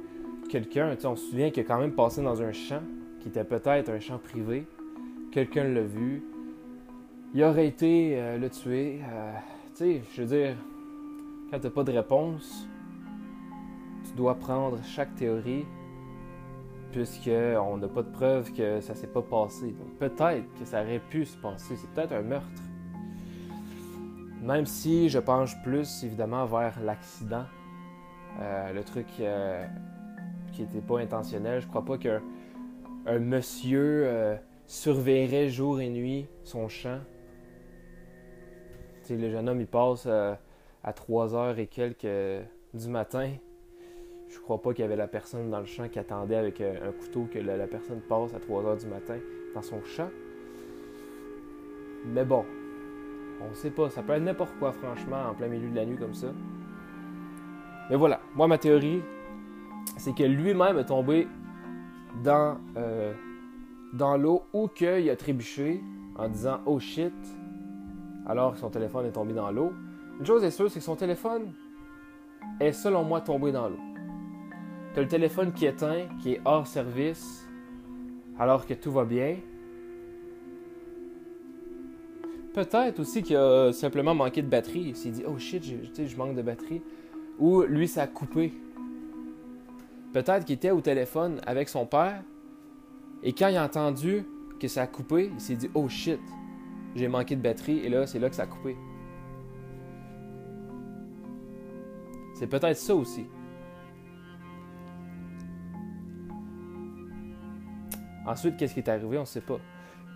quelqu'un, 0.49 0.95
tu 0.95 1.03
sais, 1.03 1.07
on 1.07 1.17
se 1.17 1.31
souvient 1.31 1.51
qu'il 1.51 1.65
a 1.65 1.67
quand 1.67 1.81
même 1.81 1.93
passé 1.93 2.23
dans 2.23 2.41
un 2.41 2.53
champ 2.53 2.83
qui 3.21 3.29
était 3.29 3.45
peut-être 3.45 3.91
un 3.91 4.01
champ 4.01 4.19
privé. 4.19 4.67
Quelqu'un 5.31 5.65
l'a 5.65 5.83
vu. 5.83 6.23
Il 7.35 7.43
aurait 7.45 7.69
été 7.69 8.15
euh, 8.17 8.39
le 8.39 8.51
tuer. 8.51 9.01
Euh, 9.09 9.33
tu 9.69 9.77
sais, 9.77 10.03
je 10.13 10.23
veux 10.23 10.29
dire, 10.29 10.57
quand 11.51 11.61
tu 11.61 11.71
pas 11.71 11.85
de 11.85 11.93
réponse, 11.93 12.67
tu 14.05 14.13
dois 14.17 14.35
prendre 14.35 14.83
chaque 14.83 15.15
théorie 15.15 15.65
puisqu'on 16.91 17.77
n'a 17.77 17.87
pas 17.87 18.03
de 18.03 18.11
preuve 18.11 18.53
que 18.53 18.81
ça 18.81 18.97
s'est 18.97 19.07
pas 19.07 19.23
passé. 19.23 19.67
Donc 19.67 19.97
peut-être 19.99 20.53
que 20.59 20.65
ça 20.65 20.83
aurait 20.83 20.99
pu 20.99 21.25
se 21.25 21.37
passer. 21.37 21.77
C'est 21.77 21.89
peut-être 21.91 22.13
un 22.13 22.23
meurtre. 22.23 22.63
Même 24.43 24.67
si 24.67 25.09
je 25.09 25.21
penche 25.21 25.55
plus 25.63 26.03
évidemment 26.03 26.47
vers 26.47 26.81
l'accident, 26.81 27.45
euh, 28.41 28.73
le 28.73 28.83
truc 28.83 29.07
qui 29.07 30.63
n'était 30.63 30.81
pas 30.81 30.99
intentionnel. 30.99 31.61
Je 31.61 31.69
crois 31.69 31.85
pas 31.85 31.97
qu'un 31.97 32.21
un 33.07 33.19
monsieur 33.19 34.03
euh, 34.07 34.37
surveillerait 34.67 35.49
jour 35.49 35.81
et 35.81 35.89
nuit 35.89 36.27
son 36.45 36.69
champ. 36.69 37.01
le 39.09 39.31
jeune 39.31 39.49
homme, 39.49 39.61
il 39.61 39.67
passe 39.67 40.05
euh, 40.07 40.35
à 40.85 40.93
3 40.93 41.35
heures 41.35 41.59
et 41.59 41.67
quelques 41.67 42.05
euh, 42.05 42.43
du 42.75 42.89
matin. 42.89 43.31
Je 44.29 44.39
crois 44.39 44.63
pas 44.63 44.73
qu'il 44.73 44.83
y 44.83 44.85
avait 44.85 44.97
la 44.97 45.09
personne 45.09 45.51
dans 45.51 45.59
le 45.59 45.67
champ 45.67 45.89
qui 45.89 45.99
attendait 45.99 46.37
avec 46.37 46.61
un 46.61 46.93
couteau 46.93 47.27
que 47.33 47.41
la, 47.41 47.67
personne 47.67 48.01
passe 48.01 48.33
à 48.33 48.39
3 48.39 48.65
heures 48.65 48.77
du 48.77 48.87
matin 48.87 49.19
dans 49.55 49.63
son 49.63 49.83
champ. 49.83 50.09
Mais 52.07 52.25
bon, 52.25 52.45
on 53.41 53.53
sait 53.55 53.73
pas. 53.73 53.91
Ça 53.91 54.03
peut 54.05 54.13
être 54.13 54.23
n'importe 54.23 54.57
quoi, 54.61 54.71
franchement, 54.71 55.31
en 55.31 55.35
plein 55.35 55.49
milieu 55.49 55.69
de 55.69 55.75
la 55.75 55.85
nuit 55.85 55.97
comme 55.97 56.15
ça. 56.15 56.29
Mais 57.91 57.97
voilà, 57.97 58.21
moi, 58.37 58.47
ma 58.47 58.57
théorie, 58.57 59.03
c'est 59.97 60.15
que 60.15 60.23
lui-même 60.23 60.79
est 60.79 60.85
tombé 60.85 61.27
dans, 62.23 62.59
euh, 62.77 63.13
dans 63.93 64.17
l'eau 64.17 64.43
ou 64.53 64.69
qu'il 64.69 65.09
a 65.09 65.17
trébuché 65.17 65.81
en 66.17 66.29
disant 66.29 66.61
Oh 66.67 66.79
shit, 66.79 67.13
alors 68.27 68.53
que 68.53 68.59
son 68.59 68.71
téléphone 68.71 69.07
est 69.07 69.13
tombé 69.13 69.33
dans 69.33 69.51
l'eau. 69.51 69.73
Une 70.19 70.27
chose 70.27 70.45
est 70.45 70.51
sûre, 70.51 70.71
c'est 70.71 70.81
que 70.81 70.85
son 70.85 70.97
téléphone 70.97 71.53
est 72.61 72.73
selon 72.73 73.05
moi 73.05 73.21
tombé 73.21 73.53
dans 73.53 73.69
l'eau. 73.69 73.81
tu 74.93 75.01
as 75.01 75.03
le 75.03 75.09
téléphone 75.09 75.53
qui 75.53 75.67
est 75.67 75.71
éteint, 75.71 76.07
qui 76.21 76.33
est 76.33 76.41
hors 76.45 76.67
service, 76.67 77.49
alors 78.39 78.67
que 78.67 78.75
tout 78.75 78.93
va 78.93 79.05
bien. 79.05 79.37
Peut-être 82.53 82.99
aussi 82.99 83.23
qu'il 83.23 83.37
a 83.37 83.73
simplement 83.73 84.15
manqué 84.15 84.43
de 84.43 84.49
batterie. 84.49 84.87
Il 84.89 84.97
s'est 84.97 85.11
dit, 85.11 85.23
oh 85.27 85.39
shit, 85.39 85.63
je 85.65 86.17
manque 86.17 86.35
de 86.35 86.43
batterie. 86.43 86.83
Ou 87.39 87.63
lui, 87.63 87.87
ça 87.87 88.03
a 88.03 88.07
coupé. 88.07 88.53
Peut-être 90.13 90.45
qu'il 90.45 90.57
était 90.57 90.71
au 90.71 90.81
téléphone 90.81 91.41
avec 91.47 91.69
son 91.69 91.87
père. 91.87 92.23
Et 93.23 93.33
quand 93.33 93.49
il 93.49 93.57
a 93.57 93.65
entendu 93.65 94.25
que 94.59 94.67
ça 94.69 94.83
a 94.83 94.87
coupé, 94.87 95.31
il 95.33 95.41
s'est 95.41 95.57
dit, 95.57 95.71
oh 95.75 95.89
shit, 95.89 96.21
j'ai 96.95 97.09
manqué 97.09 97.37
de 97.37 97.43
batterie. 97.43 97.79
Et 97.79 97.89
là, 97.89 98.07
c'est 98.07 98.19
là 98.19 98.29
que 98.29 98.35
ça 98.35 98.43
a 98.43 98.47
coupé. 98.47 98.77
C'est 102.35 102.47
peut-être 102.47 102.77
ça 102.77 102.95
aussi. 102.95 103.27
Ensuite, 108.27 108.57
qu'est-ce 108.57 108.75
qui 108.75 108.81
est 108.81 108.89
arrivé? 108.89 109.19
On 109.19 109.23
ne 109.23 109.27
sait 109.27 109.41
pas. 109.41 109.59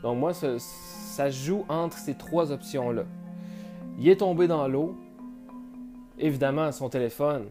Donc 0.02 0.18
moi, 0.18 0.32
ça, 0.34 0.58
ça 0.58 1.30
joue 1.30 1.64
entre 1.68 1.98
ces 1.98 2.14
trois 2.14 2.50
options-là. 2.52 3.04
Il 3.98 4.08
est 4.08 4.16
tombé 4.16 4.46
dans 4.46 4.66
l'eau. 4.68 4.96
Évidemment, 6.18 6.70
son 6.72 6.88
téléphone 6.88 7.46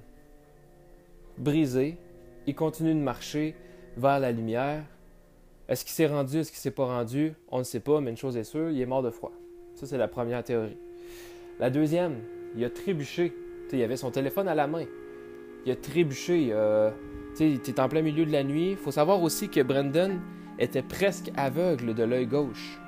brisé. 1.37 1.97
Il 2.45 2.55
continue 2.55 2.93
de 2.93 2.99
marcher 2.99 3.55
vers 3.97 4.19
la 4.19 4.31
lumière. 4.31 4.83
Est-ce 5.69 5.85
qu'il 5.85 5.93
s'est 5.93 6.07
rendu, 6.07 6.39
est-ce 6.39 6.51
qu'il 6.51 6.59
s'est 6.59 6.71
pas 6.71 6.85
rendu? 6.85 7.33
On 7.49 7.59
ne 7.59 7.63
sait 7.63 7.79
pas, 7.79 8.01
mais 8.01 8.11
une 8.11 8.17
chose 8.17 8.35
est 8.35 8.43
sûre, 8.43 8.69
il 8.69 8.81
est 8.81 8.85
mort 8.85 9.01
de 9.01 9.09
froid. 9.09 9.31
Ça, 9.75 9.85
c'est 9.85 9.97
la 9.97 10.07
première 10.07 10.43
théorie. 10.43 10.77
La 11.59 11.69
deuxième, 11.69 12.17
il 12.55 12.63
a 12.63 12.69
trébuché. 12.69 13.33
il 13.71 13.81
avait 13.81 13.97
son 13.97 14.11
téléphone 14.11 14.47
à 14.47 14.55
la 14.55 14.67
main. 14.67 14.85
Il 15.65 15.71
a 15.71 15.75
trébuché. 15.75 16.49
Euh, 16.51 16.91
il 17.39 17.55
était 17.55 17.79
en 17.79 17.87
plein 17.87 18.01
milieu 18.01 18.25
de 18.25 18.31
la 18.31 18.43
nuit. 18.43 18.71
Il 18.71 18.77
faut 18.77 18.91
savoir 18.91 19.21
aussi 19.21 19.49
que 19.49 19.61
Brendan 19.61 20.19
était 20.59 20.83
presque 20.83 21.31
aveugle 21.35 21.93
de 21.95 22.03
l'œil 22.03 22.27
gauche. 22.27 22.79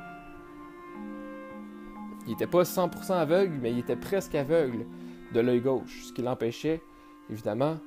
Il 2.26 2.32
n'était 2.32 2.48
pas 2.48 2.64
100% 2.64 3.14
aveugle, 3.14 3.58
mais 3.62 3.72
il 3.72 3.80
était 3.80 3.96
presque 3.96 4.36
aveugle 4.36 4.86
de 5.34 5.40
l'œil 5.40 5.62
gauche, 5.62 6.06
ce 6.08 6.14
qui 6.14 6.22
l'empêchait, 6.22 6.82
évidemment, 7.30 7.78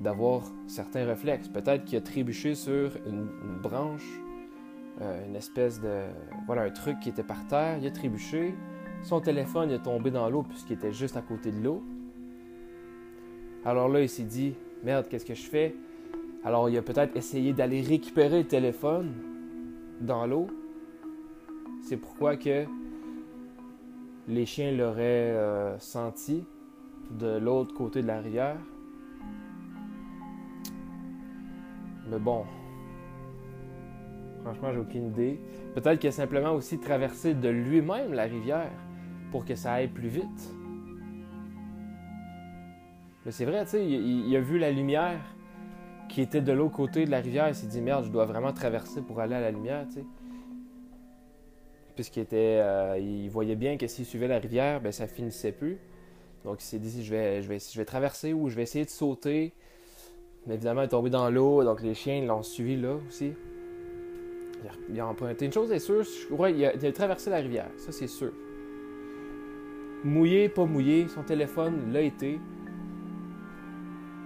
d'avoir 0.00 0.42
certains 0.66 1.04
réflexes. 1.04 1.48
Peut-être 1.48 1.84
qu'il 1.84 1.98
a 1.98 2.00
trébuché 2.00 2.54
sur 2.54 2.90
une, 3.06 3.28
branche, 3.62 4.20
euh, 5.00 5.26
une 5.26 5.36
espèce 5.36 5.80
de... 5.80 6.04
Voilà, 6.46 6.62
un 6.62 6.70
truc 6.70 6.98
qui 7.00 7.10
était 7.10 7.22
par 7.22 7.46
terre, 7.46 7.78
il 7.78 7.86
a 7.86 7.90
trébuché. 7.90 8.54
Son 9.02 9.20
téléphone 9.20 9.70
est 9.70 9.82
tombé 9.82 10.10
dans 10.10 10.28
l'eau 10.28 10.42
puisqu'il 10.42 10.74
était 10.74 10.92
juste 10.92 11.16
à 11.16 11.22
côté 11.22 11.52
de 11.52 11.62
l'eau. 11.62 11.82
Alors 13.64 13.88
là, 13.88 14.00
il 14.00 14.08
s'est 14.08 14.22
dit, 14.22 14.54
merde, 14.82 15.06
qu'est-ce 15.08 15.26
que 15.26 15.34
je 15.34 15.46
fais? 15.46 15.76
Alors 16.42 16.70
il 16.70 16.78
a 16.78 16.82
peut-être 16.82 17.14
essayé 17.16 17.52
d'aller 17.52 17.82
récupérer 17.82 18.38
le 18.38 18.48
téléphone 18.48 19.12
dans 20.00 20.26
l'eau. 20.26 20.46
C'est 21.82 21.98
pourquoi 21.98 22.36
que 22.36 22.64
les 24.28 24.46
chiens 24.46 24.72
l'auraient 24.72 25.32
euh, 25.32 25.78
senti 25.78 26.44
de 27.10 27.36
l'autre 27.38 27.74
côté 27.74 28.00
de 28.00 28.06
la 28.06 28.20
rivière. 28.20 28.56
Mais 32.10 32.18
bon, 32.18 32.44
franchement, 34.42 34.72
j'ai 34.72 34.80
aucune 34.80 35.08
idée. 35.08 35.40
Peut-être 35.74 36.00
qu'il 36.00 36.08
a 36.08 36.12
simplement 36.12 36.52
aussi 36.52 36.78
traversé 36.78 37.34
de 37.34 37.48
lui-même 37.48 38.12
la 38.12 38.24
rivière 38.24 38.70
pour 39.30 39.44
que 39.44 39.54
ça 39.54 39.74
aille 39.74 39.88
plus 39.88 40.08
vite. 40.08 40.54
Mais 43.24 43.30
c'est 43.30 43.44
vrai, 43.44 43.64
tu 43.64 43.70
sais, 43.72 43.86
il, 43.86 44.34
a 44.34 44.40
vu 44.40 44.58
la 44.58 44.72
lumière 44.72 45.20
qui 46.08 46.20
était 46.20 46.40
de 46.40 46.52
l'autre 46.52 46.74
côté 46.74 47.04
de 47.04 47.10
la 47.10 47.20
rivière. 47.20 47.48
Il 47.48 47.54
s'est 47.54 47.66
dit, 47.66 47.80
merde, 47.80 48.04
je 48.04 48.10
dois 48.10 48.24
vraiment 48.24 48.52
traverser 48.52 49.02
pour 49.02 49.20
aller 49.20 49.34
à 49.34 49.40
la 49.40 49.50
lumière, 49.50 49.86
tu 49.86 49.94
sais. 49.94 50.04
Puisqu'il 51.94 52.20
était, 52.20 52.60
euh, 52.62 52.98
il 52.98 53.28
voyait 53.28 53.56
bien 53.56 53.76
que 53.76 53.86
s'il 53.86 54.06
suivait 54.06 54.26
la 54.26 54.38
rivière, 54.38 54.80
ben 54.80 54.90
ça 54.90 55.06
finissait 55.06 55.52
plus. 55.52 55.78
Donc 56.44 56.62
il 56.62 56.64
s'est 56.64 56.78
dit, 56.78 57.04
je 57.04 57.10
vais, 57.10 57.42
je, 57.42 57.48
vais, 57.48 57.58
je 57.58 57.78
vais 57.78 57.84
traverser 57.84 58.32
ou 58.32 58.48
je 58.48 58.56
vais 58.56 58.62
essayer 58.62 58.86
de 58.86 58.90
sauter. 58.90 59.52
Mais 60.46 60.54
évidemment, 60.54 60.82
il 60.82 60.86
est 60.86 60.88
tombé 60.88 61.10
dans 61.10 61.30
l'eau, 61.30 61.62
donc 61.64 61.82
les 61.82 61.94
chiens 61.94 62.24
l'ont 62.24 62.42
suivi 62.42 62.76
là 62.76 62.94
aussi. 63.08 63.32
Il 64.90 65.00
a, 65.00 65.06
emprunté. 65.06 65.46
Une 65.46 65.52
chose 65.52 65.72
est 65.72 65.78
sûre, 65.78 66.04
il, 66.48 66.64
a, 66.64 66.74
il 66.74 66.86
a 66.86 66.92
traversé 66.92 67.30
la 67.30 67.38
rivière, 67.38 67.70
ça 67.76 67.92
c'est 67.92 68.06
sûr. 68.06 68.32
Mouillé, 70.04 70.48
pas 70.48 70.64
mouillé, 70.64 71.08
son 71.08 71.22
téléphone 71.22 71.92
l'a 71.92 72.02
été. 72.02 72.40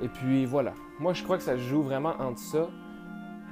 Et 0.02 0.08
puis 0.08 0.44
voilà. 0.44 0.74
Moi, 1.00 1.12
je 1.12 1.22
crois 1.24 1.36
que 1.36 1.42
ça 1.42 1.56
joue 1.56 1.82
vraiment 1.82 2.14
entre 2.18 2.38
ça. 2.38 2.68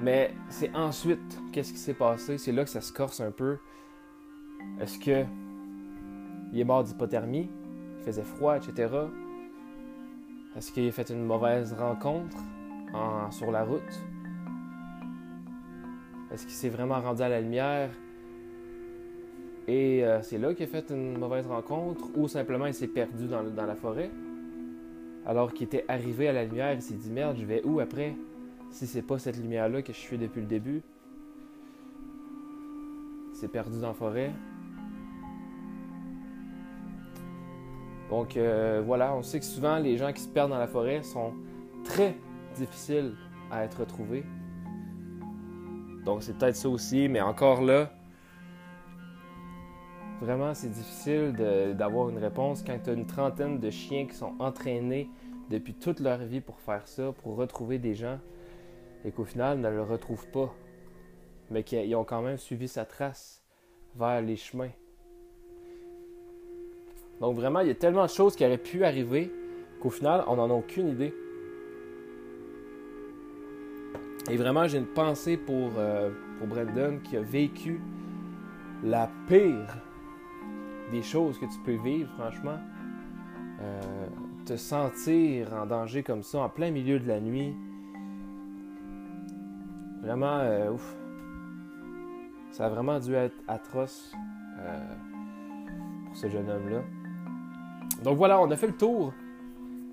Mais 0.01 0.35
c'est 0.49 0.75
ensuite, 0.75 1.41
qu'est-ce 1.53 1.73
qui 1.73 1.79
s'est 1.79 1.95
passé? 1.95 2.39
C'est 2.39 2.53
là 2.53 2.65
que 2.65 2.71
ça 2.71 2.81
se 2.81 2.93
corse 2.93 3.21
un 3.21 3.31
peu. 3.31 3.59
Est-ce 4.81 4.99
que 4.99 5.25
il 6.53 6.61
est 6.61 6.65
mort 6.65 6.85
d'hypothermie? 6.85 7.51
Il 7.99 8.05
faisait 8.05 8.23
froid, 8.23 8.57
etc. 8.57 8.89
Est-ce 10.57 10.71
qu'il 10.71 10.87
a 10.87 10.93
fait 10.93 11.09
une 11.11 11.25
mauvaise 11.25 11.73
rencontre 11.73 12.37
sur 13.31 13.51
la 13.51 13.65
route? 13.65 13.81
Est-ce 16.31 16.45
qu'il 16.45 16.55
s'est 16.55 16.69
vraiment 16.69 17.01
rendu 17.01 17.23
à 17.23 17.29
la 17.29 17.41
lumière 17.41 17.91
et 19.69 20.05
euh, 20.05 20.21
c'est 20.23 20.39
là 20.39 20.55
qu'il 20.55 20.65
a 20.65 20.67
fait 20.67 20.91
une 20.91 21.17
mauvaise 21.17 21.47
rencontre 21.47 22.09
ou 22.17 22.27
simplement 22.27 22.67
il 22.67 22.75
s'est 22.75 22.89
perdu 22.89 23.29
dans 23.29 23.67
la 23.67 23.77
forêt? 23.77 24.11
Alors 25.25 25.53
qu'il 25.53 25.67
était 25.67 25.85
arrivé 25.89 26.29
à 26.29 26.33
la 26.33 26.45
lumière, 26.45 26.73
il 26.73 26.83
s'est 26.83 26.95
dit 26.95 27.11
merde, 27.11 27.37
je 27.39 27.47
vais 27.47 27.63
où 27.65 27.79
après? 27.79 28.15
Si 28.71 28.87
c'est 28.87 29.03
pas 29.03 29.19
cette 29.19 29.37
lumière-là 29.37 29.83
que 29.83 29.93
je 29.93 29.99
suis 29.99 30.19
depuis 30.19 30.41
le 30.41 30.47
début? 30.47 30.83
Il 33.31 33.37
s'est 33.37 33.49
perdu 33.49 33.81
dans 33.81 33.89
la 33.89 33.95
forêt. 33.95 34.33
Donc 38.13 38.37
euh, 38.37 38.83
voilà, 38.85 39.15
on 39.15 39.23
sait 39.23 39.39
que 39.39 39.45
souvent 39.47 39.79
les 39.79 39.97
gens 39.97 40.13
qui 40.13 40.21
se 40.21 40.29
perdent 40.29 40.51
dans 40.51 40.59
la 40.59 40.67
forêt 40.67 41.03
sont 41.03 41.33
très 41.83 42.15
difficiles 42.55 43.15
à 43.51 43.65
être 43.65 43.81
retrouvés. 43.81 44.23
Donc 46.05 46.23
c'est 46.23 46.37
peut-être 46.37 46.57
ça 46.57 46.69
aussi, 46.69 47.09
mais 47.09 47.23
encore 47.23 47.63
là, 47.63 47.91
Vraiment, 50.21 50.55
c'est 50.55 50.69
difficile 50.69 51.33
d'avoir 51.77 52.09
une 52.11 52.19
réponse 52.19 52.63
quand 52.63 52.79
tu 52.85 52.91
as 52.91 52.93
une 52.93 53.07
trentaine 53.07 53.59
de 53.59 53.71
chiens 53.71 54.07
qui 54.07 54.15
sont 54.15 54.35
entraînés 54.39 55.11
depuis 55.51 55.75
toute 55.75 55.99
leur 55.99 56.19
vie 56.19 56.41
pour 56.41 56.61
faire 56.61 56.87
ça, 56.87 57.11
pour 57.11 57.35
retrouver 57.35 57.79
des 57.79 57.97
gens, 57.97 58.21
et 59.05 59.11
qu'au 59.11 59.25
final 59.25 59.59
ne 59.59 59.69
le 59.69 59.83
retrouvent 59.83 60.29
pas, 60.29 60.55
mais 61.51 61.65
qu'ils 61.65 61.97
ont 61.97 62.05
quand 62.05 62.23
même 62.23 62.37
suivi 62.37 62.69
sa 62.69 62.85
trace 62.85 63.43
vers 63.97 64.23
les 64.23 64.37
chemins. 64.37 64.71
Donc 67.23 67.37
vraiment, 67.37 67.61
il 67.61 67.69
y 67.69 67.71
a 67.71 67.75
tellement 67.75 68.03
de 68.03 68.11
choses 68.11 68.35
qui 68.35 68.45
auraient 68.45 68.59
pu 68.59 68.85
arriver 68.85 69.33
qu'au 69.81 69.91
final, 69.91 70.25
on 70.27 70.35
n'en 70.35 70.51
a 70.51 70.53
aucune 70.53 70.89
idée. 70.89 71.15
Et 74.29 74.37
vraiment, 74.37 74.67
j'ai 74.67 74.79
une 74.79 74.87
pensée 74.87 75.37
pour, 75.37 75.71
euh, 75.79 76.11
pour 76.39 76.49
Brendan 76.49 77.01
qui 77.01 77.17
a 77.17 77.21
vécu 77.21 77.81
la 78.83 79.09
pire 79.29 79.77
des 80.91 81.03
choses 81.03 81.39
que 81.39 81.47
tu 81.47 81.61
peux 81.65 81.81
vivre, 81.81 82.11
franchement. 82.19 82.59
Euh, 83.61 83.81
te 84.45 84.57
sentir 84.57 85.53
en 85.55 85.67
danger 85.67 86.03
comme 86.03 86.25
ça, 86.25 86.41
en 86.41 86.49
plein 86.49 86.73
milieu 86.73 86.99
de 86.99 87.07
la 87.07 87.21
nuit. 87.21 87.55
Vraiment, 90.03 90.39
euh, 90.41 90.73
ouf. 90.73 90.97
Ça 92.51 92.67
a 92.67 92.69
vraiment 92.69 92.99
dû 92.99 93.15
être 93.15 93.37
atroce 93.47 94.13
euh, 94.59 94.95
pour 96.07 96.17
ce 96.17 96.29
jeune 96.29 96.51
homme-là. 96.51 96.83
Donc 98.03 98.19
voilà, 98.19 98.41
on 98.41 98.51
a 98.51 98.57
fait 98.57 98.67
le 98.67 98.77
tour. 98.77 99.13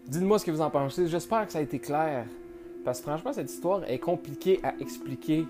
Dites-moi 0.07 0.39
ce 0.39 0.45
que 0.45 0.51
vous 0.51 0.61
en 0.61 0.69
pensez. 0.69 1.07
J'espère 1.07 1.45
que 1.45 1.51
ça 1.51 1.59
a 1.59 1.61
été 1.61 1.79
clair. 1.79 2.25
Parce 2.83 2.99
que 2.99 3.05
franchement, 3.05 3.33
cette 3.33 3.51
histoire 3.51 3.83
est 3.89 3.99
compliquée 3.99 4.59
à 4.63 4.73
expliquer. 4.79 5.45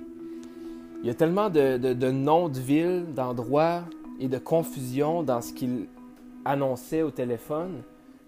Il 1.01 1.07
y 1.07 1.09
a 1.09 1.13
tellement 1.13 1.49
de, 1.49 2.11
noms 2.11 2.49
de 2.49 2.59
villes, 2.59 3.05
d'endroits, 3.15 3.83
et 4.19 4.27
de 4.27 4.37
confusion 4.37 5.23
dans 5.23 5.41
ce 5.41 5.53
qu'il 5.53 5.87
annonçait 6.43 7.03
au 7.03 7.11
téléphone 7.11 7.83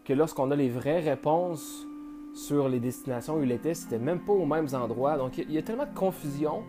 que 0.06 0.14
lorsqu'on 0.14 0.50
a 0.52 0.56
les 0.56 0.70
vraies 0.70 1.02
réponses 1.02 1.86
sur 2.34 2.70
les 2.70 2.80
destinations 2.80 3.36
où 3.36 3.44
il 3.44 3.52
était, 3.52 3.74
c'était 3.74 4.00
même 4.00 4.22
pas 4.22 4.32
aux 4.32 4.46
mêmes 4.46 4.70
endroits. 4.74 5.18
Donc 5.18 5.38
il 5.38 5.52
y 5.52 5.58
a 5.58 5.62
tellement 5.62 5.86
de 5.86 5.94
confusion, 5.94 6.64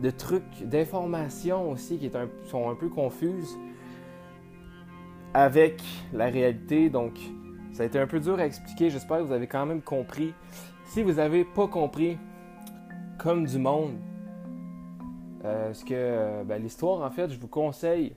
de 0.00 0.10
trucs, 0.10 0.62
d'informations 0.62 1.72
aussi 1.72 1.98
qui 1.98 2.08
sont 2.48 2.70
un 2.70 2.76
peu 2.76 2.88
confuses 2.88 3.58
avec 5.38 5.80
la 6.12 6.26
réalité. 6.26 6.90
Donc 6.90 7.12
ça 7.72 7.84
a 7.84 7.86
été 7.86 7.98
un 7.98 8.08
peu 8.08 8.18
dur 8.18 8.40
à 8.40 8.44
expliquer. 8.44 8.90
J'espère 8.90 9.18
que 9.18 9.22
vous 9.22 9.32
avez 9.32 9.46
quand 9.46 9.64
même 9.66 9.82
compris. 9.82 10.34
Si 10.86 11.00
vous 11.02 11.14
n'avez 11.14 11.44
pas 11.44 11.68
compris, 11.68 12.18
comme 13.18 13.46
du 13.46 13.58
monde, 13.58 13.94
euh, 15.44 15.72
que 15.86 16.42
ben, 16.42 16.60
l'histoire, 16.60 17.02
en 17.02 17.10
fait, 17.10 17.30
je 17.30 17.38
vous 17.38 17.46
conseille 17.46 18.14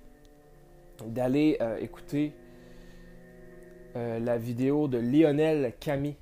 d'aller 1.06 1.58
euh, 1.62 1.78
écouter 1.78 2.34
euh, 3.96 4.20
la 4.20 4.38
vidéo 4.38 4.88
de 4.88 4.98
Lionel 4.98 5.74
Camille 5.80 6.16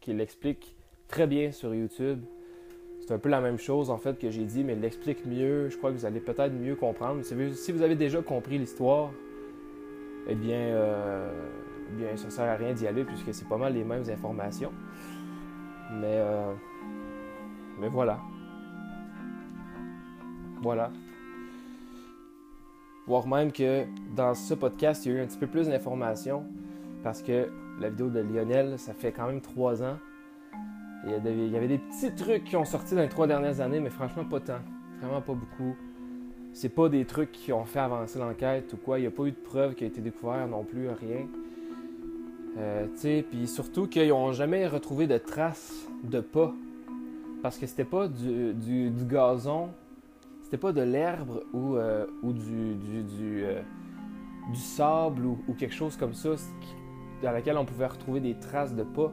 qui 0.00 0.12
l'explique 0.12 0.76
très 1.08 1.26
bien 1.26 1.50
sur 1.50 1.74
YouTube. 1.74 2.20
C'est 3.00 3.12
un 3.12 3.18
peu 3.18 3.28
la 3.28 3.40
même 3.40 3.58
chose 3.58 3.90
en 3.90 3.98
fait 3.98 4.20
que 4.20 4.30
j'ai 4.30 4.44
dit, 4.44 4.62
mais 4.62 4.74
il 4.74 4.80
l'explique 4.80 5.26
mieux. 5.26 5.68
Je 5.68 5.76
crois 5.76 5.90
que 5.90 5.96
vous 5.96 6.06
allez 6.06 6.20
peut-être 6.20 6.52
mieux 6.52 6.76
comprendre. 6.76 7.24
Si 7.24 7.72
vous 7.72 7.82
avez 7.82 7.96
déjà 7.96 8.22
compris 8.22 8.58
l'histoire, 8.58 9.10
eh 10.26 10.34
bien, 10.34 10.58
euh, 10.58 11.28
eh 11.90 11.96
bien, 11.96 12.16
ça 12.16 12.30
sert 12.30 12.44
à 12.44 12.54
rien 12.54 12.72
d'y 12.72 12.86
aller 12.86 13.04
puisque 13.04 13.32
c'est 13.34 13.48
pas 13.48 13.56
mal 13.56 13.74
les 13.74 13.84
mêmes 13.84 14.04
informations. 14.08 14.72
Mais, 15.92 16.16
euh, 16.18 16.52
mais 17.80 17.88
voilà. 17.88 18.20
Voilà. 20.62 20.90
Voire 23.06 23.26
même 23.26 23.50
que 23.50 23.84
dans 24.14 24.34
ce 24.34 24.54
podcast, 24.54 25.04
il 25.04 25.12
y 25.12 25.14
a 25.14 25.18
eu 25.18 25.22
un 25.22 25.26
petit 25.26 25.38
peu 25.38 25.48
plus 25.48 25.68
d'informations 25.68 26.44
parce 27.02 27.20
que 27.20 27.48
la 27.80 27.90
vidéo 27.90 28.08
de 28.10 28.20
Lionel, 28.20 28.78
ça 28.78 28.94
fait 28.94 29.10
quand 29.10 29.26
même 29.26 29.40
trois 29.40 29.82
ans. 29.82 29.98
Il 31.04 31.10
y, 31.10 31.56
avait, 31.56 31.66
des 31.66 31.78
petits 31.78 32.14
trucs 32.14 32.44
qui 32.44 32.54
ont 32.54 32.64
sorti 32.64 32.94
dans 32.94 33.00
les 33.00 33.08
trois 33.08 33.26
dernières 33.26 33.60
années, 33.60 33.80
mais 33.80 33.90
franchement 33.90 34.24
pas 34.24 34.38
tant. 34.38 34.60
Vraiment 35.00 35.20
pas 35.20 35.34
beaucoup. 35.34 35.76
C'est 36.52 36.68
pas 36.68 36.88
des 36.88 37.04
trucs 37.04 37.32
qui 37.32 37.52
ont 37.52 37.64
fait 37.64 37.80
avancer 37.80 38.18
l'enquête 38.18 38.72
ou 38.74 38.76
quoi. 38.76 38.98
Il 38.98 39.02
n'y 39.02 39.08
a 39.08 39.10
pas 39.10 39.24
eu 39.24 39.30
de 39.30 39.36
preuves 39.36 39.74
qui 39.74 39.84
a 39.84 39.86
été 39.86 40.00
découvert 40.00 40.46
non 40.46 40.64
plus, 40.64 40.88
rien. 40.88 41.26
Euh, 42.58 42.86
puis 43.30 43.48
surtout 43.48 43.86
qu'ils 43.86 44.08
n'ont 44.08 44.32
jamais 44.32 44.66
retrouvé 44.66 45.06
de 45.06 45.16
traces 45.18 45.88
de 46.04 46.20
pas. 46.20 46.52
Parce 47.42 47.58
que 47.58 47.66
c'était 47.66 47.84
pas 47.84 48.06
du, 48.06 48.54
du, 48.54 49.04
gazon, 49.04 49.70
c'était 50.42 50.58
pas 50.58 50.72
de 50.72 50.82
l'herbe 50.82 51.42
ou, 51.52 51.76
euh, 51.76 52.06
ou 52.22 52.32
du, 52.32 52.74
du, 52.74 53.02
du, 53.02 53.44
euh, 53.44 53.62
sable 54.54 55.24
ou, 55.24 55.38
ou, 55.48 55.54
quelque 55.54 55.74
chose 55.74 55.96
comme 55.96 56.14
ça 56.14 56.30
dans 57.22 57.32
laquelle 57.32 57.56
on 57.56 57.64
pouvait 57.64 57.86
retrouver 57.86 58.20
des 58.20 58.34
traces 58.34 58.74
de 58.74 58.84
pas. 58.84 59.12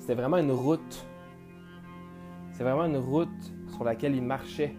C'était 0.00 0.14
vraiment 0.14 0.38
une 0.38 0.50
route. 0.50 1.06
C'est 2.52 2.64
vraiment 2.64 2.86
une 2.86 2.96
route 2.96 3.28
sur 3.68 3.84
laquelle 3.84 4.16
il 4.16 4.22
marchait. 4.22 4.74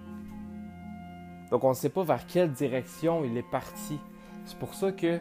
Donc 1.51 1.63
on 1.63 1.69
ne 1.69 1.75
sait 1.75 1.89
pas 1.89 2.03
vers 2.03 2.25
quelle 2.25 2.51
direction 2.51 3.23
il 3.23 3.37
est 3.37 3.49
parti. 3.49 3.99
C'est 4.45 4.57
pour 4.57 4.73
ça 4.73 4.91
que 4.91 5.19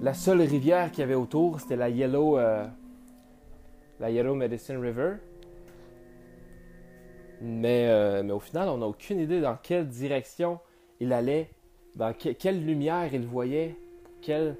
la 0.00 0.14
seule 0.14 0.42
rivière 0.42 0.90
qu'il 0.90 1.00
y 1.00 1.02
avait 1.02 1.14
autour, 1.14 1.60
c'était 1.60 1.76
la 1.76 1.88
Yellow, 1.88 2.38
euh, 2.38 2.66
la 3.98 4.10
Yellow 4.10 4.34
Medicine 4.34 4.78
River. 4.78 5.14
Mais, 7.40 7.88
euh, 7.88 8.22
mais 8.22 8.32
au 8.32 8.40
final, 8.40 8.68
on 8.68 8.78
n'a 8.78 8.86
aucune 8.86 9.20
idée 9.20 9.40
dans 9.40 9.56
quelle 9.56 9.86
direction 9.86 10.58
il 11.00 11.12
allait, 11.12 11.50
dans 11.94 12.12
quelle 12.12 12.64
lumière 12.64 13.12
il 13.12 13.26
voyait, 13.26 13.76
quelle, 14.22 14.56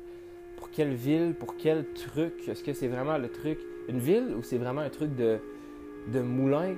pour 0.56 0.70
quelle 0.70 0.94
ville, 0.94 1.34
pour 1.34 1.56
quel 1.56 1.92
truc. 1.92 2.48
Est-ce 2.48 2.62
que 2.62 2.72
c'est 2.72 2.88
vraiment 2.88 3.18
le 3.18 3.30
truc, 3.30 3.58
une 3.88 3.98
ville 3.98 4.34
ou 4.36 4.42
c'est 4.42 4.58
vraiment 4.58 4.80
un 4.80 4.90
truc 4.90 5.14
de, 5.16 5.38
de 6.12 6.20
moulin 6.20 6.74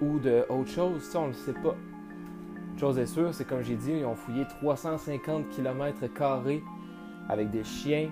ou 0.00 0.18
de 0.18 0.44
autre 0.48 0.70
chose? 0.70 1.02
Ça, 1.02 1.20
on 1.20 1.24
ne 1.24 1.28
le 1.28 1.34
sait 1.34 1.54
pas. 1.54 1.76
Une 2.72 2.78
chose 2.78 2.98
est 2.98 3.06
sûre, 3.06 3.34
c'est 3.34 3.46
comme 3.46 3.62
j'ai 3.62 3.76
dit, 3.76 3.92
ils 3.92 4.04
ont 4.04 4.14
fouillé 4.14 4.46
350 4.46 5.48
km 5.50 5.98
avec 7.28 7.50
des 7.50 7.64
chiens, 7.64 8.10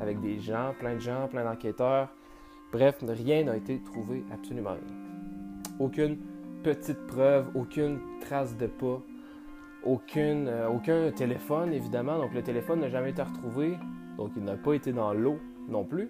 avec 0.00 0.20
des 0.20 0.40
gens, 0.40 0.74
plein 0.78 0.94
de 0.94 1.00
gens, 1.00 1.28
plein 1.28 1.44
d'enquêteurs. 1.44 2.08
Bref, 2.72 2.98
rien 3.06 3.44
n'a 3.44 3.56
été 3.56 3.80
trouvé, 3.80 4.24
absolument 4.32 4.70
rien. 4.70 4.96
Aucune 5.78 6.16
petite 6.62 7.06
preuve, 7.06 7.46
aucune 7.54 7.98
trace 8.20 8.56
de 8.56 8.66
pas, 8.66 9.02
euh, 10.16 10.68
aucun 10.68 11.10
téléphone, 11.10 11.72
évidemment. 11.72 12.18
Donc 12.18 12.34
le 12.34 12.42
téléphone 12.42 12.80
n'a 12.80 12.88
jamais 12.88 13.10
été 13.10 13.22
retrouvé. 13.22 13.76
Donc 14.16 14.32
il 14.36 14.44
n'a 14.44 14.56
pas 14.56 14.74
été 14.74 14.92
dans 14.92 15.12
l'eau 15.12 15.38
non 15.68 15.84
plus. 15.84 16.08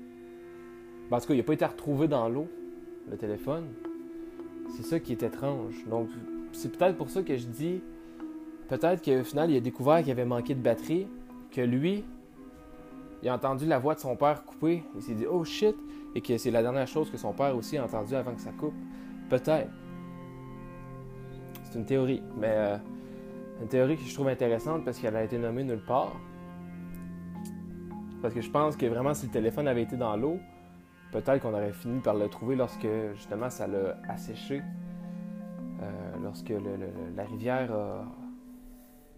Parce 1.10 1.26
qu'il 1.26 1.36
n'a 1.36 1.42
pas 1.42 1.54
été 1.54 1.64
retrouvé 1.64 2.08
dans 2.08 2.28
l'eau, 2.28 2.48
le 3.10 3.16
téléphone. 3.16 3.68
C'est 4.68 4.84
ça 4.84 5.00
qui 5.00 5.12
est 5.12 5.22
étrange. 5.22 5.84
C'est 6.53 6.76
peut-être 6.76 6.96
pour 6.96 7.11
ça 7.11 7.22
que 7.22 7.36
je 7.36 7.46
dis, 7.46 7.82
peut-être 8.68 9.05
qu'au 9.05 9.24
final, 9.24 9.50
il 9.50 9.57
a 9.57 9.61
découvert 9.61 10.03
qu'il 10.03 10.11
avait 10.11 10.24
manqué 10.24 10.55
de 10.55 10.61
batterie, 10.61 11.09
que 11.50 11.61
lui, 11.61 12.05
il 13.22 13.28
a 13.28 13.34
entendu 13.34 13.66
la 13.66 13.78
voix 13.78 13.94
de 13.94 14.00
son 14.00 14.16
père 14.16 14.44
couper, 14.44 14.82
il 14.96 15.03
s'est 15.03 15.14
dit 15.14 15.26
oh 15.26 15.44
shit, 15.44 15.76
et 16.14 16.20
que 16.20 16.36
c'est 16.36 16.50
la 16.50 16.62
dernière 16.62 16.86
chose 16.86 17.11
que 17.11 17.16
son 17.16 17.32
père 17.32 17.57
aussi 17.57 17.78
a 17.78 17.84
entendu 17.84 18.14
avant 18.14 18.34
que 18.34 18.40
ça 18.40 18.50
coupe. 18.53 18.74
Peut-être. 19.28 19.70
C'est 21.64 21.78
une 21.78 21.86
théorie, 21.86 22.22
mais 22.36 22.50
euh, 22.50 22.76
une 23.62 23.68
théorie 23.68 23.96
que 23.96 24.03
je 24.03 24.12
trouve 24.12 24.28
intéressante 24.28 24.84
parce 24.84 24.98
qu'elle 24.98 25.16
a 25.16 25.24
été 25.24 25.38
nommée 25.38 25.64
nulle 25.64 25.84
part. 25.84 26.12
Parce 28.20 28.34
que 28.34 28.40
je 28.40 28.50
pense 28.50 28.76
que 28.76 28.86
vraiment, 28.86 29.14
si 29.14 29.26
le 29.26 29.32
téléphone 29.32 29.66
avait 29.68 29.82
été 29.82 29.96
dans 29.96 30.16
l'eau, 30.16 30.38
peut-être 31.12 31.40
qu'on 31.40 31.55
aurait 31.55 31.72
fini 31.72 32.00
par 32.00 32.14
le 32.14 32.28
trouver 32.28 32.57
lorsque 32.57 32.86
justement 33.14 33.50
ça 33.50 33.66
l'a 33.66 33.96
asséché. 34.09 34.62
Euh, 35.83 36.16
lorsque 36.22 36.53
la 37.16 37.24
rivière 37.24 37.70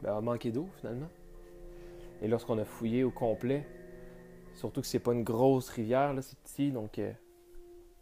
ben, 0.02 0.16
a, 0.16 0.20
manqué 0.20 0.50
d'eau 0.50 0.68
finalement. 0.78 1.08
Et 2.22 2.28
lorsqu'on 2.28 2.58
a 2.58 2.64
fouillé 2.64 3.04
au 3.04 3.10
complet, 3.10 3.66
surtout 4.54 4.80
que 4.80 4.86
c'est 4.86 4.98
pas 4.98 5.12
une 5.12 5.24
grosse 5.24 5.68
rivière, 5.68 6.14
c'est 6.20 6.38
petit, 6.38 6.70
donc 6.70 6.98
euh, 6.98 7.12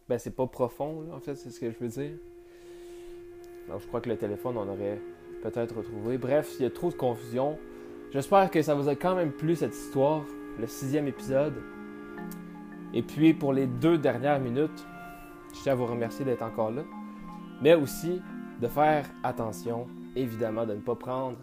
ben, 0.08 0.18
c'est 0.18 0.34
pas 0.34 0.46
profond, 0.46 1.06
en 1.12 1.20
fait, 1.20 1.34
c'est 1.34 1.50
ce 1.50 1.60
que 1.60 1.70
je 1.70 1.78
veux 1.78 1.88
dire. 1.88 2.16
Donc 3.68 3.80
je 3.80 3.86
crois 3.86 4.00
que 4.00 4.08
le 4.08 4.16
téléphone, 4.16 4.56
on 4.56 4.68
aurait 4.68 5.00
peut-être 5.42 5.76
retrouvé. 5.76 6.18
Bref, 6.18 6.54
il 6.58 6.62
y 6.62 6.66
a 6.66 6.70
trop 6.70 6.90
de 6.90 6.96
confusion. 6.96 7.58
J'espère 8.10 8.50
que 8.50 8.60
ça 8.62 8.74
vous 8.74 8.88
a 8.88 8.94
quand 8.94 9.14
même 9.14 9.32
plu 9.32 9.56
cette 9.56 9.74
histoire, 9.74 10.24
le 10.58 10.66
sixième 10.66 11.08
épisode. 11.08 11.54
Et 12.94 13.02
puis 13.02 13.32
pour 13.32 13.52
les 13.52 13.66
deux 13.66 13.96
dernières 13.96 14.40
minutes, 14.40 14.86
je 15.54 15.62
tiens 15.62 15.72
à 15.72 15.76
vous 15.76 15.86
remercier 15.86 16.24
d'être 16.24 16.42
encore 16.42 16.70
là. 16.70 16.82
Mais 17.62 17.74
aussi, 17.74 18.20
de 18.60 18.68
faire 18.68 19.06
attention, 19.22 19.86
évidemment, 20.16 20.66
de 20.66 20.74
ne 20.74 20.80
pas 20.80 20.94
prendre 20.94 21.36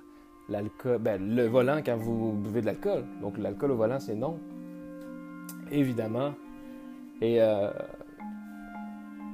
l'alcool, 0.50 1.00
ben, 1.00 1.36
le 1.36 1.46
volant 1.48 1.82
quand 1.86 1.98
vous 1.98 2.34
buvez 2.34 2.62
de 2.62 2.66
l'alcool. 2.66 3.06
Donc 3.22 3.38
l'alcool 3.38 3.72
au 3.72 3.76
volant, 3.76 4.00
c'est 4.00 4.16
non. 4.16 4.40
Évidemment. 5.72 6.34
Et, 7.22 7.42
euh, 7.42 7.72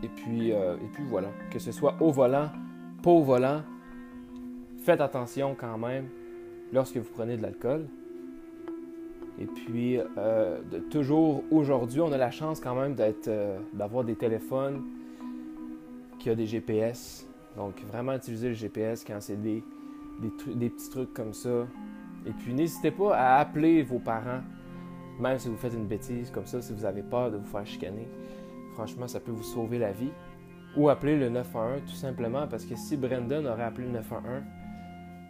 et, 0.03 0.09
puis, 0.09 0.51
euh, 0.51 0.75
et 0.75 0.87
puis 0.93 1.03
voilà. 1.09 1.29
Que 1.51 1.59
ce 1.59 1.71
soit 1.71 1.95
au 1.99 2.11
volant, 2.11 2.49
pas 3.01 3.11
au 3.11 3.23
volant, 3.23 3.61
faites 4.79 5.01
attention 5.01 5.55
quand 5.57 5.77
même 5.77 6.07
lorsque 6.73 6.97
vous 6.97 7.11
prenez 7.13 7.37
de 7.37 7.41
l'alcool. 7.41 7.87
Et 9.39 9.45
puis, 9.45 9.99
euh, 10.17 10.61
de 10.71 10.79
toujours 10.79 11.43
aujourd'hui, 11.51 11.99
on 12.01 12.11
a 12.11 12.17
la 12.17 12.31
chance 12.31 12.59
quand 12.61 12.75
même 12.75 12.95
d'avoir 13.73 14.03
des 14.03 14.15
téléphones 14.15 14.81
qui 16.19 16.31
ont 16.31 16.35
des 16.35 16.45
GPS. 16.45 17.27
Donc, 17.55 17.81
vraiment 17.91 18.13
utiliser 18.13 18.49
le 18.49 18.53
GPS 18.53 19.03
quand 19.05 19.19
c'est 19.19 19.41
des, 19.41 19.63
des, 20.19 20.69
petits 20.69 20.89
trucs 20.89 21.13
comme 21.13 21.33
ça. 21.33 21.67
Et 22.25 22.31
puis, 22.31 22.53
n'hésitez 22.53 22.91
pas 22.91 23.15
à 23.15 23.39
appeler 23.39 23.83
vos 23.83 23.99
parents, 23.99 24.41
même 25.19 25.37
si 25.37 25.47
vous 25.47 25.57
faites 25.57 25.73
une 25.73 25.87
bêtise 25.87 26.31
comme 26.31 26.45
ça, 26.45 26.61
si 26.61 26.73
vous 26.73 26.85
avez 26.85 27.03
peur 27.03 27.31
de 27.31 27.37
vous 27.37 27.45
faire 27.45 27.65
chicaner. 27.65 28.07
Franchement, 28.73 29.07
ça 29.07 29.19
peut 29.19 29.31
vous 29.31 29.43
sauver 29.43 29.79
la 29.79 29.91
vie. 29.91 30.11
Ou 30.75 30.89
appeler 30.89 31.15
le 31.15 31.29
911 31.29 31.83
tout 31.85 31.95
simplement 31.95 32.47
parce 32.47 32.65
que 32.65 32.75
si 32.75 32.97
Brendan 32.97 33.47
aurait 33.47 33.63
appelé 33.63 33.87
le 33.87 33.93
911, 33.93 34.43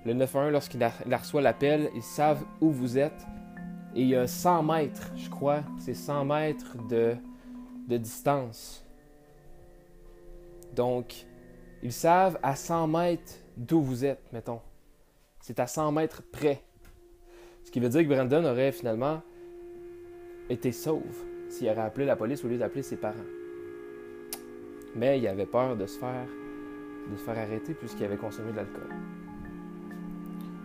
le 0.06 0.14
911, 0.14 0.52
lorsqu'il 0.52 0.84
reçoit 1.12 1.42
l'appel, 1.42 1.90
ils 1.96 2.02
savent 2.02 2.44
où 2.62 2.72
vous 2.72 2.98
êtes. 2.98 3.26
Et 3.96 4.02
il 4.02 4.08
y 4.08 4.16
a 4.16 4.28
100 4.28 4.64
mètres, 4.64 5.12
je 5.16 5.30
crois, 5.30 5.62
c'est 5.78 5.94
100 5.94 6.26
mètres 6.26 6.78
de, 6.90 7.16
de 7.88 7.98
distance. 7.98 8.84
Donc, 10.76 11.26
ils 11.84 11.94
savent 11.94 12.40
à 12.42 12.56
100 12.56 12.88
mètres 12.88 13.34
d'où 13.58 13.82
vous 13.82 14.06
êtes, 14.06 14.32
mettons. 14.34 14.62
C'est 15.40 15.60
à 15.60 15.68
100 15.68 15.92
mètres 15.92 16.24
près. 16.32 16.64
Ce 17.64 17.72
qui 17.72 17.80
veut 17.80 17.90
dire 17.90 18.02
que 18.02 18.08
Brandon 18.08 18.46
aurait 18.46 18.72
finalement 18.72 19.22
été 20.50 20.72
sauve 20.72 21.24
s'il 21.50 21.70
aurait 21.70 21.82
appelé 21.82 22.06
la 22.06 22.16
police 22.16 22.44
au 22.44 22.48
lieu 22.48 22.58
d'appeler 22.58 22.84
ses 22.84 22.98
parents. 22.98 23.16
Mais 24.96 25.20
il 25.20 25.28
avait 25.28 25.46
peur 25.46 25.76
de 25.76 25.86
se 25.86 26.00
faire, 26.00 26.28
de 27.12 27.18
se 27.18 27.24
faire 27.24 27.38
arrêter 27.38 27.74
puisqu'il 27.74 28.06
avait 28.06 28.18
consommé 28.18 28.52
de 28.52 28.58
l'alcool. 28.58 28.90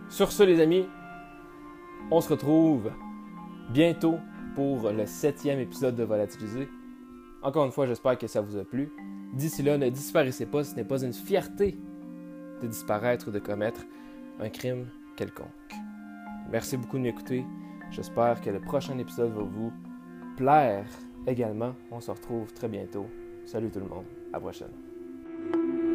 Sur 0.09 0.31
ce, 0.31 0.43
les 0.43 0.59
amis, 0.59 0.87
on 2.11 2.21
se 2.21 2.29
retrouve 2.29 2.91
bientôt 3.69 4.17
pour 4.55 4.91
le 4.91 5.05
septième 5.05 5.59
épisode 5.59 5.95
de 5.95 6.03
Volatiliser. 6.03 6.67
Encore 7.41 7.65
une 7.65 7.71
fois, 7.71 7.85
j'espère 7.85 8.17
que 8.17 8.27
ça 8.27 8.41
vous 8.41 8.57
a 8.57 8.63
plu. 8.63 8.91
D'ici 9.33 9.63
là, 9.63 9.77
ne 9.77 9.89
disparaissez 9.89 10.45
pas, 10.45 10.63
ce 10.63 10.75
n'est 10.75 10.83
pas 10.83 11.03
une 11.03 11.13
fierté 11.13 11.77
de 12.61 12.67
disparaître 12.67 13.29
ou 13.29 13.31
de 13.31 13.39
commettre 13.39 13.81
un 14.39 14.49
crime 14.49 14.87
quelconque. 15.15 15.47
Merci 16.51 16.77
beaucoup 16.77 16.97
de 16.97 17.03
m'écouter. 17.03 17.45
J'espère 17.91 18.41
que 18.41 18.49
le 18.49 18.59
prochain 18.59 18.97
épisode 18.97 19.33
va 19.33 19.43
vous 19.43 19.71
plaire 20.35 20.85
également. 21.27 21.73
On 21.91 22.01
se 22.01 22.11
retrouve 22.11 22.51
très 22.53 22.67
bientôt. 22.67 23.07
Salut 23.45 23.69
tout 23.69 23.79
le 23.79 23.87
monde. 23.87 24.05
À 24.31 24.37
la 24.37 24.39
prochaine. 24.39 25.90